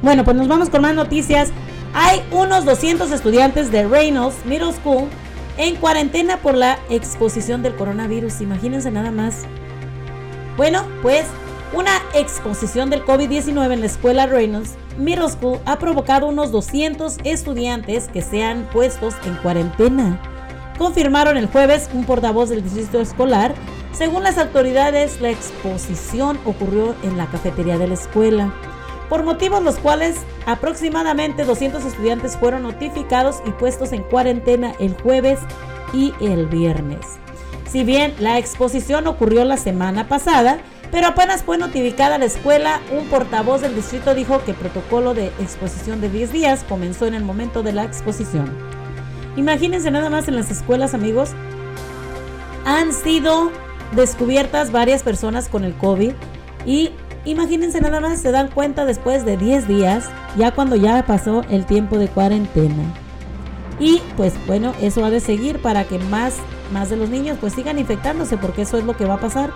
Bueno, 0.01 0.23
pues 0.23 0.35
nos 0.35 0.47
vamos 0.47 0.69
con 0.69 0.81
más 0.81 0.95
noticias. 0.95 1.51
Hay 1.93 2.21
unos 2.31 2.65
200 2.65 3.11
estudiantes 3.11 3.71
de 3.71 3.87
Reynolds 3.87 4.45
Middle 4.45 4.73
School 4.73 5.07
en 5.57 5.75
cuarentena 5.75 6.37
por 6.37 6.55
la 6.55 6.79
exposición 6.89 7.61
del 7.61 7.75
coronavirus. 7.75 8.41
Imagínense 8.41 8.89
nada 8.89 9.11
más. 9.11 9.43
Bueno, 10.57 10.83
pues 11.01 11.25
una 11.73 12.01
exposición 12.13 12.89
del 12.89 13.05
COVID-19 13.05 13.73
en 13.73 13.79
la 13.79 13.85
escuela 13.85 14.25
Reynolds 14.27 14.75
Middle 14.97 15.29
School 15.29 15.59
ha 15.65 15.79
provocado 15.79 16.27
unos 16.27 16.51
200 16.51 17.17
estudiantes 17.23 18.07
que 18.07 18.21
sean 18.21 18.67
puestos 18.71 19.13
en 19.25 19.35
cuarentena. 19.37 20.19
Confirmaron 20.77 21.37
el 21.37 21.47
jueves 21.47 21.89
un 21.93 22.05
portavoz 22.05 22.49
del 22.49 22.63
distrito 22.63 22.99
escolar. 22.99 23.53
Según 23.91 24.23
las 24.23 24.37
autoridades, 24.37 25.21
la 25.21 25.29
exposición 25.29 26.39
ocurrió 26.45 26.95
en 27.03 27.17
la 27.17 27.27
cafetería 27.27 27.77
de 27.77 27.87
la 27.87 27.93
escuela, 27.93 28.53
por 29.07 29.23
motivos 29.23 29.61
los 29.61 29.75
cuales 29.75 30.17
aproximadamente 30.47 31.43
200 31.43 31.85
estudiantes 31.85 32.37
fueron 32.37 32.63
notificados 32.63 33.43
y 33.45 33.51
puestos 33.51 33.91
en 33.91 34.01
cuarentena 34.01 34.73
el 34.79 34.95
jueves 34.95 35.39
y 35.93 36.13
el 36.19 36.47
viernes. 36.47 37.05
Si 37.69 37.83
bien 37.83 38.15
la 38.19 38.39
exposición 38.39 39.05
ocurrió 39.05 39.45
la 39.45 39.57
semana 39.57 40.07
pasada, 40.07 40.59
pero 40.91 41.07
apenas 41.07 41.43
fue 41.43 41.57
notificada 41.57 42.17
la 42.17 42.25
escuela, 42.25 42.81
un 42.91 43.07
portavoz 43.07 43.61
del 43.61 43.75
distrito 43.75 44.13
dijo 44.13 44.43
que 44.43 44.51
el 44.51 44.57
protocolo 44.57 45.13
de 45.13 45.27
exposición 45.39 46.01
de 46.01 46.09
10 46.09 46.31
días 46.31 46.65
comenzó 46.67 47.05
en 47.05 47.13
el 47.13 47.23
momento 47.23 47.63
de 47.63 47.73
la 47.73 47.83
exposición. 47.83 48.72
Imagínense 49.35 49.89
nada 49.89 50.09
más 50.09 50.27
en 50.27 50.35
las 50.35 50.51
escuelas, 50.51 50.93
amigos, 50.93 51.31
han 52.65 52.93
sido 52.93 53.51
descubiertas 53.95 54.71
varias 54.71 55.03
personas 55.03 55.49
con 55.49 55.63
el 55.63 55.73
COVID 55.73 56.13
y 56.65 56.91
imagínense 57.25 57.81
nada 57.81 57.99
más, 57.99 58.19
se 58.19 58.31
dan 58.31 58.49
cuenta 58.49 58.85
después 58.85 59.25
de 59.25 59.37
10 59.37 59.67
días, 59.67 60.09
ya 60.37 60.51
cuando 60.51 60.75
ya 60.75 61.03
pasó 61.05 61.43
el 61.49 61.65
tiempo 61.65 61.97
de 61.97 62.07
cuarentena. 62.07 62.83
Y 63.79 64.01
pues 64.15 64.33
bueno, 64.45 64.73
eso 64.81 65.03
ha 65.03 65.09
de 65.09 65.19
seguir 65.19 65.61
para 65.61 65.83
que 65.85 65.99
más, 65.99 66.35
más 66.71 66.89
de 66.89 66.97
los 66.97 67.09
niños 67.09 67.37
pues 67.41 67.53
sigan 67.53 67.79
infectándose, 67.79 68.37
porque 68.37 68.63
eso 68.63 68.77
es 68.77 68.83
lo 68.83 68.95
que 68.95 69.05
va 69.05 69.15
a 69.15 69.19
pasar. 69.19 69.51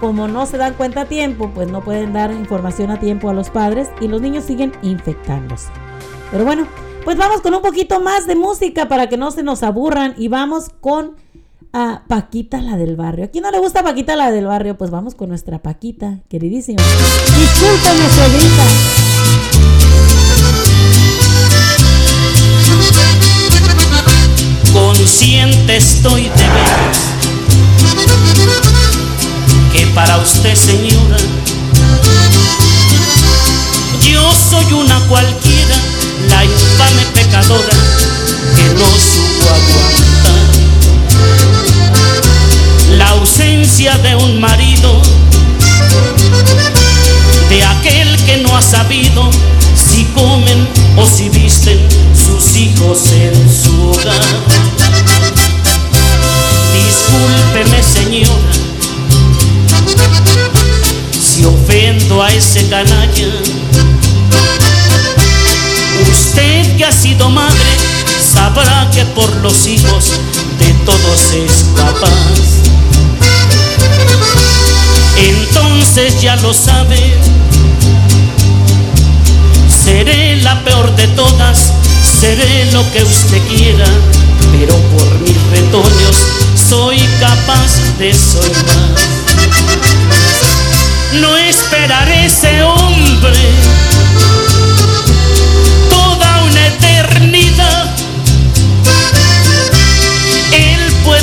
Como 0.00 0.28
no 0.28 0.44
se 0.44 0.58
dan 0.58 0.74
cuenta 0.74 1.02
a 1.02 1.04
tiempo, 1.06 1.50
pues 1.54 1.70
no 1.70 1.80
pueden 1.80 2.12
dar 2.12 2.30
información 2.30 2.90
a 2.90 3.00
tiempo 3.00 3.30
a 3.30 3.34
los 3.34 3.48
padres 3.48 3.88
y 4.00 4.08
los 4.08 4.20
niños 4.20 4.44
siguen 4.44 4.72
infectándose. 4.82 5.68
Pero 6.30 6.44
bueno, 6.44 6.66
pues 7.06 7.16
vamos 7.18 7.40
con 7.40 7.54
un 7.54 7.62
poquito 7.62 8.00
más 8.00 8.26
de 8.26 8.34
música 8.34 8.88
para 8.88 9.08
que 9.08 9.16
no 9.16 9.30
se 9.30 9.44
nos 9.44 9.62
aburran 9.62 10.16
y 10.18 10.26
vamos 10.26 10.70
con 10.80 11.14
a 11.72 12.02
Paquita 12.08 12.60
la 12.60 12.76
del 12.76 12.96
barrio. 12.96 13.26
¿A 13.26 13.28
quién 13.28 13.44
no 13.44 13.52
le 13.52 13.60
gusta 13.60 13.84
Paquita 13.84 14.16
la 14.16 14.32
del 14.32 14.46
barrio? 14.46 14.76
Pues 14.76 14.90
vamos 14.90 15.14
con 15.14 15.28
nuestra 15.28 15.62
Paquita, 15.62 16.18
queridísima. 16.28 16.82
Discúlpame, 16.82 18.08
suegrita. 18.10 18.64
Consciente 24.72 25.76
estoy 25.76 26.22
de 26.22 26.28
ver 26.28 26.92
que 29.72 29.86
para 29.94 30.18
usted, 30.18 30.56
señora, 30.56 31.18
yo 34.00 34.32
soy 34.32 34.72
una 34.72 34.98
cualquiera, 35.06 35.76
la 36.28 36.44
infame 36.44 37.04
pecadora 37.14 37.76
que 38.56 38.74
no 38.74 38.86
supo 38.86 39.48
aguantar 39.48 40.56
la 42.96 43.08
ausencia 43.10 43.96
de 43.98 44.16
un 44.16 44.40
marido, 44.40 45.02
de 47.50 47.62
aquel 47.64 48.16
que 48.24 48.38
no 48.38 48.56
ha 48.56 48.62
sabido 48.62 49.30
si 49.74 50.04
comen 50.14 50.68
o 50.96 51.06
si 51.06 51.28
visten 51.28 51.78
sus 52.14 52.56
hijos 52.56 53.10
en 53.12 53.34
su 53.50 53.90
hogar. 53.90 54.20
Discúlpeme 56.72 57.82
señora, 57.82 58.52
si 61.20 61.44
ofendo 61.44 62.22
a 62.22 62.32
ese 62.32 62.68
canalla 62.68 63.95
que 66.76 66.84
ha 66.84 66.92
sido 66.92 67.30
madre 67.30 67.56
sabrá 68.20 68.90
que 68.92 69.04
por 69.06 69.30
los 69.36 69.66
hijos 69.66 70.12
de 70.58 70.72
todos 70.84 71.32
es 71.32 71.64
capaz. 71.74 72.10
Entonces 75.16 76.20
ya 76.20 76.36
lo 76.36 76.52
sabe, 76.52 77.18
seré 79.84 80.36
la 80.42 80.62
peor 80.64 80.94
de 80.96 81.08
todas, 81.08 81.72
seré 82.20 82.70
lo 82.72 82.82
que 82.92 83.02
usted 83.02 83.40
quiera, 83.48 83.86
pero 84.52 84.74
por 84.76 85.20
mis 85.20 85.42
retoños 85.50 86.16
soy 86.68 86.98
capaz 87.20 87.80
de 87.98 88.12
soñar. 88.12 88.94
No 91.20 91.36
esperaré 91.36 92.26
ese 92.26 92.62
hombre 92.62 93.38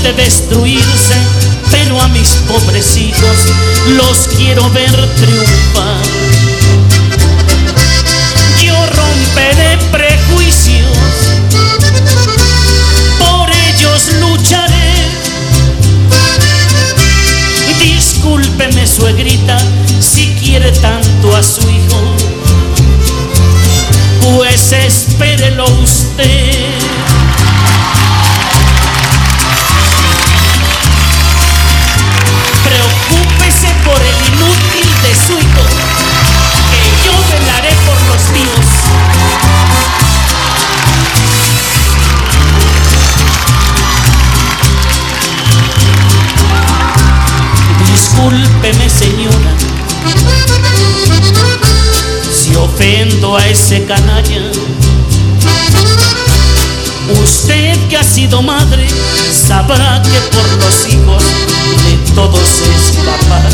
puede 0.04 0.24
destruirse, 0.24 1.16
pero 1.72 2.00
a 2.02 2.08
mis 2.10 2.30
pobres 2.48 2.98
hijos 2.98 3.38
los 3.98 4.28
quiero 4.36 4.70
ver 4.72 4.92
triunfar. 5.16 6.02
Yo 8.62 8.76
romperé 8.88 9.78
prejuicios, 9.92 10.88
por 13.20 13.50
ellos 13.50 14.10
lucharé. 14.20 14.94
Discúlpeme, 17.80 18.86
suegrita, 18.86 19.58
si 20.00 20.34
quiere 20.36 20.72
tanto 20.72 21.36
a 21.36 21.44
su 21.44 21.62
hijo, 21.62 22.16
pues 24.22 24.72
espérelo 24.74 25.66
usted. 25.82 26.63
Discúlpeme 48.64 48.90
señora 48.90 49.52
si 52.32 52.56
ofendo 52.56 53.36
a 53.36 53.46
ese 53.46 53.84
canalla. 53.84 54.42
Usted 57.22 57.78
que 57.90 57.98
ha 57.98 58.04
sido 58.04 58.42
madre 58.42 58.88
sabrá 59.48 60.02
que 60.02 60.18
por 60.34 60.48
los 60.64 60.88
hijos 60.88 61.24
de 61.84 62.14
todos 62.16 62.42
es 62.42 62.96
capaz. 63.04 63.54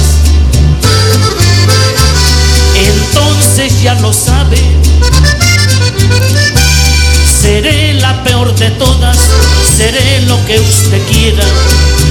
Entonces 2.75 3.81
ya 3.81 3.95
lo 3.95 4.13
sabe. 4.13 4.59
Seré 7.41 7.95
la 7.95 8.23
peor 8.23 8.53
de 8.55 8.69
todas, 8.71 9.17
seré 9.75 10.21
lo 10.27 10.37
que 10.45 10.59
usted 10.59 11.01
quiera, 11.11 11.45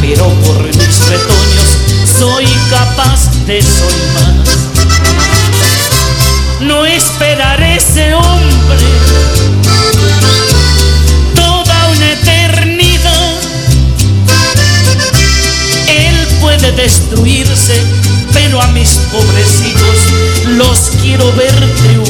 pero 0.01 0.29
por 0.43 0.65
mis 0.65 1.07
retoños 1.07 1.98
soy 2.19 2.47
capaz 2.69 3.31
de 3.47 3.62
soñar. 3.62 4.35
No 6.61 6.85
esperaré 6.85 7.77
ese 7.77 8.12
hombre 8.12 8.87
toda 11.37 11.89
una 11.89 12.12
eternidad. 12.12 13.41
Él 15.87 16.27
puede 16.41 16.73
destruirse, 16.73 17.81
pero 18.33 18.61
a 18.61 18.66
mis 18.69 18.91
pobres 19.12 19.62
hijos 19.64 19.99
los 20.57 20.91
quiero 21.01 21.33
ver 21.35 21.55
triunfar. 21.77 22.08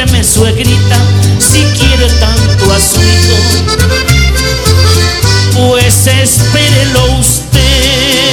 Discúlpeme, 0.00 0.24
suegrita, 0.24 0.96
si 1.38 1.62
quiere 1.78 2.08
tanto 2.20 2.72
a 2.72 2.80
su 2.80 3.02
hijo, 3.02 3.36
pues 5.54 6.06
espérelo 6.06 7.18
usted. 7.18 8.29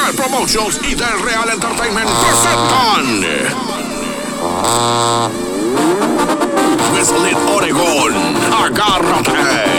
Real 0.04 0.16
Promotions 0.16 0.80
y 0.84 0.96
The 0.96 1.06
Real 1.24 1.50
Entertainment 1.50 2.10
presentan 2.10 3.22
Wesleyan, 6.94 7.38
Oregon. 7.48 8.36
Agárrate, 8.52 9.73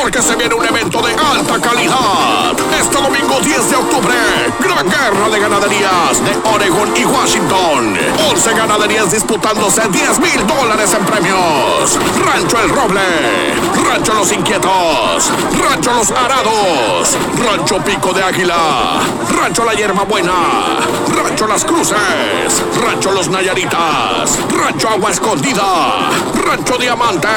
porque 0.00 0.20
se 0.20 0.36
viene 0.36 0.54
un 0.54 0.64
evento 0.64 1.00
de 1.00 1.12
alta 1.14 1.60
calidad. 1.60 2.52
Este 2.78 2.96
domingo 2.96 3.40
10 3.40 3.70
de 3.70 3.76
octubre, 3.76 4.14
gran 4.60 4.88
guerra 4.88 5.28
de 5.30 5.40
ganaderías 5.40 6.24
de 6.24 6.36
Oregon 6.54 6.92
y 6.96 7.04
Washington. 7.04 7.96
11 8.30 8.54
ganaderías 8.54 9.10
disputándose 9.12 9.82
10 9.88 10.18
mil 10.20 10.46
dólares 10.46 10.92
en 10.98 11.04
premios. 11.04 11.98
Rancho 12.24 12.60
El 12.60 12.70
Roble, 12.70 13.54
Rancho 13.88 14.14
Los 14.14 14.32
Inquietos, 14.32 15.30
Rancho 15.58 15.92
Los 15.92 16.10
Arados, 16.10 17.16
Rancho 17.44 17.78
Pico 17.78 18.12
de 18.12 18.22
Águila, 18.22 19.00
Rancho 19.40 19.64
La 19.64 19.74
Hierba 19.74 20.04
Buena, 20.04 20.78
Rancho 21.14 21.46
Las 21.46 21.64
Cruces, 21.64 22.62
Rancho 22.82 23.12
Los 23.12 23.28
Nayaritas, 23.28 24.38
Rancho 24.50 24.88
Agua 24.88 25.10
Escondida, 25.10 26.10
Rancho 26.44 26.76
Diamante, 26.78 27.28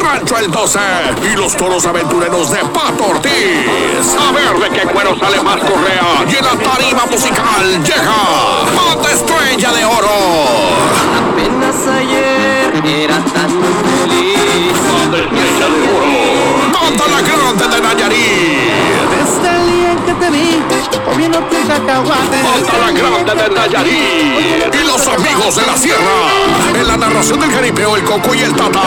Rancho 0.00 0.36
El 0.38 0.50
12 0.50 0.78
y 1.32 1.36
los 1.36 1.56
toros 1.56 1.77
aventureros 1.86 2.50
de 2.50 2.58
Pato 2.58 3.06
Ortiz. 3.06 4.16
A 4.18 4.32
ver 4.32 4.58
de 4.58 4.70
qué 4.70 4.86
cuero 4.86 5.18
sale 5.18 5.42
más 5.42 5.56
correa. 5.56 6.24
Y 6.28 6.36
en 6.36 6.44
la 6.44 6.56
tarima 6.56 7.06
musical 7.06 7.82
llega 7.84 8.18
Banda 8.76 9.10
Estrella 9.12 9.72
de 9.72 9.84
Oro. 9.84 10.18
Apenas 11.30 11.86
ayer 11.86 12.82
era 12.84 13.16
tan 13.16 13.50
feliz. 13.50 14.72
Banda 14.92 15.18
Estrella 15.18 15.68
de 15.68 15.80
Oro. 15.96 16.08
Banda 16.72 17.04
La 17.08 17.20
Grande 17.22 17.68
de 17.68 17.80
Nayarit. 17.80 19.57
Vi, 20.30 20.62
comiendo 21.04 21.38
tu 21.38 21.56
cacahuate. 21.66 22.38
La 22.78 22.92
Grande 22.92 23.34
de 23.34 23.54
Nayarit. 23.54 24.74
Y 24.74 24.86
los 24.86 25.06
amigos 25.06 25.56
de 25.56 25.66
la 25.66 25.76
sierra. 25.76 25.98
En 26.74 26.86
la 26.86 26.96
narración 26.96 27.40
del 27.40 27.50
jaripeo, 27.50 27.96
el 27.96 28.04
coco 28.04 28.34
y 28.34 28.40
el 28.40 28.52
tata. 28.54 28.82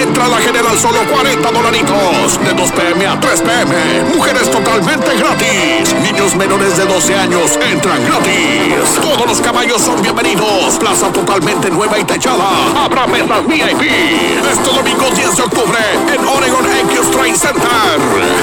Entrada 0.00 0.36
general 0.38 0.78
solo 0.78 0.98
40 1.10 1.50
dolaritos. 1.50 2.40
De 2.44 2.52
2 2.54 2.72
pm 2.72 3.06
a 3.06 3.20
3 3.20 3.40
pm. 3.40 4.14
Mujeres 4.14 4.50
totalmente 4.50 5.16
gratis. 5.16 5.94
Niños 6.02 6.34
menores 6.36 6.76
de 6.76 6.86
12 6.86 7.14
años 7.14 7.58
entran 7.70 8.04
gratis. 8.04 9.00
Todos 9.00 9.26
los 9.26 9.40
caballos 9.40 9.82
son 9.82 10.00
bienvenidos. 10.02 10.78
Plaza 10.78 11.12
totalmente 11.12 11.70
nueva 11.70 11.98
y 11.98 12.04
techada. 12.04 12.48
Habrá 12.84 13.06
mesas 13.06 13.46
VIP. 13.46 13.82
Este 13.82 14.70
domingo 14.74 15.10
10 15.14 15.36
de 15.36 15.42
octubre 15.42 15.78
en 16.14 16.26
Oregon 16.26 16.64
X 16.90 17.10
Train 17.10 17.36
Center. 17.36 17.72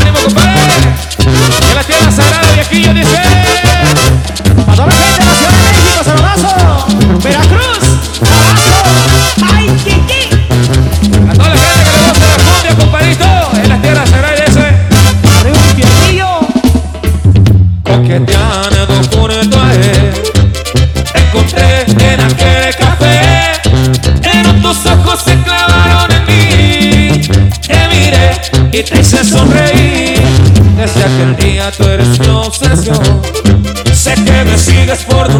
¡Ánimo, 0.00 0.20
compadre! 0.24 0.72
En 1.18 1.74
la 1.74 1.84
tierra 1.84 2.10
sagrada, 2.10 2.52
viejillo, 2.54 2.94
dice. 2.94 3.31
Y 28.82 28.84
te 28.84 29.00
hice 29.00 29.24
sonreír 29.24 30.20
Desde 30.76 31.04
aquel 31.04 31.36
día 31.36 31.70
tú 31.72 31.84
eres 31.84 32.18
mi 32.18 32.28
obsesión. 32.28 33.22
Sé 33.92 34.14
que 34.14 34.44
me 34.44 34.58
sigues 34.58 35.04
por 35.04 35.31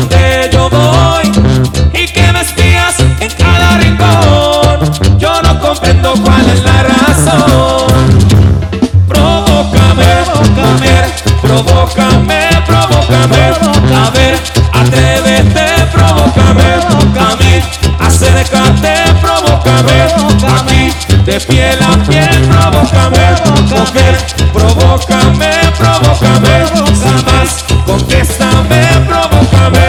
de 21.24 21.38
piel 21.40 21.78
a 21.82 21.96
piel, 22.04 22.48
provócame. 22.48 23.34
Mujer, 23.70 24.16
provócame, 24.52 25.50
provócame. 25.78 26.66
Jamás, 27.02 27.64
contéstame, 27.86 28.82
provócame. 29.06 29.84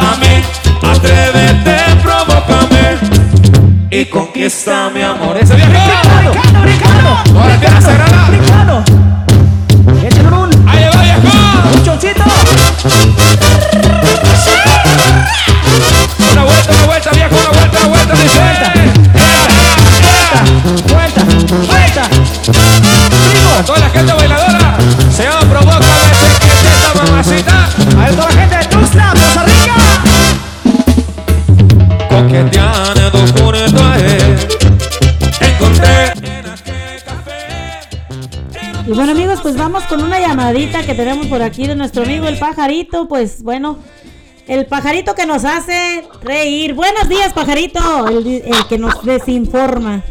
A 0.00 0.16
mí, 0.16 0.42
atrévete, 0.82 1.76
provócame. 2.02 2.98
Y 3.90 4.04
conquista 4.06 4.90
mi 4.90 5.02
amor. 5.02 5.36
Ese 5.36 5.54
viejo. 5.54 5.72
Brincando, 5.72 6.32
brincando. 6.62 7.22
Toda 7.24 8.07
pues 39.48 39.56
vamos 39.56 39.84
con 39.84 40.02
una 40.02 40.20
llamadita 40.20 40.84
que 40.84 40.92
tenemos 40.92 41.26
por 41.28 41.40
aquí 41.40 41.66
de 41.66 41.74
nuestro 41.74 42.02
amigo 42.02 42.26
el 42.26 42.38
pajarito. 42.38 43.08
Pues 43.08 43.42
bueno, 43.42 43.78
el 44.46 44.66
pajarito 44.66 45.14
que 45.14 45.24
nos 45.24 45.46
hace 45.46 46.06
reír. 46.20 46.74
Buenos 46.74 47.08
días 47.08 47.32
pajarito, 47.32 48.08
el, 48.08 48.26
el 48.26 48.66
que 48.68 48.76
nos 48.76 49.02
desinforma. 49.06 50.02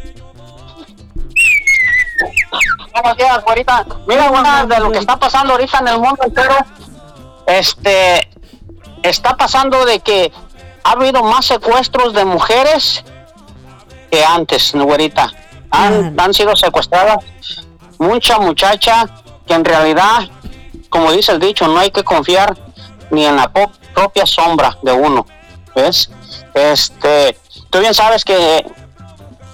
Buenos 2.91 3.17
días, 3.17 3.43
güerita. 3.45 3.85
Mira, 4.07 4.31
buena 4.31 4.65
de 4.65 4.79
lo 4.79 4.91
que 4.91 4.97
está 4.97 5.17
pasando 5.17 5.53
ahorita 5.53 5.77
en 5.81 5.87
el 5.87 5.99
mundo 5.99 6.17
entero, 6.25 6.55
este, 7.45 8.27
está 9.03 9.37
pasando 9.37 9.85
de 9.85 9.99
que 9.99 10.31
ha 10.83 10.93
habido 10.93 11.21
más 11.21 11.45
secuestros 11.45 12.15
de 12.15 12.25
mujeres 12.25 13.03
que 14.09 14.25
antes, 14.25 14.73
güerita. 14.73 15.31
Han, 15.69 16.19
han 16.19 16.33
sido 16.33 16.55
secuestradas 16.55 17.23
mucha 17.99 18.39
muchacha 18.39 19.07
que 19.47 19.53
en 19.53 19.65
realidad, 19.65 20.27
como 20.89 21.11
dice 21.11 21.31
el 21.31 21.39
dicho, 21.39 21.67
no 21.67 21.79
hay 21.79 21.91
que 21.91 22.03
confiar 22.03 22.55
ni 23.09 23.25
en 23.25 23.35
la 23.37 23.49
propia 23.93 24.25
sombra 24.25 24.77
de 24.83 24.91
uno, 24.91 25.25
¿ves? 25.75 26.09
Este, 26.53 27.37
tú 27.69 27.79
bien 27.79 27.93
sabes 27.93 28.23
que 28.25 28.65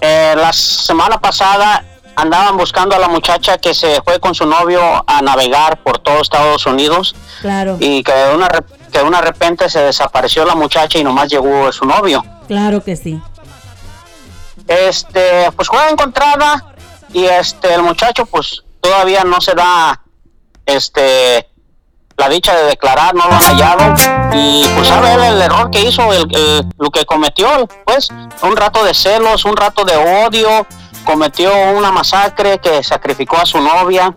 eh, 0.02 0.34
la 0.36 0.52
semana 0.52 1.20
pasada 1.20 1.86
andaban 2.16 2.58
buscando 2.58 2.96
a 2.96 3.00
la 3.00 3.08
muchacha 3.08 3.58
que 3.58 3.74
se 3.74 4.02
fue 4.04 4.20
con 4.20 4.36
su 4.36 4.46
novio 4.46 4.82
a 5.08 5.22
navegar 5.22 5.78
por 5.82 5.98
todo 6.00 6.22
Estados 6.22 6.66
Unidos 6.66 7.16
Claro, 7.42 7.78
y 7.80 8.04
que 8.04 8.14
de 8.14 8.36
una, 8.36 8.48
que 8.92 9.00
de 9.00 9.04
una 9.04 9.22
repente 9.22 9.70
se 9.70 9.80
desapareció 9.82 10.46
la 10.46 10.56
muchacha 10.56 11.00
y 11.00 11.04
nomás 11.04 11.30
llegó 11.30 11.72
su 11.72 11.86
novio. 11.86 12.24
claro 12.48 12.84
que 12.84 12.96
sí. 12.96 13.20
Este, 14.68 15.52
pues 15.56 15.68
fue 15.68 15.90
encontrada 15.90 16.74
y 17.12 17.26
este, 17.26 17.74
el 17.74 17.82
muchacho 17.84 18.26
pues 18.26 18.64
todavía 18.84 19.24
no 19.24 19.40
se 19.40 19.54
da, 19.56 20.02
este, 20.66 21.50
la 22.18 22.28
dicha 22.28 22.54
de 22.54 22.66
declarar, 22.66 23.16
no 23.16 23.26
lo 23.26 23.34
han 23.34 23.42
hallado. 23.42 23.96
Y 24.34 24.68
pues 24.76 24.90
sabe 24.90 25.14
el 25.14 25.42
error 25.42 25.72
que 25.72 25.82
hizo, 25.82 26.12
el, 26.12 26.68
lo 26.78 26.92
que 26.92 27.06
cometió, 27.06 27.48
pues 27.86 28.10
un 28.42 28.58
rato 28.58 28.84
de 28.84 28.94
celos, 28.94 29.46
un 29.46 29.56
rato 29.56 29.86
de 29.86 29.96
odio, 29.96 30.68
cometió 31.06 31.52
una 31.72 31.92
masacre 31.92 32.60
que 32.60 32.84
sacrificó 32.84 33.38
a 33.38 33.46
su 33.46 33.60
novia. 33.62 34.14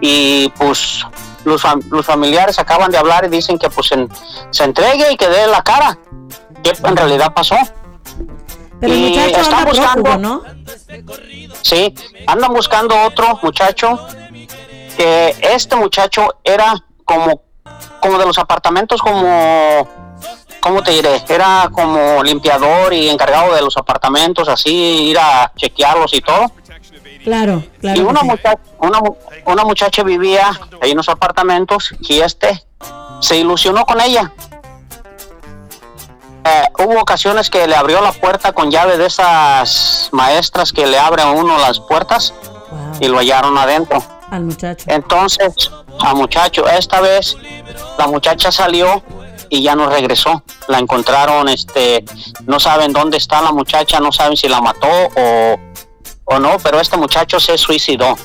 Y 0.00 0.50
pues 0.50 1.04
los, 1.44 1.62
los 1.90 2.06
familiares 2.06 2.60
acaban 2.60 2.92
de 2.92 2.98
hablar 2.98 3.24
y 3.24 3.28
dicen 3.28 3.58
que 3.58 3.68
pues 3.70 3.90
se 4.50 4.64
entregue 4.64 5.12
y 5.12 5.16
que 5.16 5.28
dé 5.28 5.48
la 5.48 5.62
cara, 5.62 5.98
que 6.62 6.72
en 6.84 6.96
realidad 6.96 7.34
pasó. 7.34 7.56
Pero 8.80 8.92
el 8.94 8.98
Y 8.98 9.08
muchacho 9.10 9.40
están 9.40 9.54
anda 9.58 9.70
buscando- 9.70 10.02
prófugo, 10.02 10.18
¿no? 10.18 10.42
Sí, 11.62 11.94
andan 12.26 12.52
buscando 12.52 12.94
otro 13.04 13.38
muchacho 13.42 13.98
que 14.96 15.36
este 15.42 15.76
muchacho 15.76 16.36
era 16.44 16.74
como 17.04 17.42
como 18.00 18.18
de 18.18 18.24
los 18.26 18.38
apartamentos 18.38 19.00
como 19.02 19.86
¿cómo 20.60 20.82
te 20.82 20.92
diré? 20.92 21.22
Era 21.28 21.68
como 21.72 22.22
limpiador 22.22 22.92
y 22.94 23.08
encargado 23.08 23.54
de 23.54 23.62
los 23.62 23.76
apartamentos, 23.76 24.48
así 24.48 25.10
ir 25.10 25.18
a 25.18 25.52
chequearlos 25.56 26.12
y 26.14 26.20
todo. 26.20 26.50
Claro, 27.24 27.62
claro. 27.80 28.00
y 28.00 28.02
una 28.02 28.20
sí. 28.20 28.26
muchacha, 28.26 28.58
una, 28.78 29.00
una 29.46 29.64
muchacha 29.64 30.02
vivía 30.02 30.50
ahí 30.80 30.92
en 30.92 30.96
los 30.96 31.08
apartamentos 31.10 31.94
y 32.00 32.20
este 32.20 32.64
se 33.20 33.36
ilusionó 33.36 33.84
con 33.84 34.00
ella. 34.00 34.32
Hubo 36.78 37.00
ocasiones 37.00 37.50
que 37.50 37.66
le 37.66 37.74
abrió 37.74 38.00
la 38.00 38.12
puerta 38.12 38.52
con 38.52 38.70
llave 38.70 38.98
de 38.98 39.06
esas 39.06 40.08
maestras 40.12 40.72
que 40.72 40.86
le 40.86 40.98
abren 40.98 41.26
a 41.26 41.30
uno 41.32 41.58
las 41.58 41.80
puertas 41.80 42.34
y 43.00 43.08
lo 43.08 43.18
hallaron 43.18 43.56
adentro. 43.58 44.02
Al 44.30 44.44
muchacho. 44.44 44.84
Entonces, 44.88 45.70
al 46.00 46.16
muchacho, 46.16 46.68
esta 46.68 47.00
vez 47.00 47.36
la 47.98 48.06
muchacha 48.06 48.52
salió 48.52 49.02
y 49.48 49.62
ya 49.62 49.74
no 49.74 49.88
regresó. 49.88 50.44
La 50.68 50.78
encontraron, 50.78 51.48
este, 51.48 52.04
no 52.46 52.60
saben 52.60 52.92
dónde 52.92 53.16
está 53.16 53.42
la 53.42 53.52
muchacha, 53.52 53.98
no 54.00 54.12
saben 54.12 54.36
si 54.36 54.48
la 54.48 54.60
mató 54.60 54.88
o, 55.16 55.58
o 56.24 56.38
no, 56.38 56.56
pero 56.62 56.80
este 56.80 56.96
muchacho 56.96 57.40
se 57.40 57.58
suicidó. 57.58 58.16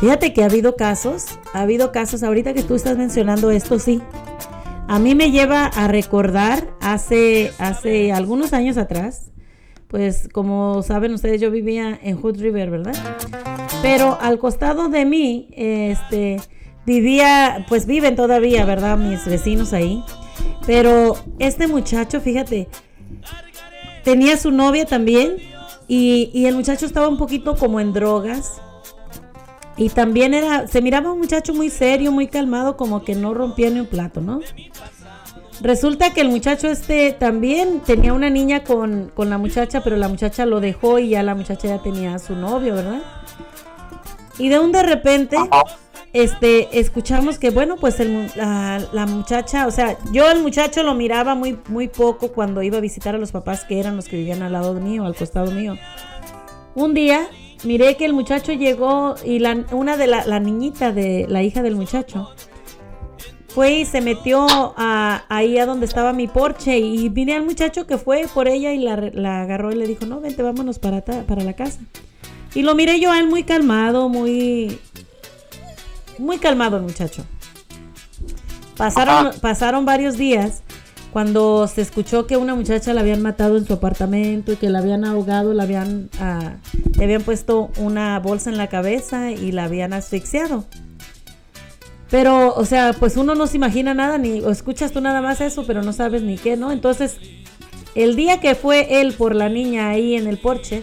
Fíjate 0.00 0.34
que 0.34 0.42
ha 0.42 0.46
habido 0.46 0.74
casos, 0.74 1.26
ha 1.54 1.60
habido 1.60 1.92
casos, 1.92 2.24
ahorita 2.24 2.52
que 2.52 2.64
tú 2.64 2.74
estás 2.74 2.96
mencionando 2.96 3.50
esto, 3.50 3.78
sí. 3.78 4.02
A 4.86 4.98
mí 4.98 5.14
me 5.14 5.30
lleva 5.30 5.66
a 5.66 5.88
recordar 5.88 6.74
hace, 6.80 7.52
hace 7.58 8.12
algunos 8.12 8.52
años 8.52 8.76
atrás, 8.76 9.32
pues 9.88 10.28
como 10.32 10.82
saben 10.82 11.14
ustedes, 11.14 11.40
yo 11.40 11.50
vivía 11.50 11.98
en 12.02 12.20
Hood 12.20 12.38
River, 12.40 12.70
¿verdad? 12.70 12.94
Pero 13.80 14.18
al 14.20 14.38
costado 14.38 14.88
de 14.88 15.04
mí, 15.04 15.48
este, 15.56 16.40
vivía, 16.84 17.64
pues 17.68 17.86
viven 17.86 18.14
todavía, 18.14 18.64
¿verdad? 18.64 18.98
Mis 18.98 19.24
vecinos 19.24 19.72
ahí. 19.72 20.02
Pero 20.66 21.16
este 21.38 21.66
muchacho, 21.66 22.20
fíjate, 22.20 22.68
tenía 24.02 24.36
su 24.36 24.50
novia 24.50 24.84
también 24.84 25.36
y, 25.88 26.30
y 26.34 26.46
el 26.46 26.56
muchacho 26.56 26.86
estaba 26.86 27.08
un 27.08 27.16
poquito 27.16 27.56
como 27.56 27.80
en 27.80 27.92
drogas. 27.92 28.60
Y 29.76 29.88
también 29.88 30.34
era, 30.34 30.68
se 30.68 30.80
miraba 30.80 31.12
un 31.12 31.18
muchacho 31.18 31.52
muy 31.52 31.68
serio, 31.68 32.12
muy 32.12 32.28
calmado, 32.28 32.76
como 32.76 33.04
que 33.04 33.14
no 33.14 33.34
rompía 33.34 33.70
ni 33.70 33.80
un 33.80 33.86
plato, 33.86 34.20
¿no? 34.20 34.40
Resulta 35.60 36.12
que 36.12 36.20
el 36.20 36.28
muchacho 36.28 36.68
este 36.68 37.12
también 37.12 37.80
tenía 37.80 38.12
una 38.12 38.30
niña 38.30 38.64
con, 38.64 39.10
con 39.14 39.30
la 39.30 39.38
muchacha, 39.38 39.82
pero 39.82 39.96
la 39.96 40.08
muchacha 40.08 40.46
lo 40.46 40.60
dejó 40.60 40.98
y 40.98 41.10
ya 41.10 41.22
la 41.22 41.34
muchacha 41.34 41.68
ya 41.68 41.78
tenía 41.82 42.14
a 42.14 42.18
su 42.18 42.34
novio, 42.34 42.74
¿verdad? 42.74 43.02
Y 44.38 44.48
de 44.48 44.58
un 44.58 44.72
de 44.72 44.82
repente, 44.82 45.36
este, 46.12 46.78
escuchamos 46.78 47.38
que, 47.38 47.50
bueno, 47.50 47.76
pues 47.76 48.00
el 48.00 48.30
la, 48.36 48.80
la 48.92 49.06
muchacha, 49.06 49.66
o 49.66 49.70
sea, 49.70 49.96
yo 50.12 50.30
el 50.30 50.42
muchacho 50.42 50.82
lo 50.82 50.94
miraba 50.94 51.34
muy, 51.34 51.58
muy 51.68 51.88
poco 51.88 52.32
cuando 52.32 52.62
iba 52.62 52.78
a 52.78 52.80
visitar 52.80 53.14
a 53.14 53.18
los 53.18 53.32
papás 53.32 53.64
que 53.64 53.78
eran 53.78 53.96
los 53.96 54.08
que 54.08 54.16
vivían 54.16 54.42
al 54.42 54.52
lado 54.52 54.74
mío, 54.74 55.04
al 55.04 55.14
costado 55.14 55.52
mío. 55.52 55.76
Un 56.74 56.94
día 56.94 57.28
miré 57.64 57.96
que 57.96 58.04
el 58.04 58.12
muchacho 58.12 58.52
llegó 58.52 59.14
y 59.24 59.38
la, 59.38 59.64
una 59.72 59.96
de 59.96 60.06
la, 60.06 60.24
la 60.26 60.40
niñita 60.40 60.92
de 60.92 61.26
la 61.28 61.42
hija 61.42 61.62
del 61.62 61.76
muchacho 61.76 62.30
fue 63.48 63.72
y 63.80 63.84
se 63.84 64.00
metió 64.00 64.46
a- 64.76 65.24
ahí 65.28 65.58
a 65.58 65.66
donde 65.66 65.86
estaba 65.86 66.12
mi 66.12 66.26
porche 66.26 66.78
y 66.78 67.08
miré 67.10 67.34
al 67.34 67.44
muchacho 67.44 67.86
que 67.86 67.98
fue 67.98 68.26
por 68.32 68.48
ella 68.48 68.72
y 68.72 68.78
la, 68.78 68.96
la 68.96 69.42
agarró 69.42 69.70
y 69.72 69.76
le 69.76 69.86
dijo, 69.86 70.06
no, 70.06 70.20
vente, 70.20 70.42
vámonos 70.42 70.78
para, 70.78 71.02
ta- 71.02 71.22
para 71.22 71.44
la 71.44 71.52
casa. 71.52 71.78
Y 72.54 72.62
lo 72.62 72.74
miré 72.74 72.98
yo 73.00 73.10
a 73.12 73.18
él 73.18 73.28
muy 73.28 73.44
calmado, 73.44 74.08
muy... 74.08 74.78
Muy 76.18 76.38
calmado 76.38 76.76
el 76.76 76.82
muchacho. 76.84 77.24
Pasaron, 78.76 79.30
pasaron 79.40 79.84
varios 79.84 80.16
días 80.16 80.62
cuando 81.14 81.68
se 81.68 81.80
escuchó 81.80 82.26
que 82.26 82.36
una 82.36 82.56
muchacha 82.56 82.92
la 82.92 83.02
habían 83.02 83.22
matado 83.22 83.56
en 83.56 83.64
su 83.64 83.74
apartamento 83.74 84.50
y 84.50 84.56
que 84.56 84.68
la 84.68 84.80
habían 84.80 85.04
ahogado, 85.04 85.54
la 85.54 85.62
habían, 85.62 86.10
ah, 86.18 86.56
le 86.98 87.04
habían 87.04 87.22
puesto 87.22 87.70
una 87.78 88.18
bolsa 88.18 88.50
en 88.50 88.56
la 88.56 88.66
cabeza 88.66 89.30
y 89.30 89.52
la 89.52 89.66
habían 89.66 89.92
asfixiado. 89.92 90.64
Pero, 92.10 92.52
o 92.56 92.64
sea, 92.64 92.94
pues 92.98 93.16
uno 93.16 93.36
no 93.36 93.46
se 93.46 93.58
imagina 93.58 93.94
nada, 93.94 94.18
ni 94.18 94.40
o 94.40 94.50
escuchas 94.50 94.90
tú 94.90 95.00
nada 95.00 95.22
más 95.22 95.40
eso, 95.40 95.64
pero 95.64 95.82
no 95.82 95.92
sabes 95.92 96.22
ni 96.22 96.36
qué, 96.36 96.56
¿no? 96.56 96.72
Entonces, 96.72 97.18
el 97.94 98.16
día 98.16 98.40
que 98.40 98.56
fue 98.56 99.00
él 99.00 99.12
por 99.12 99.36
la 99.36 99.48
niña 99.48 99.90
ahí 99.90 100.16
en 100.16 100.26
el 100.26 100.38
porche, 100.38 100.82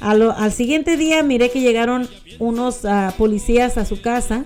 al 0.00 0.52
siguiente 0.52 0.98
día 0.98 1.22
miré 1.22 1.50
que 1.50 1.62
llegaron 1.62 2.10
unos 2.40 2.84
ah, 2.84 3.14
policías 3.16 3.78
a 3.78 3.86
su 3.86 4.02
casa, 4.02 4.44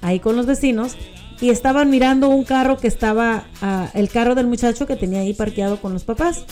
ahí 0.00 0.18
con 0.18 0.34
los 0.34 0.46
vecinos, 0.46 0.96
y 1.44 1.50
estaban 1.50 1.90
mirando 1.90 2.30
un 2.30 2.42
carro 2.42 2.78
que 2.78 2.88
estaba, 2.88 3.44
ah, 3.60 3.90
el 3.92 4.08
carro 4.08 4.34
del 4.34 4.46
muchacho 4.46 4.86
que 4.86 4.96
tenía 4.96 5.20
ahí 5.20 5.34
parqueado 5.34 5.76
con 5.76 5.92
los 5.92 6.02
papás. 6.02 6.46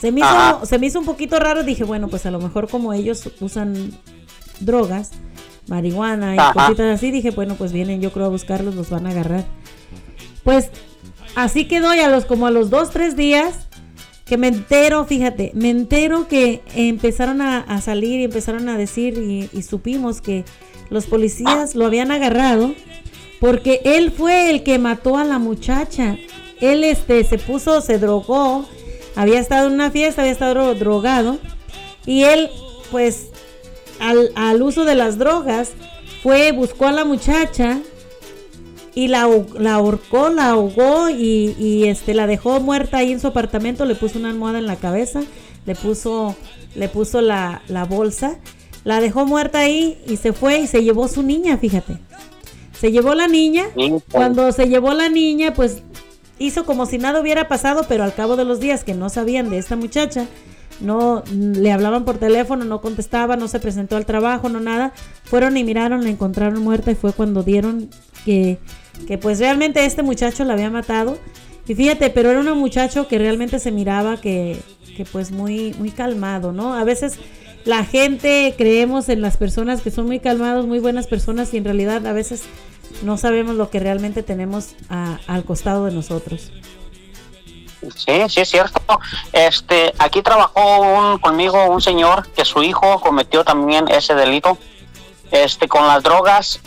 Se 0.00 0.10
me, 0.10 0.20
hizo, 0.20 0.64
se 0.64 0.78
me 0.78 0.86
hizo 0.86 0.98
un 0.98 1.04
poquito 1.04 1.38
raro, 1.38 1.62
dije, 1.62 1.84
bueno, 1.84 2.08
pues 2.08 2.24
a 2.24 2.30
lo 2.30 2.40
mejor 2.40 2.66
como 2.66 2.94
ellos 2.94 3.30
usan 3.40 3.92
drogas, 4.60 5.10
marihuana 5.68 6.34
y 6.34 6.38
Ajá. 6.38 6.54
cositas 6.54 6.94
así, 6.94 7.10
dije, 7.10 7.30
bueno, 7.30 7.56
pues 7.56 7.72
vienen 7.72 8.00
yo 8.00 8.10
creo 8.10 8.24
a 8.24 8.30
buscarlos, 8.30 8.74
los 8.74 8.88
van 8.88 9.06
a 9.06 9.10
agarrar. 9.10 9.44
Pues 10.44 10.70
así 11.34 11.66
quedó 11.66 11.94
y 11.94 11.98
a 12.00 12.08
los 12.08 12.24
como 12.24 12.46
a 12.46 12.50
los 12.50 12.70
dos, 12.70 12.88
tres 12.88 13.16
días 13.16 13.68
que 14.24 14.38
me 14.38 14.48
entero, 14.48 15.04
fíjate, 15.04 15.52
me 15.54 15.68
entero 15.68 16.26
que 16.26 16.62
empezaron 16.74 17.42
a, 17.42 17.58
a 17.58 17.82
salir 17.82 18.18
y 18.18 18.24
empezaron 18.24 18.70
a 18.70 18.78
decir 18.78 19.18
y, 19.18 19.50
y 19.52 19.62
supimos 19.62 20.22
que 20.22 20.46
los 20.88 21.04
policías 21.04 21.74
lo 21.74 21.84
habían 21.84 22.10
agarrado 22.10 22.74
porque 23.42 23.80
él 23.84 24.12
fue 24.12 24.50
el 24.50 24.62
que 24.62 24.78
mató 24.78 25.18
a 25.18 25.24
la 25.24 25.40
muchacha. 25.40 26.16
Él 26.60 26.84
este 26.84 27.24
se 27.24 27.38
puso, 27.38 27.80
se 27.80 27.98
drogó, 27.98 28.64
había 29.16 29.40
estado 29.40 29.66
en 29.66 29.72
una 29.72 29.90
fiesta, 29.90 30.22
había 30.22 30.30
estado 30.30 30.72
drogado 30.76 31.38
y 32.06 32.22
él 32.22 32.50
pues 32.92 33.30
al, 33.98 34.30
al 34.36 34.62
uso 34.62 34.84
de 34.84 34.94
las 34.94 35.18
drogas 35.18 35.72
fue, 36.22 36.52
buscó 36.52 36.86
a 36.86 36.92
la 36.92 37.04
muchacha 37.04 37.80
y 38.94 39.08
la, 39.08 39.28
la 39.58 39.74
ahorcó, 39.74 40.28
la 40.28 40.50
ahogó 40.50 41.10
y, 41.10 41.56
y, 41.58 41.88
este 41.88 42.14
la 42.14 42.28
dejó 42.28 42.60
muerta 42.60 42.98
ahí 42.98 43.10
en 43.10 43.18
su 43.18 43.26
apartamento, 43.26 43.86
le 43.86 43.96
puso 43.96 44.20
una 44.20 44.30
almohada 44.30 44.60
en 44.60 44.66
la 44.66 44.76
cabeza, 44.76 45.20
le 45.66 45.74
puso, 45.74 46.36
le 46.76 46.88
puso 46.88 47.20
la, 47.20 47.62
la 47.66 47.86
bolsa, 47.86 48.38
la 48.84 49.00
dejó 49.00 49.26
muerta 49.26 49.58
ahí 49.58 50.00
y 50.06 50.16
se 50.16 50.32
fue 50.32 50.60
y 50.60 50.68
se 50.68 50.84
llevó 50.84 51.08
su 51.08 51.24
niña, 51.24 51.58
fíjate. 51.58 51.98
Se 52.82 52.90
llevó 52.90 53.14
la 53.14 53.28
niña, 53.28 53.66
cuando 54.10 54.50
se 54.50 54.66
llevó 54.66 54.92
la 54.92 55.08
niña, 55.08 55.54
pues 55.54 55.84
hizo 56.40 56.66
como 56.66 56.84
si 56.84 56.98
nada 56.98 57.20
hubiera 57.20 57.46
pasado, 57.46 57.86
pero 57.88 58.02
al 58.02 58.12
cabo 58.12 58.34
de 58.34 58.44
los 58.44 58.58
días 58.58 58.82
que 58.82 58.92
no 58.92 59.08
sabían 59.08 59.50
de 59.50 59.58
esta 59.58 59.76
muchacha, 59.76 60.26
no 60.80 61.22
le 61.32 61.70
hablaban 61.70 62.04
por 62.04 62.18
teléfono, 62.18 62.64
no 62.64 62.80
contestaba, 62.80 63.36
no 63.36 63.46
se 63.46 63.60
presentó 63.60 63.96
al 63.96 64.04
trabajo, 64.04 64.48
no 64.48 64.58
nada. 64.58 64.92
Fueron 65.22 65.56
y 65.56 65.62
miraron, 65.62 66.02
la 66.02 66.10
encontraron 66.10 66.60
muerta 66.60 66.90
y 66.90 66.96
fue 66.96 67.12
cuando 67.12 67.44
dieron 67.44 67.88
que, 68.24 68.58
que 69.06 69.16
pues 69.16 69.38
realmente 69.38 69.84
este 69.84 70.02
muchacho 70.02 70.42
la 70.42 70.54
había 70.54 70.68
matado. 70.68 71.18
Y 71.68 71.76
fíjate, 71.76 72.10
pero 72.10 72.32
era 72.32 72.40
un 72.40 72.58
muchacho 72.58 73.06
que 73.06 73.16
realmente 73.16 73.60
se 73.60 73.70
miraba 73.70 74.20
que, 74.20 74.56
que 74.96 75.04
pues 75.04 75.30
muy, 75.30 75.72
muy 75.78 75.92
calmado, 75.92 76.50
¿no? 76.50 76.74
A 76.74 76.82
veces 76.82 77.16
la 77.64 77.84
gente 77.84 78.54
creemos 78.58 79.08
en 79.08 79.20
las 79.22 79.36
personas 79.36 79.82
que 79.82 79.90
son 79.90 80.06
muy 80.06 80.20
calmados, 80.20 80.66
muy 80.66 80.78
buenas 80.78 81.06
personas 81.06 81.52
y 81.54 81.58
en 81.58 81.64
realidad 81.64 82.06
a 82.06 82.12
veces 82.12 82.42
no 83.02 83.16
sabemos 83.16 83.56
lo 83.56 83.70
que 83.70 83.80
realmente 83.80 84.22
tenemos 84.22 84.74
a- 84.88 85.18
al 85.26 85.44
costado 85.44 85.84
de 85.86 85.92
nosotros. 85.92 86.50
Sí, 87.96 88.12
sí 88.28 88.40
es 88.40 88.48
cierto. 88.48 88.80
Este, 89.32 89.92
aquí 89.98 90.22
trabajó 90.22 90.80
un, 90.80 91.18
conmigo 91.18 91.66
un 91.66 91.80
señor 91.80 92.28
que 92.30 92.44
su 92.44 92.62
hijo 92.62 93.00
cometió 93.00 93.44
también 93.44 93.88
ese 93.88 94.14
delito. 94.14 94.56
Este, 95.32 95.66
con 95.66 95.86
las 95.86 96.02
drogas, 96.02 96.60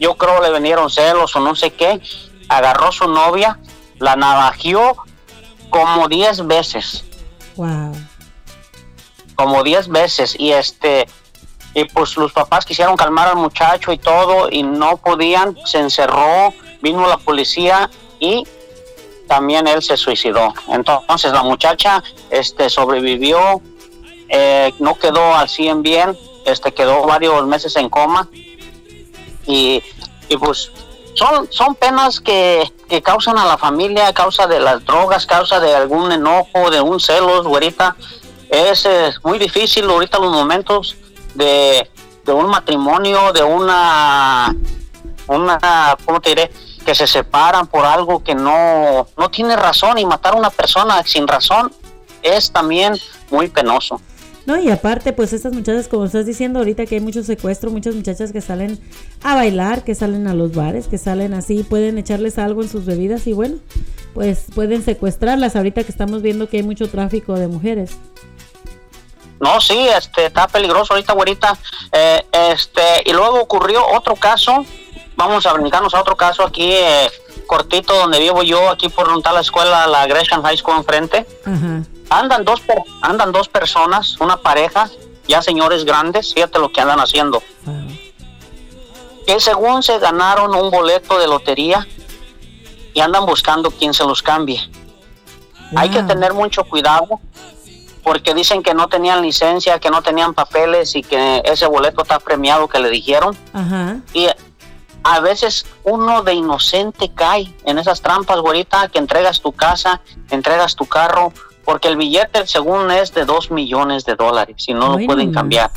yo 0.00 0.16
creo 0.16 0.40
le 0.42 0.52
vinieron 0.52 0.90
celos 0.90 1.36
o 1.36 1.40
no 1.40 1.54
sé 1.54 1.70
qué. 1.72 2.00
Agarró 2.48 2.90
su 2.90 3.06
novia, 3.08 3.58
la 3.98 4.16
navajeó 4.16 4.96
como 5.70 6.08
10 6.08 6.46
veces, 6.46 7.04
Wow. 7.56 7.92
Como 9.36 9.62
10 9.62 9.88
veces 9.88 10.34
y 10.38 10.52
este 10.52 11.06
y 11.74 11.84
pues 11.84 12.16
los 12.16 12.32
papás 12.32 12.64
quisieron 12.64 12.96
calmar 12.96 13.28
al 13.28 13.36
muchacho 13.36 13.92
y 13.92 13.98
todo 13.98 14.48
y 14.50 14.62
no 14.62 14.96
podían, 14.96 15.58
se 15.66 15.78
encerró, 15.78 16.54
vino 16.80 17.06
la 17.06 17.18
policía 17.18 17.90
y 18.18 18.44
también 19.28 19.66
él 19.66 19.82
se 19.82 19.98
suicidó. 19.98 20.54
Entonces 20.68 21.32
la 21.32 21.42
muchacha 21.42 22.02
este, 22.30 22.70
sobrevivió, 22.70 23.60
eh, 24.30 24.72
no 24.78 24.94
quedó 24.94 25.34
al 25.34 25.50
100 25.50 25.82
bien, 25.82 26.18
este, 26.46 26.72
quedó 26.72 27.02
varios 27.02 27.46
meses 27.46 27.76
en 27.76 27.90
coma 27.90 28.26
y, 29.46 29.82
y 30.30 30.36
pues 30.38 30.72
son, 31.12 31.48
son 31.50 31.74
penas 31.74 32.20
que, 32.20 32.72
que 32.88 33.02
causan 33.02 33.36
a 33.36 33.44
la 33.44 33.58
familia 33.58 34.12
causa 34.12 34.46
de 34.46 34.60
las 34.60 34.84
drogas, 34.84 35.26
causa 35.26 35.60
de 35.60 35.74
algún 35.74 36.12
enojo, 36.12 36.70
de 36.70 36.80
un 36.80 37.00
celos, 37.00 37.46
güerita. 37.46 37.96
Es 38.48 38.86
muy 39.24 39.38
difícil 39.38 39.88
ahorita 39.88 40.18
los 40.18 40.32
momentos 40.32 40.96
de, 41.34 41.88
de 42.24 42.32
un 42.32 42.46
matrimonio, 42.46 43.32
de 43.32 43.42
una, 43.42 44.54
una, 45.28 45.96
¿cómo 46.04 46.20
te 46.20 46.30
diré? 46.30 46.50
Que 46.84 46.94
se 46.94 47.06
separan 47.06 47.66
por 47.66 47.84
algo 47.84 48.22
que 48.22 48.34
no, 48.34 49.08
no 49.16 49.30
tiene 49.30 49.56
razón 49.56 49.98
y 49.98 50.04
matar 50.04 50.34
a 50.34 50.36
una 50.36 50.50
persona 50.50 51.02
sin 51.04 51.26
razón 51.26 51.72
es 52.22 52.50
también 52.50 52.94
muy 53.30 53.48
penoso. 53.48 54.00
No, 54.46 54.56
y 54.56 54.70
aparte, 54.70 55.12
pues 55.12 55.32
estas 55.32 55.52
muchachas, 55.52 55.88
como 55.88 56.04
estás 56.04 56.24
diciendo 56.24 56.60
ahorita 56.60 56.86
que 56.86 56.94
hay 56.94 57.00
mucho 57.00 57.24
secuestro, 57.24 57.72
muchas 57.72 57.96
muchachas 57.96 58.30
que 58.30 58.40
salen 58.40 58.78
a 59.24 59.34
bailar, 59.34 59.82
que 59.82 59.96
salen 59.96 60.28
a 60.28 60.34
los 60.34 60.54
bares, 60.54 60.86
que 60.86 60.98
salen 60.98 61.34
así, 61.34 61.64
pueden 61.64 61.98
echarles 61.98 62.38
algo 62.38 62.62
en 62.62 62.68
sus 62.68 62.84
bebidas 62.84 63.26
y 63.26 63.32
bueno, 63.32 63.56
pues 64.14 64.44
pueden 64.54 64.84
secuestrarlas 64.84 65.56
ahorita 65.56 65.82
que 65.82 65.90
estamos 65.90 66.22
viendo 66.22 66.48
que 66.48 66.58
hay 66.58 66.62
mucho 66.62 66.88
tráfico 66.88 67.34
de 67.34 67.48
mujeres. 67.48 67.90
No, 69.40 69.60
sí, 69.60 69.88
este, 69.88 70.26
está 70.26 70.48
peligroso 70.48 70.94
ahorita, 70.94 71.12
güerita. 71.12 71.58
Eh, 71.92 72.26
este, 72.32 73.02
y 73.04 73.12
luego 73.12 73.40
ocurrió 73.40 73.86
otro 73.88 74.16
caso. 74.16 74.64
Vamos 75.16 75.46
a 75.46 75.52
brincarnos 75.52 75.94
a 75.94 76.00
otro 76.00 76.16
caso 76.16 76.44
aquí, 76.44 76.72
eh, 76.72 77.10
cortito, 77.46 77.94
donde 77.94 78.18
vivo 78.18 78.42
yo, 78.42 78.68
aquí 78.70 78.88
por 78.88 79.06
donde 79.06 79.20
está 79.20 79.32
la 79.32 79.40
escuela, 79.40 79.86
la 79.86 80.06
Gresham 80.06 80.42
High 80.42 80.58
School 80.58 80.76
enfrente. 80.76 81.26
Andan 82.10 82.44
dos, 82.44 82.62
andan 83.02 83.32
dos 83.32 83.48
personas, 83.48 84.20
una 84.20 84.36
pareja, 84.36 84.88
ya 85.26 85.42
señores 85.42 85.84
grandes, 85.84 86.34
fíjate 86.34 86.58
lo 86.58 86.70
que 86.70 86.80
andan 86.80 87.00
haciendo. 87.00 87.42
Que 89.26 89.40
según 89.40 89.82
se 89.82 89.98
ganaron 89.98 90.54
un 90.54 90.70
boleto 90.70 91.18
de 91.18 91.26
lotería 91.26 91.86
y 92.94 93.00
andan 93.00 93.26
buscando 93.26 93.70
quién 93.70 93.92
se 93.92 94.04
los 94.04 94.22
cambie. 94.22 94.60
Hay 95.74 95.88
que 95.88 96.02
tener 96.02 96.32
mucho 96.32 96.62
cuidado 96.64 97.20
porque 98.06 98.34
dicen 98.34 98.62
que 98.62 98.72
no 98.72 98.86
tenían 98.86 99.20
licencia, 99.20 99.80
que 99.80 99.90
no 99.90 100.00
tenían 100.00 100.32
papeles 100.32 100.94
y 100.94 101.02
que 101.02 101.42
ese 101.44 101.66
boleto 101.66 102.02
está 102.02 102.20
premiado 102.20 102.68
que 102.68 102.78
le 102.78 102.88
dijeron. 102.88 103.36
Ajá. 103.52 103.96
Y 104.14 104.28
a 105.02 105.18
veces 105.20 105.66
uno 105.82 106.22
de 106.22 106.34
inocente 106.34 107.10
cae 107.12 107.52
en 107.64 107.78
esas 107.80 108.00
trampas, 108.00 108.38
güerita, 108.40 108.86
que 108.86 108.98
entregas 109.00 109.40
tu 109.40 109.50
casa, 109.50 110.00
entregas 110.30 110.76
tu 110.76 110.86
carro, 110.86 111.32
porque 111.64 111.88
el 111.88 111.96
billete 111.96 112.46
según 112.46 112.92
es 112.92 113.12
de 113.12 113.24
dos 113.24 113.50
millones 113.50 114.04
de 114.04 114.14
dólares 114.14 114.64
y 114.68 114.72
no 114.72 114.96
lo 114.96 115.04
pueden 115.04 115.32
cambiar. 115.32 115.72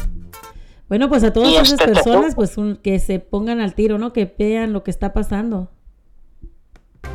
Bueno, 0.88 1.10
pues 1.10 1.24
a 1.24 1.34
todas 1.34 1.50
Y 1.50 1.56
esas 1.56 1.72
este, 1.72 1.86
te- 1.88 1.94
personas, 1.94 2.36
pues 2.36 2.58
un- 2.58 2.76
que 2.76 3.00
se 3.00 3.18
pongan 3.20 3.60
al 3.60 3.74
tiro, 3.74 3.98
¿no? 3.98 4.14
Que 4.14 4.32
vean 4.38 4.72
lo 4.72 4.84
que 4.84 4.92
está 4.92 5.14
pasando. 5.14 5.72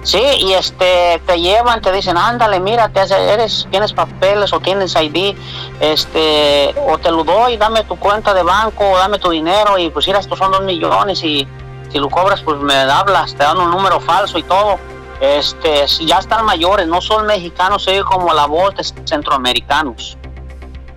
Sí, 0.02 0.22
y 0.38 0.52
este 0.52 1.20
te 1.26 1.40
llevan, 1.40 1.80
te 1.80 1.90
dicen, 1.90 2.18
ándale, 2.18 2.60
mira, 2.60 2.90
te 2.90 3.00
hace- 3.00 3.32
eres, 3.32 3.66
tienes 3.70 3.94
papeles 3.94 4.52
o 4.52 4.60
tienes 4.60 4.94
ID, 4.94 5.34
este, 5.80 6.74
o 6.86 6.98
te 6.98 7.10
lo 7.10 7.24
doy, 7.24 7.56
dame 7.56 7.84
tu 7.84 7.96
cuenta 7.96 8.34
de 8.34 8.42
banco, 8.42 8.90
o 8.90 8.98
dame 8.98 9.18
tu 9.18 9.30
dinero, 9.30 9.78
y 9.78 9.88
pues 9.88 10.06
mira, 10.06 10.18
estos 10.18 10.38
son 10.38 10.52
dos 10.52 10.62
millones, 10.62 11.22
y 11.24 11.48
si 11.90 11.98
lo 11.98 12.10
cobras, 12.10 12.42
pues 12.42 12.58
me 12.60 12.74
hablas, 12.74 13.34
te 13.34 13.44
dan 13.44 13.56
un 13.58 13.70
número 13.70 13.98
falso 13.98 14.36
y 14.38 14.42
todo. 14.42 14.78
Este, 15.20 15.86
ya 16.04 16.18
están 16.18 16.44
mayores, 16.44 16.86
no 16.86 17.00
son 17.00 17.24
mexicanos, 17.26 17.84
soy 17.84 18.02
como 18.02 18.32
la 18.34 18.44
voz 18.46 18.74
de 18.74 18.84
centroamericanos. 19.06 20.18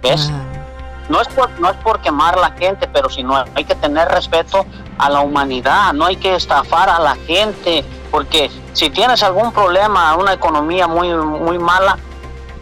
¿Ves? 0.02 0.32
No 1.10 1.22
es, 1.22 1.28
por, 1.30 1.50
no 1.60 1.70
es 1.70 1.78
por 1.78 2.02
quemar 2.02 2.38
a 2.38 2.42
la 2.42 2.52
gente, 2.52 2.88
pero 2.88 3.10
si 3.10 3.24
no 3.24 3.44
hay 3.56 3.64
que 3.64 3.76
tener 3.76 4.08
respeto 4.10 4.66
a 4.98 5.10
la 5.10 5.22
humanidad, 5.22 5.94
no 5.94 6.06
hay 6.06 6.18
que 6.18 6.36
estafar 6.36 6.90
a 6.90 7.00
la 7.00 7.16
gente, 7.16 7.86
porque 8.12 8.52
si 8.74 8.90
tienes 8.90 9.24
algún 9.24 9.52
problema, 9.52 10.16
una 10.16 10.34
economía 10.34 10.88
muy, 10.88 11.14
muy 11.14 11.58
mala, 11.60 11.98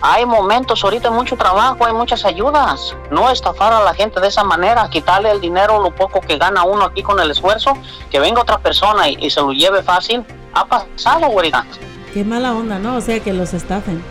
hay 0.02 0.26
momentos 0.26 0.84
ahorita 0.84 1.10
mucho 1.10 1.36
trabajo, 1.36 1.86
hay 1.86 1.94
muchas 1.94 2.26
ayudas. 2.26 2.96
No 3.10 3.30
estafar 3.32 3.74
a 3.74 3.84
la 3.84 3.94
gente 3.96 4.20
de 4.20 4.28
esa 4.28 4.44
manera, 4.44 4.88
quitarle 4.90 5.32
el 5.32 5.42
dinero, 5.42 5.82
lo 5.82 5.96
poco 5.96 6.22
que 6.22 6.38
gana 6.38 6.64
uno 6.64 6.86
aquí 6.86 7.02
con 7.02 7.20
el 7.20 7.32
esfuerzo, 7.32 7.74
que 8.12 8.20
venga 8.20 8.42
otra 8.42 8.60
persona 8.60 9.10
y, 9.10 9.18
y 9.20 9.30
se 9.32 9.42
lo 9.42 9.52
lleve 9.52 9.82
fácil. 9.82 10.24
Ha 10.54 10.66
pasado, 10.66 11.28
güerita. 11.30 11.66
Qué 12.14 12.24
mala 12.24 12.54
onda, 12.54 12.78
¿no? 12.78 12.98
O 12.98 13.02
sea, 13.02 13.20
que 13.20 13.34
los 13.34 13.54
estafen. 13.54 14.04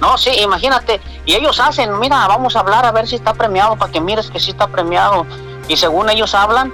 No, 0.00 0.18
sí, 0.18 0.30
imagínate. 0.42 1.00
Y 1.24 1.34
ellos 1.34 1.58
hacen, 1.60 1.98
mira, 1.98 2.26
vamos 2.28 2.56
a 2.56 2.60
hablar 2.60 2.84
a 2.84 2.92
ver 2.92 3.06
si 3.06 3.16
está 3.16 3.34
premiado 3.34 3.76
para 3.76 3.90
que 3.90 4.00
mires 4.00 4.30
que 4.30 4.38
sí 4.38 4.50
está 4.50 4.68
premiado. 4.68 5.26
Y 5.68 5.76
según 5.76 6.10
ellos 6.10 6.34
hablan, 6.34 6.72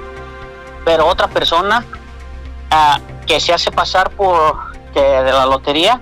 pero 0.85 1.07
otra 1.07 1.29
persona 1.29 1.85
ah, 2.71 2.99
que 3.27 3.41
se 3.41 3.53
hace 3.53 3.71
pasar 3.71 4.11
por 4.11 4.73
que 4.93 5.01
de 5.01 5.33
la 5.33 5.47
lotería, 5.47 5.99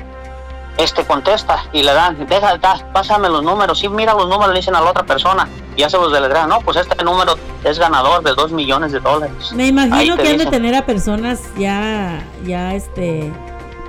este 0.77 1.05
contesta 1.05 1.65
y 1.73 1.83
le 1.83 1.93
dan, 1.93 2.27
deja, 2.27 2.57
da, 2.59 2.77
pásame 2.93 3.29
los 3.29 3.43
números, 3.43 3.79
sí, 3.79 3.89
mira 3.89 4.15
los 4.15 4.29
números, 4.29 4.49
le 4.49 4.61
dicen 4.61 4.75
a 4.75 4.81
la 4.81 4.91
otra 4.91 5.05
persona, 5.05 5.49
y 5.77 5.81
ya 5.81 5.91
se 5.91 5.97
los 5.97 6.13
deletrean, 6.13 6.49
no, 6.49 6.61
pues 6.61 6.77
este 6.77 7.03
número 7.05 7.37
es 7.65 7.79
ganador 7.79 8.23
de 8.23 8.33
dos 8.35 8.51
millones 8.53 8.93
de 8.93 9.01
dólares. 9.01 9.53
Me 9.53 9.67
imagino 9.67 10.17
que 10.17 10.29
han 10.29 10.39
de 10.39 10.47
tener 10.47 10.75
a 10.75 10.87
personas 10.87 11.43
ya, 11.59 12.23
ya, 12.45 12.75
este, 12.75 13.33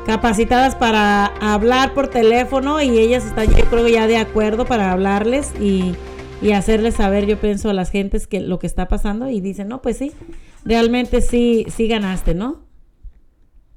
capacitadas 0.06 0.76
para 0.76 1.26
hablar 1.42 1.94
por 1.94 2.08
teléfono 2.08 2.82
y 2.82 2.98
ellas 2.98 3.26
están, 3.26 3.54
yo 3.54 3.66
creo, 3.66 3.88
ya 3.88 4.08
de 4.08 4.18
acuerdo 4.18 4.66
para 4.66 4.92
hablarles 4.92 5.54
y, 5.60 5.96
y 6.42 6.54
hacerles 6.54 6.96
saber, 6.96 7.26
yo 7.26 7.40
pienso, 7.40 7.70
a 7.70 7.74
las 7.74 7.92
gentes 7.92 8.28
que 8.28 8.40
lo 8.40 8.60
que 8.60 8.68
está 8.68 8.88
pasando 8.88 9.30
y 9.30 9.42
dicen, 9.42 9.68
no, 9.68 9.82
pues 9.82 9.98
sí, 9.98 10.12
realmente 10.66 11.22
sí, 11.22 11.66
sí 11.70 11.88
ganaste, 11.88 12.34
¿no? 12.34 12.60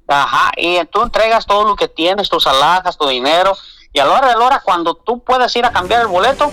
Ajá, 0.07 0.53
y 0.57 0.85
tú 0.87 1.03
entregas 1.03 1.47
todo 1.47 1.65
lo 1.65 1.77
que 1.77 1.89
tienes, 1.89 2.29
tus 2.29 2.47
alhajas, 2.47 2.97
tu 2.97 3.09
dinero, 3.09 3.53
y 3.93 3.99
a 4.01 4.05
la 4.05 4.13
hora 4.13 4.29
de 4.29 4.35
la 4.35 4.45
hora, 4.45 4.63
cuando 4.65 4.95
tú 4.95 5.23
puedes 5.23 5.55
ir 5.57 5.65
a 5.65 5.73
cambiar 5.73 6.03
el 6.03 6.09
boleto, 6.09 6.51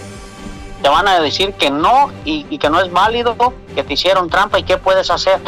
te 0.81 0.89
van 0.89 1.07
a 1.07 1.19
decir 1.19 1.53
que 1.53 1.69
no 1.69 2.11
y, 2.25 2.45
y 2.49 2.57
que 2.57 2.69
no 2.69 2.79
es 2.79 2.91
válido, 2.91 3.35
que 3.75 3.83
te 3.83 3.93
hicieron 3.93 4.29
trampa 4.29 4.59
y 4.59 4.63
qué 4.63 4.77
puedes 4.77 5.09
hacer. 5.09 5.39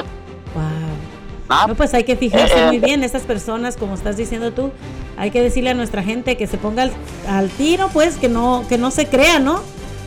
Ah, 1.50 1.66
No, 1.68 1.76
pues 1.76 1.94
hay 1.94 2.04
que 2.04 2.16
fijarse 2.16 2.56
Eh, 2.56 2.64
eh. 2.64 2.68
muy 2.68 2.80
bien, 2.80 3.04
estas 3.04 3.24
personas, 3.24 3.76
como 3.78 3.96
estás 3.96 4.18
diciendo 4.18 4.52
tú, 4.52 4.72
hay 5.18 5.32
que 5.32 5.42
decirle 5.42 5.72
a 5.72 5.74
nuestra 5.74 6.04
gente 6.04 6.38
que 6.38 6.48
se 6.48 6.58
ponga 6.58 6.84
al, 6.84 6.94
al 7.28 7.50
tiro, 7.50 7.90
pues, 7.94 8.16
que 8.18 8.30
no, 8.30 8.66
que 8.70 8.78
no 8.78 8.92
se 8.92 9.08
crea, 9.08 9.40
¿no? 9.40 9.62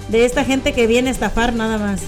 De 0.08 0.24
esta 0.24 0.44
gente 0.44 0.72
que 0.72 0.86
viene 0.86 1.10
a 1.10 1.12
estafar 1.12 1.52
nada 1.52 1.78
más. 1.78 2.00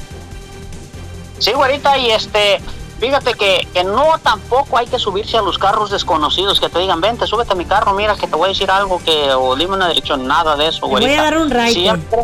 Sí, 1.39 1.53
güerita, 1.53 1.97
y 1.99 2.11
este, 2.11 2.61
fíjate 3.01 3.35
que, 3.35 3.67
que 3.73 3.85
no 3.85 4.19
tampoco 4.23 4.77
hay 4.79 4.87
que 4.87 4.99
subirse 4.99 5.37
a 5.37 5.43
los 5.43 5.59
carros 5.59 5.91
desconocidos, 5.91 6.59
que 6.59 6.69
te 6.69 6.79
digan, 6.81 7.01
vente, 7.01 7.27
súbete 7.27 7.53
a 7.53 7.57
mi 7.57 7.65
carro, 7.65 7.93
mira 7.95 8.17
que 8.17 8.27
te 8.27 8.35
voy 8.35 8.47
a 8.47 8.49
decir 8.49 8.71
algo, 8.71 9.01
que, 9.05 9.31
o 9.35 9.55
dime 9.57 9.75
una 9.75 9.89
dirección, 9.89 10.27
nada 10.27 10.57
de 10.57 10.69
eso, 10.69 10.81
Te 10.81 10.87
voy 10.87 10.91
güerita. 11.03 11.21
a 11.21 11.25
dar 11.25 11.39
un. 11.39 11.51
Siempre, 11.71 12.19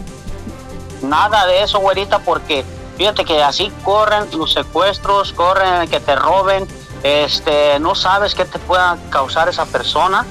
nada 1.03 1.47
de 1.47 1.63
eso, 1.63 1.79
güerita, 1.81 2.19
porque 2.21 2.65
fíjate 2.97 3.25
que 3.25 3.43
así 3.43 3.71
corren 3.85 4.25
los 4.37 4.53
secuestros, 4.53 5.33
corren 5.33 5.89
que 5.89 6.01
te 6.01 6.17
roben, 6.17 6.67
este, 7.05 7.79
no 7.81 7.95
sabes 7.95 8.35
qué 8.35 8.47
te 8.47 8.59
pueda 8.59 8.97
causar 9.11 9.49
esa 9.49 9.67
persona, 9.67 10.27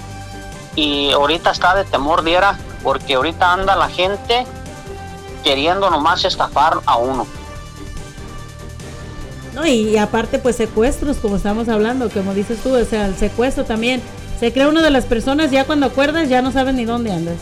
y 0.76 1.12
ahorita 1.12 1.52
está 1.52 1.76
de 1.76 1.86
temor 1.86 2.24
diera, 2.24 2.58
porque 2.84 3.14
ahorita 3.14 3.54
anda 3.54 3.76
la 3.76 3.88
gente 3.88 4.46
queriendo 5.44 5.90
nomás 5.90 6.26
estafar 6.26 6.80
a 6.86 6.98
uno. 6.98 7.28
No, 9.54 9.68
y, 9.68 9.98
aparte, 9.98 10.40
pues 10.40 10.56
secuestros, 10.56 11.18
como 11.18 11.36
estamos 11.36 11.70
hablando, 11.70 12.10
como 12.10 12.34
dices 12.34 12.62
tú, 12.64 12.76
o 12.76 12.86
sea, 12.86 13.06
el 13.06 13.16
secuestro 13.16 13.66
también. 13.66 14.02
Se 14.40 14.52
cree 14.52 14.66
una 14.66 14.82
de 14.82 14.90
las 14.90 15.06
personas, 15.06 15.52
ya 15.52 15.66
cuando 15.66 15.86
acuerdas, 15.86 16.28
ya 16.28 16.42
no 16.42 16.52
sabes 16.52 16.74
ni 16.74 16.86
dónde 16.86 17.12
andas. 17.12 17.38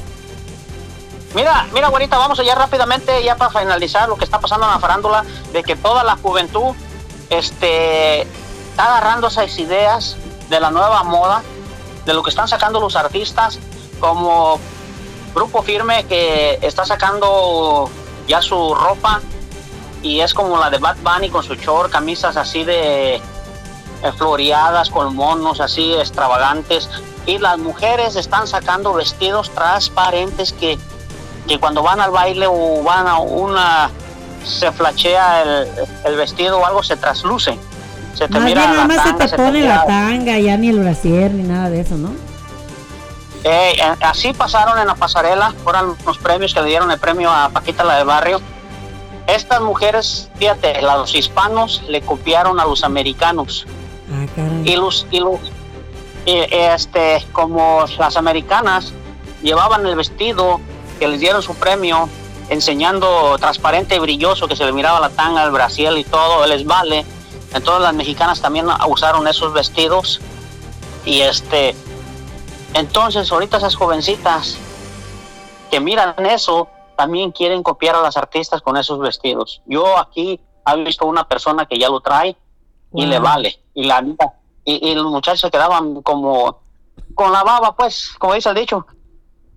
Mira, 1.33 1.67
mira, 1.73 1.87
güerita, 1.87 2.17
vamos 2.17 2.37
allá 2.37 2.53
rápidamente, 2.53 3.23
ya 3.23 3.37
para 3.37 3.57
finalizar 3.61 4.09
lo 4.09 4.17
que 4.17 4.25
está 4.25 4.41
pasando 4.41 4.65
en 4.65 4.73
la 4.73 4.79
farándula, 4.79 5.23
de 5.53 5.63
que 5.63 5.77
toda 5.77 6.03
la 6.03 6.17
juventud 6.17 6.75
este, 7.29 8.27
está 8.71 8.85
agarrando 8.85 9.27
esas 9.27 9.57
ideas 9.59 10.15
de 10.49 10.59
la 10.59 10.71
nueva 10.71 11.03
moda, 11.03 11.43
de 12.05 12.13
lo 12.13 12.23
que 12.23 12.29
están 12.29 12.47
sacando 12.47 12.79
los 12.79 12.95
artistas, 12.95 13.59
como 13.99 14.59
Grupo 15.35 15.61
Firme 15.61 16.05
que 16.05 16.57
está 16.61 16.85
sacando 16.85 17.89
ya 18.27 18.41
su 18.41 18.73
ropa 18.73 19.21
y 20.01 20.21
es 20.21 20.33
como 20.33 20.57
la 20.57 20.69
de 20.69 20.77
Bad 20.77 20.97
Bunny 21.03 21.29
con 21.29 21.43
su 21.43 21.55
short, 21.55 21.91
camisas 21.91 22.37
así 22.37 22.63
de 22.63 23.21
floreadas 24.17 24.89
con 24.89 25.15
monos 25.15 25.59
así 25.59 25.93
extravagantes. 25.93 26.89
Y 27.25 27.37
las 27.37 27.59
mujeres 27.59 28.15
están 28.15 28.47
sacando 28.47 28.93
vestidos 28.93 29.51
transparentes 29.51 30.53
que, 30.53 30.79
que 31.47 31.59
cuando 31.59 31.83
van 31.83 31.99
al 31.99 32.09
baile 32.09 32.47
o 32.47 32.81
van 32.83 33.07
a 33.07 33.19
una 33.19 33.91
se 34.43 34.71
flachea 34.71 35.43
el, 35.43 35.67
el 36.05 36.15
vestido 36.15 36.57
o 36.57 36.65
algo 36.65 36.81
se 36.81 36.97
trasluce 36.97 37.59
se 38.13 38.27
te 38.27 38.33
Más 38.33 38.43
mira 38.43 38.61
bien 38.61 38.71
nada 38.71 38.81
la 38.81 38.87
más 38.87 39.03
se 39.03 39.13
tanga, 39.13 39.27
te 39.27 39.37
pone 39.37 39.61
la 39.61 39.85
tanga, 39.85 40.39
ya 40.39 40.57
ni 40.57 40.69
el 40.69 40.79
brasier, 40.79 41.31
ni 41.31 41.43
nada 41.43 41.69
de 41.69 41.81
eso, 41.81 41.95
¿no? 41.95 42.09
Eh, 43.43 43.73
eh, 43.75 43.95
así 44.01 44.33
pasaron 44.33 44.77
en 44.77 44.87
la 44.87 44.95
pasarela, 44.95 45.53
fueron 45.63 45.95
los 46.05 46.17
premios 46.19 46.53
que 46.53 46.61
le 46.61 46.67
dieron 46.67 46.91
el 46.91 46.99
premio 46.99 47.31
a 47.31 47.49
Paquita 47.49 47.83
la 47.83 47.97
del 47.97 48.05
barrio. 48.05 48.39
Estas 49.27 49.61
mujeres, 49.61 50.29
fíjate, 50.35 50.81
los 50.81 51.15
hispanos 51.15 51.83
le 51.87 52.01
copiaron 52.01 52.59
a 52.59 52.65
los 52.65 52.83
americanos. 52.83 53.65
Ah. 54.11 54.41
Y 54.63 54.75
los, 54.75 55.07
y 55.09 55.19
los, 55.19 55.39
y, 56.25 56.39
este, 56.51 57.25
como 57.31 57.85
las 57.97 58.17
americanas 58.17 58.93
llevaban 59.41 59.85
el 59.85 59.95
vestido 59.95 60.59
que 60.99 61.07
les 61.07 61.19
dieron 61.19 61.41
su 61.41 61.55
premio, 61.55 62.09
enseñando 62.49 63.37
transparente 63.39 63.95
y 63.95 63.99
brilloso, 63.99 64.47
que 64.47 64.55
se 64.55 64.65
le 64.65 64.73
miraba 64.73 64.99
la 64.99 65.09
tanga, 65.09 65.43
el 65.43 65.51
brasiel 65.51 65.97
y 65.97 66.03
todo, 66.03 66.43
el 66.43 66.51
esvale. 66.51 67.05
Entonces 67.53 67.83
las 67.83 67.93
mexicanas 67.93 68.41
también 68.41 68.67
usaron 68.87 69.27
esos 69.27 69.53
vestidos 69.53 70.21
y 71.05 71.21
este, 71.21 71.75
entonces 72.73 73.31
ahorita 73.31 73.57
esas 73.57 73.75
jovencitas 73.75 74.57
que 75.69 75.79
miran 75.79 76.15
eso 76.25 76.67
también 76.95 77.31
quieren 77.31 77.63
copiar 77.63 77.95
a 77.95 78.01
las 78.01 78.15
artistas 78.17 78.61
con 78.61 78.77
esos 78.77 78.99
vestidos. 78.99 79.61
Yo 79.65 79.97
aquí 79.97 80.39
he 80.65 80.83
visto 80.83 81.05
una 81.05 81.27
persona 81.27 81.65
que 81.65 81.77
ya 81.77 81.89
lo 81.89 81.99
trae 82.01 82.37
y 82.93 83.01
Wow. 83.03 83.09
le 83.09 83.19
vale 83.19 83.59
y 83.73 83.85
la 83.85 84.03
y, 84.63 84.89
y 84.89 84.95
los 84.95 85.05
muchachos 85.05 85.49
quedaban 85.49 86.01
como 86.01 86.59
con 87.15 87.31
la 87.31 87.43
baba, 87.43 87.75
pues, 87.75 88.11
como 88.19 88.33
dice 88.35 88.49
el 88.49 88.55
dicho, 88.55 88.85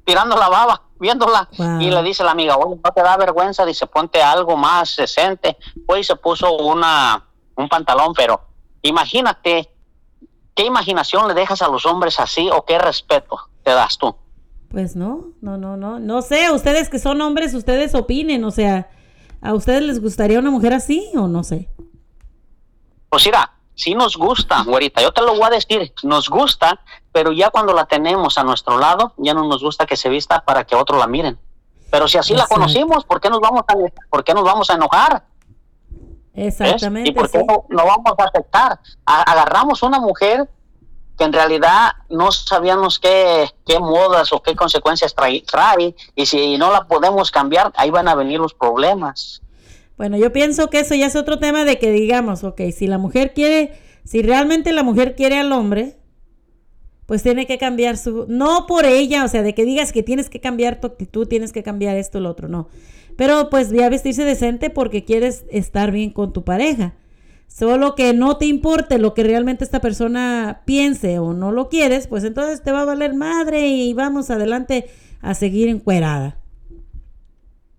tirando 0.04 0.36
la 0.36 0.48
baba, 0.48 0.82
viéndola. 0.98 1.48
Wow. 1.58 1.80
Y 1.80 1.90
le 1.90 2.02
dice 2.02 2.24
la 2.24 2.30
amiga, 2.30 2.56
oye, 2.56 2.80
no 2.82 2.92
te 2.92 3.02
da 3.02 3.16
vergüenza, 3.16 3.64
dice, 3.66 3.86
ponte 3.86 4.22
algo 4.22 4.56
más 4.56 4.96
decente. 4.96 5.56
Pues 5.86 6.06
se 6.06 6.16
puso 6.16 6.52
una, 6.56 7.22
un 7.56 7.68
pantalón, 7.68 8.14
pero 8.14 8.40
imagínate, 8.82 9.70
¿qué 10.55 10.64
imaginación 10.64 11.28
le 11.28 11.35
dejas 11.35 11.62
a 11.62 11.68
los 11.68 11.86
hombres 11.86 12.20
así 12.20 12.48
o 12.52 12.64
qué 12.64 12.78
respeto 12.78 13.39
te 13.62 13.70
das 13.70 13.98
tú? 13.98 14.16
Pues 14.70 14.97
no, 14.97 15.26
no, 15.40 15.56
no, 15.56 15.76
no. 15.76 16.01
No 16.01 16.22
sé, 16.22 16.51
ustedes 16.51 16.89
que 16.89 16.98
son 16.98 17.20
hombres, 17.20 17.55
ustedes 17.55 17.94
opinen, 17.94 18.44
o 18.44 18.51
sea, 18.51 18.90
¿a 19.40 19.55
ustedes 19.55 19.82
les 19.82 20.01
gustaría 20.01 20.39
una 20.39 20.51
mujer 20.51 20.74
así 20.74 21.10
o 21.14 21.28
no 21.28 21.44
sé? 21.44 21.68
Pues 23.09 23.24
mira, 23.26 23.52
sí 23.74 23.94
nos 23.94 24.16
gusta, 24.16 24.62
güerita, 24.64 25.01
yo 25.01 25.12
te 25.12 25.22
lo 25.22 25.35
voy 25.35 25.44
a 25.44 25.51
decir, 25.51 25.93
nos 26.02 26.28
gusta, 26.28 26.81
pero 27.12 27.31
ya 27.32 27.51
cuando 27.51 27.72
la 27.72 27.86
tenemos 27.86 28.36
a 28.39 28.44
nuestro 28.44 28.78
lado, 28.78 29.12
ya 29.16 29.35
no 29.35 29.47
nos 29.47 29.62
gusta 29.62 29.86
que 29.86 29.97
se 29.97 30.09
vista 30.09 30.44
para 30.44 30.64
que 30.64 30.74
otros 30.74 30.98
la 30.98 31.06
miren. 31.06 31.39
Pero 31.90 32.09
si 32.09 32.18
así 32.18 32.35
la 32.35 32.48
conocimos, 32.48 33.05
¿por 33.05 33.20
qué 33.20 33.31
nos 33.31 33.39
vamos 33.39 33.62
a, 33.68 33.74
por 34.10 34.24
qué 34.24 34.35
nos 34.35 34.43
vamos 34.43 34.68
a 34.70 34.74
enojar? 34.74 35.24
¿Ves? 36.35 36.61
Exactamente. 36.61 37.11
¿Y 37.11 37.12
por 37.12 37.31
qué 37.31 37.39
sí. 37.39 37.44
no, 37.47 37.65
no 37.69 37.86
vamos 37.86 38.15
a 38.19 38.24
aceptar? 38.24 38.81
A- 39.06 39.23
agarramos 39.23 39.82
una 39.82 40.01
mujer 40.01 40.48
que 41.16 41.24
en 41.24 41.32
realidad 41.32 41.93
no 42.11 42.32
sabíamos 42.32 42.98
qué, 42.98 43.48
qué 43.65 43.78
modas 43.78 44.32
o 44.32 44.43
qué 44.43 44.56
consecuencias 44.56 45.15
trae, 45.15 45.43
trae, 45.43 45.94
y 46.16 46.27
si 46.27 46.59
no 46.59 46.73
la 46.73 46.89
podemos 46.89 47.31
cambiar, 47.31 47.73
ahí 47.77 47.90
van 47.90 48.09
a 48.09 48.16
venir 48.16 48.40
los 48.40 48.52
problemas. 48.52 49.40
Bueno, 49.97 50.16
yo 50.16 50.32
pienso 50.32 50.70
que 50.70 50.81
eso 50.81 50.97
ya 50.97 51.06
es 51.06 51.15
otro 51.15 51.39
tema 51.39 51.65
de 51.65 51.78
que 51.78 51.93
digamos, 51.93 52.43
ok, 52.43 52.61
si 52.77 52.89
la 52.89 52.98
mujer 52.98 53.32
quiere, 53.32 53.78
si 54.05 54.23
realmente 54.23 54.73
la 54.73 54.82
mujer 54.82 55.15
quiere 55.15 55.39
al 55.39 55.52
hombre, 55.52 55.97
pues 57.06 57.23
tiene 57.23 57.47
que 57.47 57.59
cambiar 57.59 57.97
su, 57.97 58.27
no 58.28 58.66
por 58.66 58.85
ella, 58.85 59.24
o 59.24 59.28
sea, 59.28 59.43
de 59.43 59.55
que 59.55 59.65
digas 59.65 59.93
que 59.93 60.02
tienes 60.02 60.28
que 60.28 60.40
cambiar 60.40 60.81
tu 60.81 60.89
actitud, 60.89 61.28
tienes 61.28 61.52
que 61.52 61.62
cambiar 61.62 61.97
esto, 61.97 62.19
lo 62.19 62.31
otro, 62.31 62.48
no. 62.48 62.66
Pero 63.16 63.48
pues 63.50 63.70
ya 63.70 63.88
vestirse 63.88 64.24
decente 64.24 64.70
porque 64.70 65.04
quieres 65.04 65.44
estar 65.50 65.90
bien 65.90 66.10
con 66.10 66.32
tu 66.32 66.42
pareja. 66.44 66.94
Solo 67.46 67.94
que 67.94 68.12
no 68.14 68.36
te 68.36 68.46
importe 68.46 68.98
lo 68.98 69.14
que 69.14 69.22
realmente 69.22 69.62
esta 69.64 69.80
persona 69.80 70.62
piense 70.64 71.20
o 71.20 71.32
no 71.34 71.52
lo 71.52 71.68
quieres, 71.68 72.08
pues 72.08 72.24
entonces 72.24 72.62
te 72.62 72.72
va 72.72 72.80
a 72.82 72.84
valer 72.84 73.14
madre 73.14 73.68
y 73.68 73.92
vamos 73.94 74.30
adelante 74.30 74.90
a 75.22 75.34
seguir 75.34 75.68
encuerada. 75.68 76.36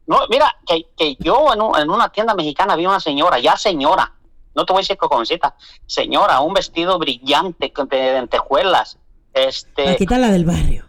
No, 0.07 0.19
mira, 0.29 0.55
que, 0.65 0.85
que 0.95 1.15
yo 1.19 1.53
en, 1.53 1.61
un- 1.61 1.77
en 1.77 1.89
una 1.89 2.09
tienda 2.09 2.33
mexicana 2.35 2.75
vi 2.75 2.85
una 2.85 2.99
señora, 2.99 3.39
ya 3.39 3.57
señora, 3.57 4.13
no 4.55 4.65
te 4.65 4.71
voy 4.71 4.79
a 4.79 4.83
decir 4.83 4.97
que 4.97 5.07
jovencita, 5.07 5.55
señora, 5.87 6.39
un 6.41 6.53
vestido 6.53 6.97
brillante 6.99 7.73
con- 7.73 7.89
de, 7.89 7.97
de 7.97 8.13
lentejuelas, 8.13 8.97
este, 9.33 9.89
Aquí 9.89 10.03
está 10.03 10.17
la 10.19 10.31
del 10.31 10.45
barrio. 10.45 10.85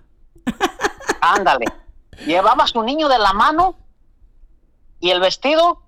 ándale, 1.20 1.64
llevaba 2.26 2.64
a 2.64 2.66
su 2.68 2.82
niño 2.82 3.08
de 3.08 3.18
la 3.18 3.32
mano 3.32 3.74
y 5.06 5.10
el 5.10 5.20
vestido 5.20 5.82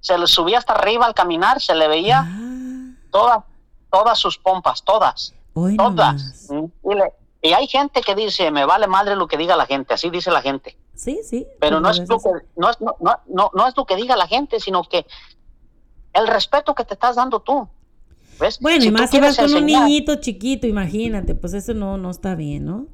se 0.00 0.18
le 0.18 0.26
subía 0.26 0.58
hasta 0.58 0.72
arriba 0.72 1.06
al 1.06 1.14
caminar, 1.14 1.60
se 1.60 1.74
le 1.74 1.86
veía 1.86 2.26
todas, 3.10 3.44
todas 3.90 4.18
sus 4.18 4.38
pompas, 4.38 4.82
todas, 4.82 5.34
Hoy 5.54 5.76
todas. 5.76 6.48
Y, 6.50 6.94
le- 6.94 7.12
y 7.42 7.52
hay 7.52 7.66
gente 7.68 8.00
que 8.02 8.14
dice, 8.14 8.50
me 8.50 8.64
vale 8.64 8.86
madre 8.86 9.14
lo 9.16 9.26
que 9.28 9.36
diga 9.36 9.56
la 9.56 9.66
gente, 9.66 9.94
así 9.94 10.10
dice 10.10 10.30
la 10.30 10.42
gente. 10.42 10.76
Sí, 10.94 11.20
sí. 11.22 11.46
Pero 11.60 11.80
pues, 11.80 11.96
no 11.98 12.02
es, 12.04 12.08
lo 12.08 12.18
que, 12.18 12.46
no, 12.56 12.70
es, 12.70 12.80
no, 12.80 12.96
no, 13.28 13.50
no, 13.54 13.66
es 13.68 13.76
lo 13.76 13.86
que 13.86 13.96
diga 13.96 14.16
la 14.16 14.26
gente, 14.26 14.58
sino 14.60 14.82
que 14.84 15.06
el 16.12 16.26
respeto 16.26 16.74
que 16.74 16.84
te 16.84 16.94
estás 16.94 17.16
dando 17.16 17.40
tú. 17.40 17.68
¿Ves? 18.38 18.58
Bueno, 18.60 18.80
Si 18.82 18.88
y 18.88 18.90
más 18.90 19.10
si 19.10 19.20
vas 19.20 19.36
con 19.36 19.54
un 19.54 19.64
niñito 19.66 20.16
chiquito, 20.16 20.66
imagínate, 20.66 21.34
pues 21.34 21.52
eso 21.54 21.72
no, 21.74 21.96
no 21.98 22.10
está 22.10 22.34
bien, 22.34 22.64
¿no? 22.66 22.86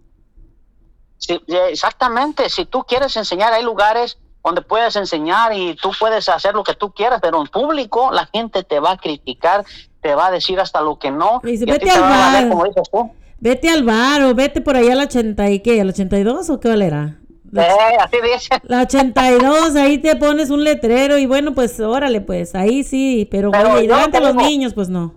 exactamente, 1.70 2.49
si 2.51 2.66
tú 2.66 2.85
quieres 2.85 3.16
enseñar, 3.16 3.53
hay 3.53 3.65
lugares 3.65 4.19
donde 4.47 4.62
puedes 4.62 4.94
enseñar 4.97 5.52
y 5.52 5.74
tú 5.74 5.90
puedes 5.98 6.28
hacer 6.28 6.55
lo 6.55 6.62
que 6.64 6.73
tú 6.74 6.93
quieras, 6.93 7.18
pero 7.20 7.40
en 7.40 7.48
público 7.48 8.10
la 8.12 8.27
gente 8.27 8.62
te 8.62 8.78
va 8.81 8.93
a 8.93 8.97
criticar, 8.97 9.64
te 10.01 10.14
va 10.14 10.28
a 10.28 10.31
decir 10.31 10.59
hasta 10.60 10.81
lo 10.81 10.98
que 10.98 11.10
no. 11.10 11.40
Dice, 11.43 11.64
y 11.66 11.70
a 11.70 11.78
ti 11.78 11.85
"Vete 11.85 11.86
te 11.86 11.90
al 11.98 12.05
a 12.05 12.09
bar". 12.09 12.48
como 12.48 12.64
dices 12.64 12.89
tú. 12.90 13.10
Vete 13.40 13.68
al 13.68 13.82
bar 13.85 14.23
o 14.23 14.35
vete 14.35 14.60
por 14.60 14.77
allá 14.77 14.93
al 14.93 15.01
80 15.01 15.51
y 15.51 15.60
qué, 15.60 15.81
al 15.81 15.89
82 15.90 16.48
o 16.48 16.60
qué 16.60 16.68
valera. 16.68 17.18
Eh, 17.55 17.97
así 18.01 18.16
dice. 18.23 18.48
La 18.64 18.82
82, 18.82 19.77
ahí 19.77 19.98
te 19.98 20.14
pones 20.16 20.51
un 20.51 20.62
letrero 20.64 21.18
y 21.18 21.27
bueno, 21.27 21.52
pues 21.55 21.78
órale, 21.81 22.20
pues 22.20 22.55
ahí 22.55 22.82
sí, 22.85 23.27
pero, 23.31 23.51
Pero 23.51 23.73
oye, 23.74 23.85
y 23.85 23.86
delante 23.89 24.12
de 24.12 24.18
te 24.18 24.20
los 24.20 24.36
digo- 24.36 24.48
niños, 24.48 24.74
pues 24.74 24.89
no. 24.89 25.14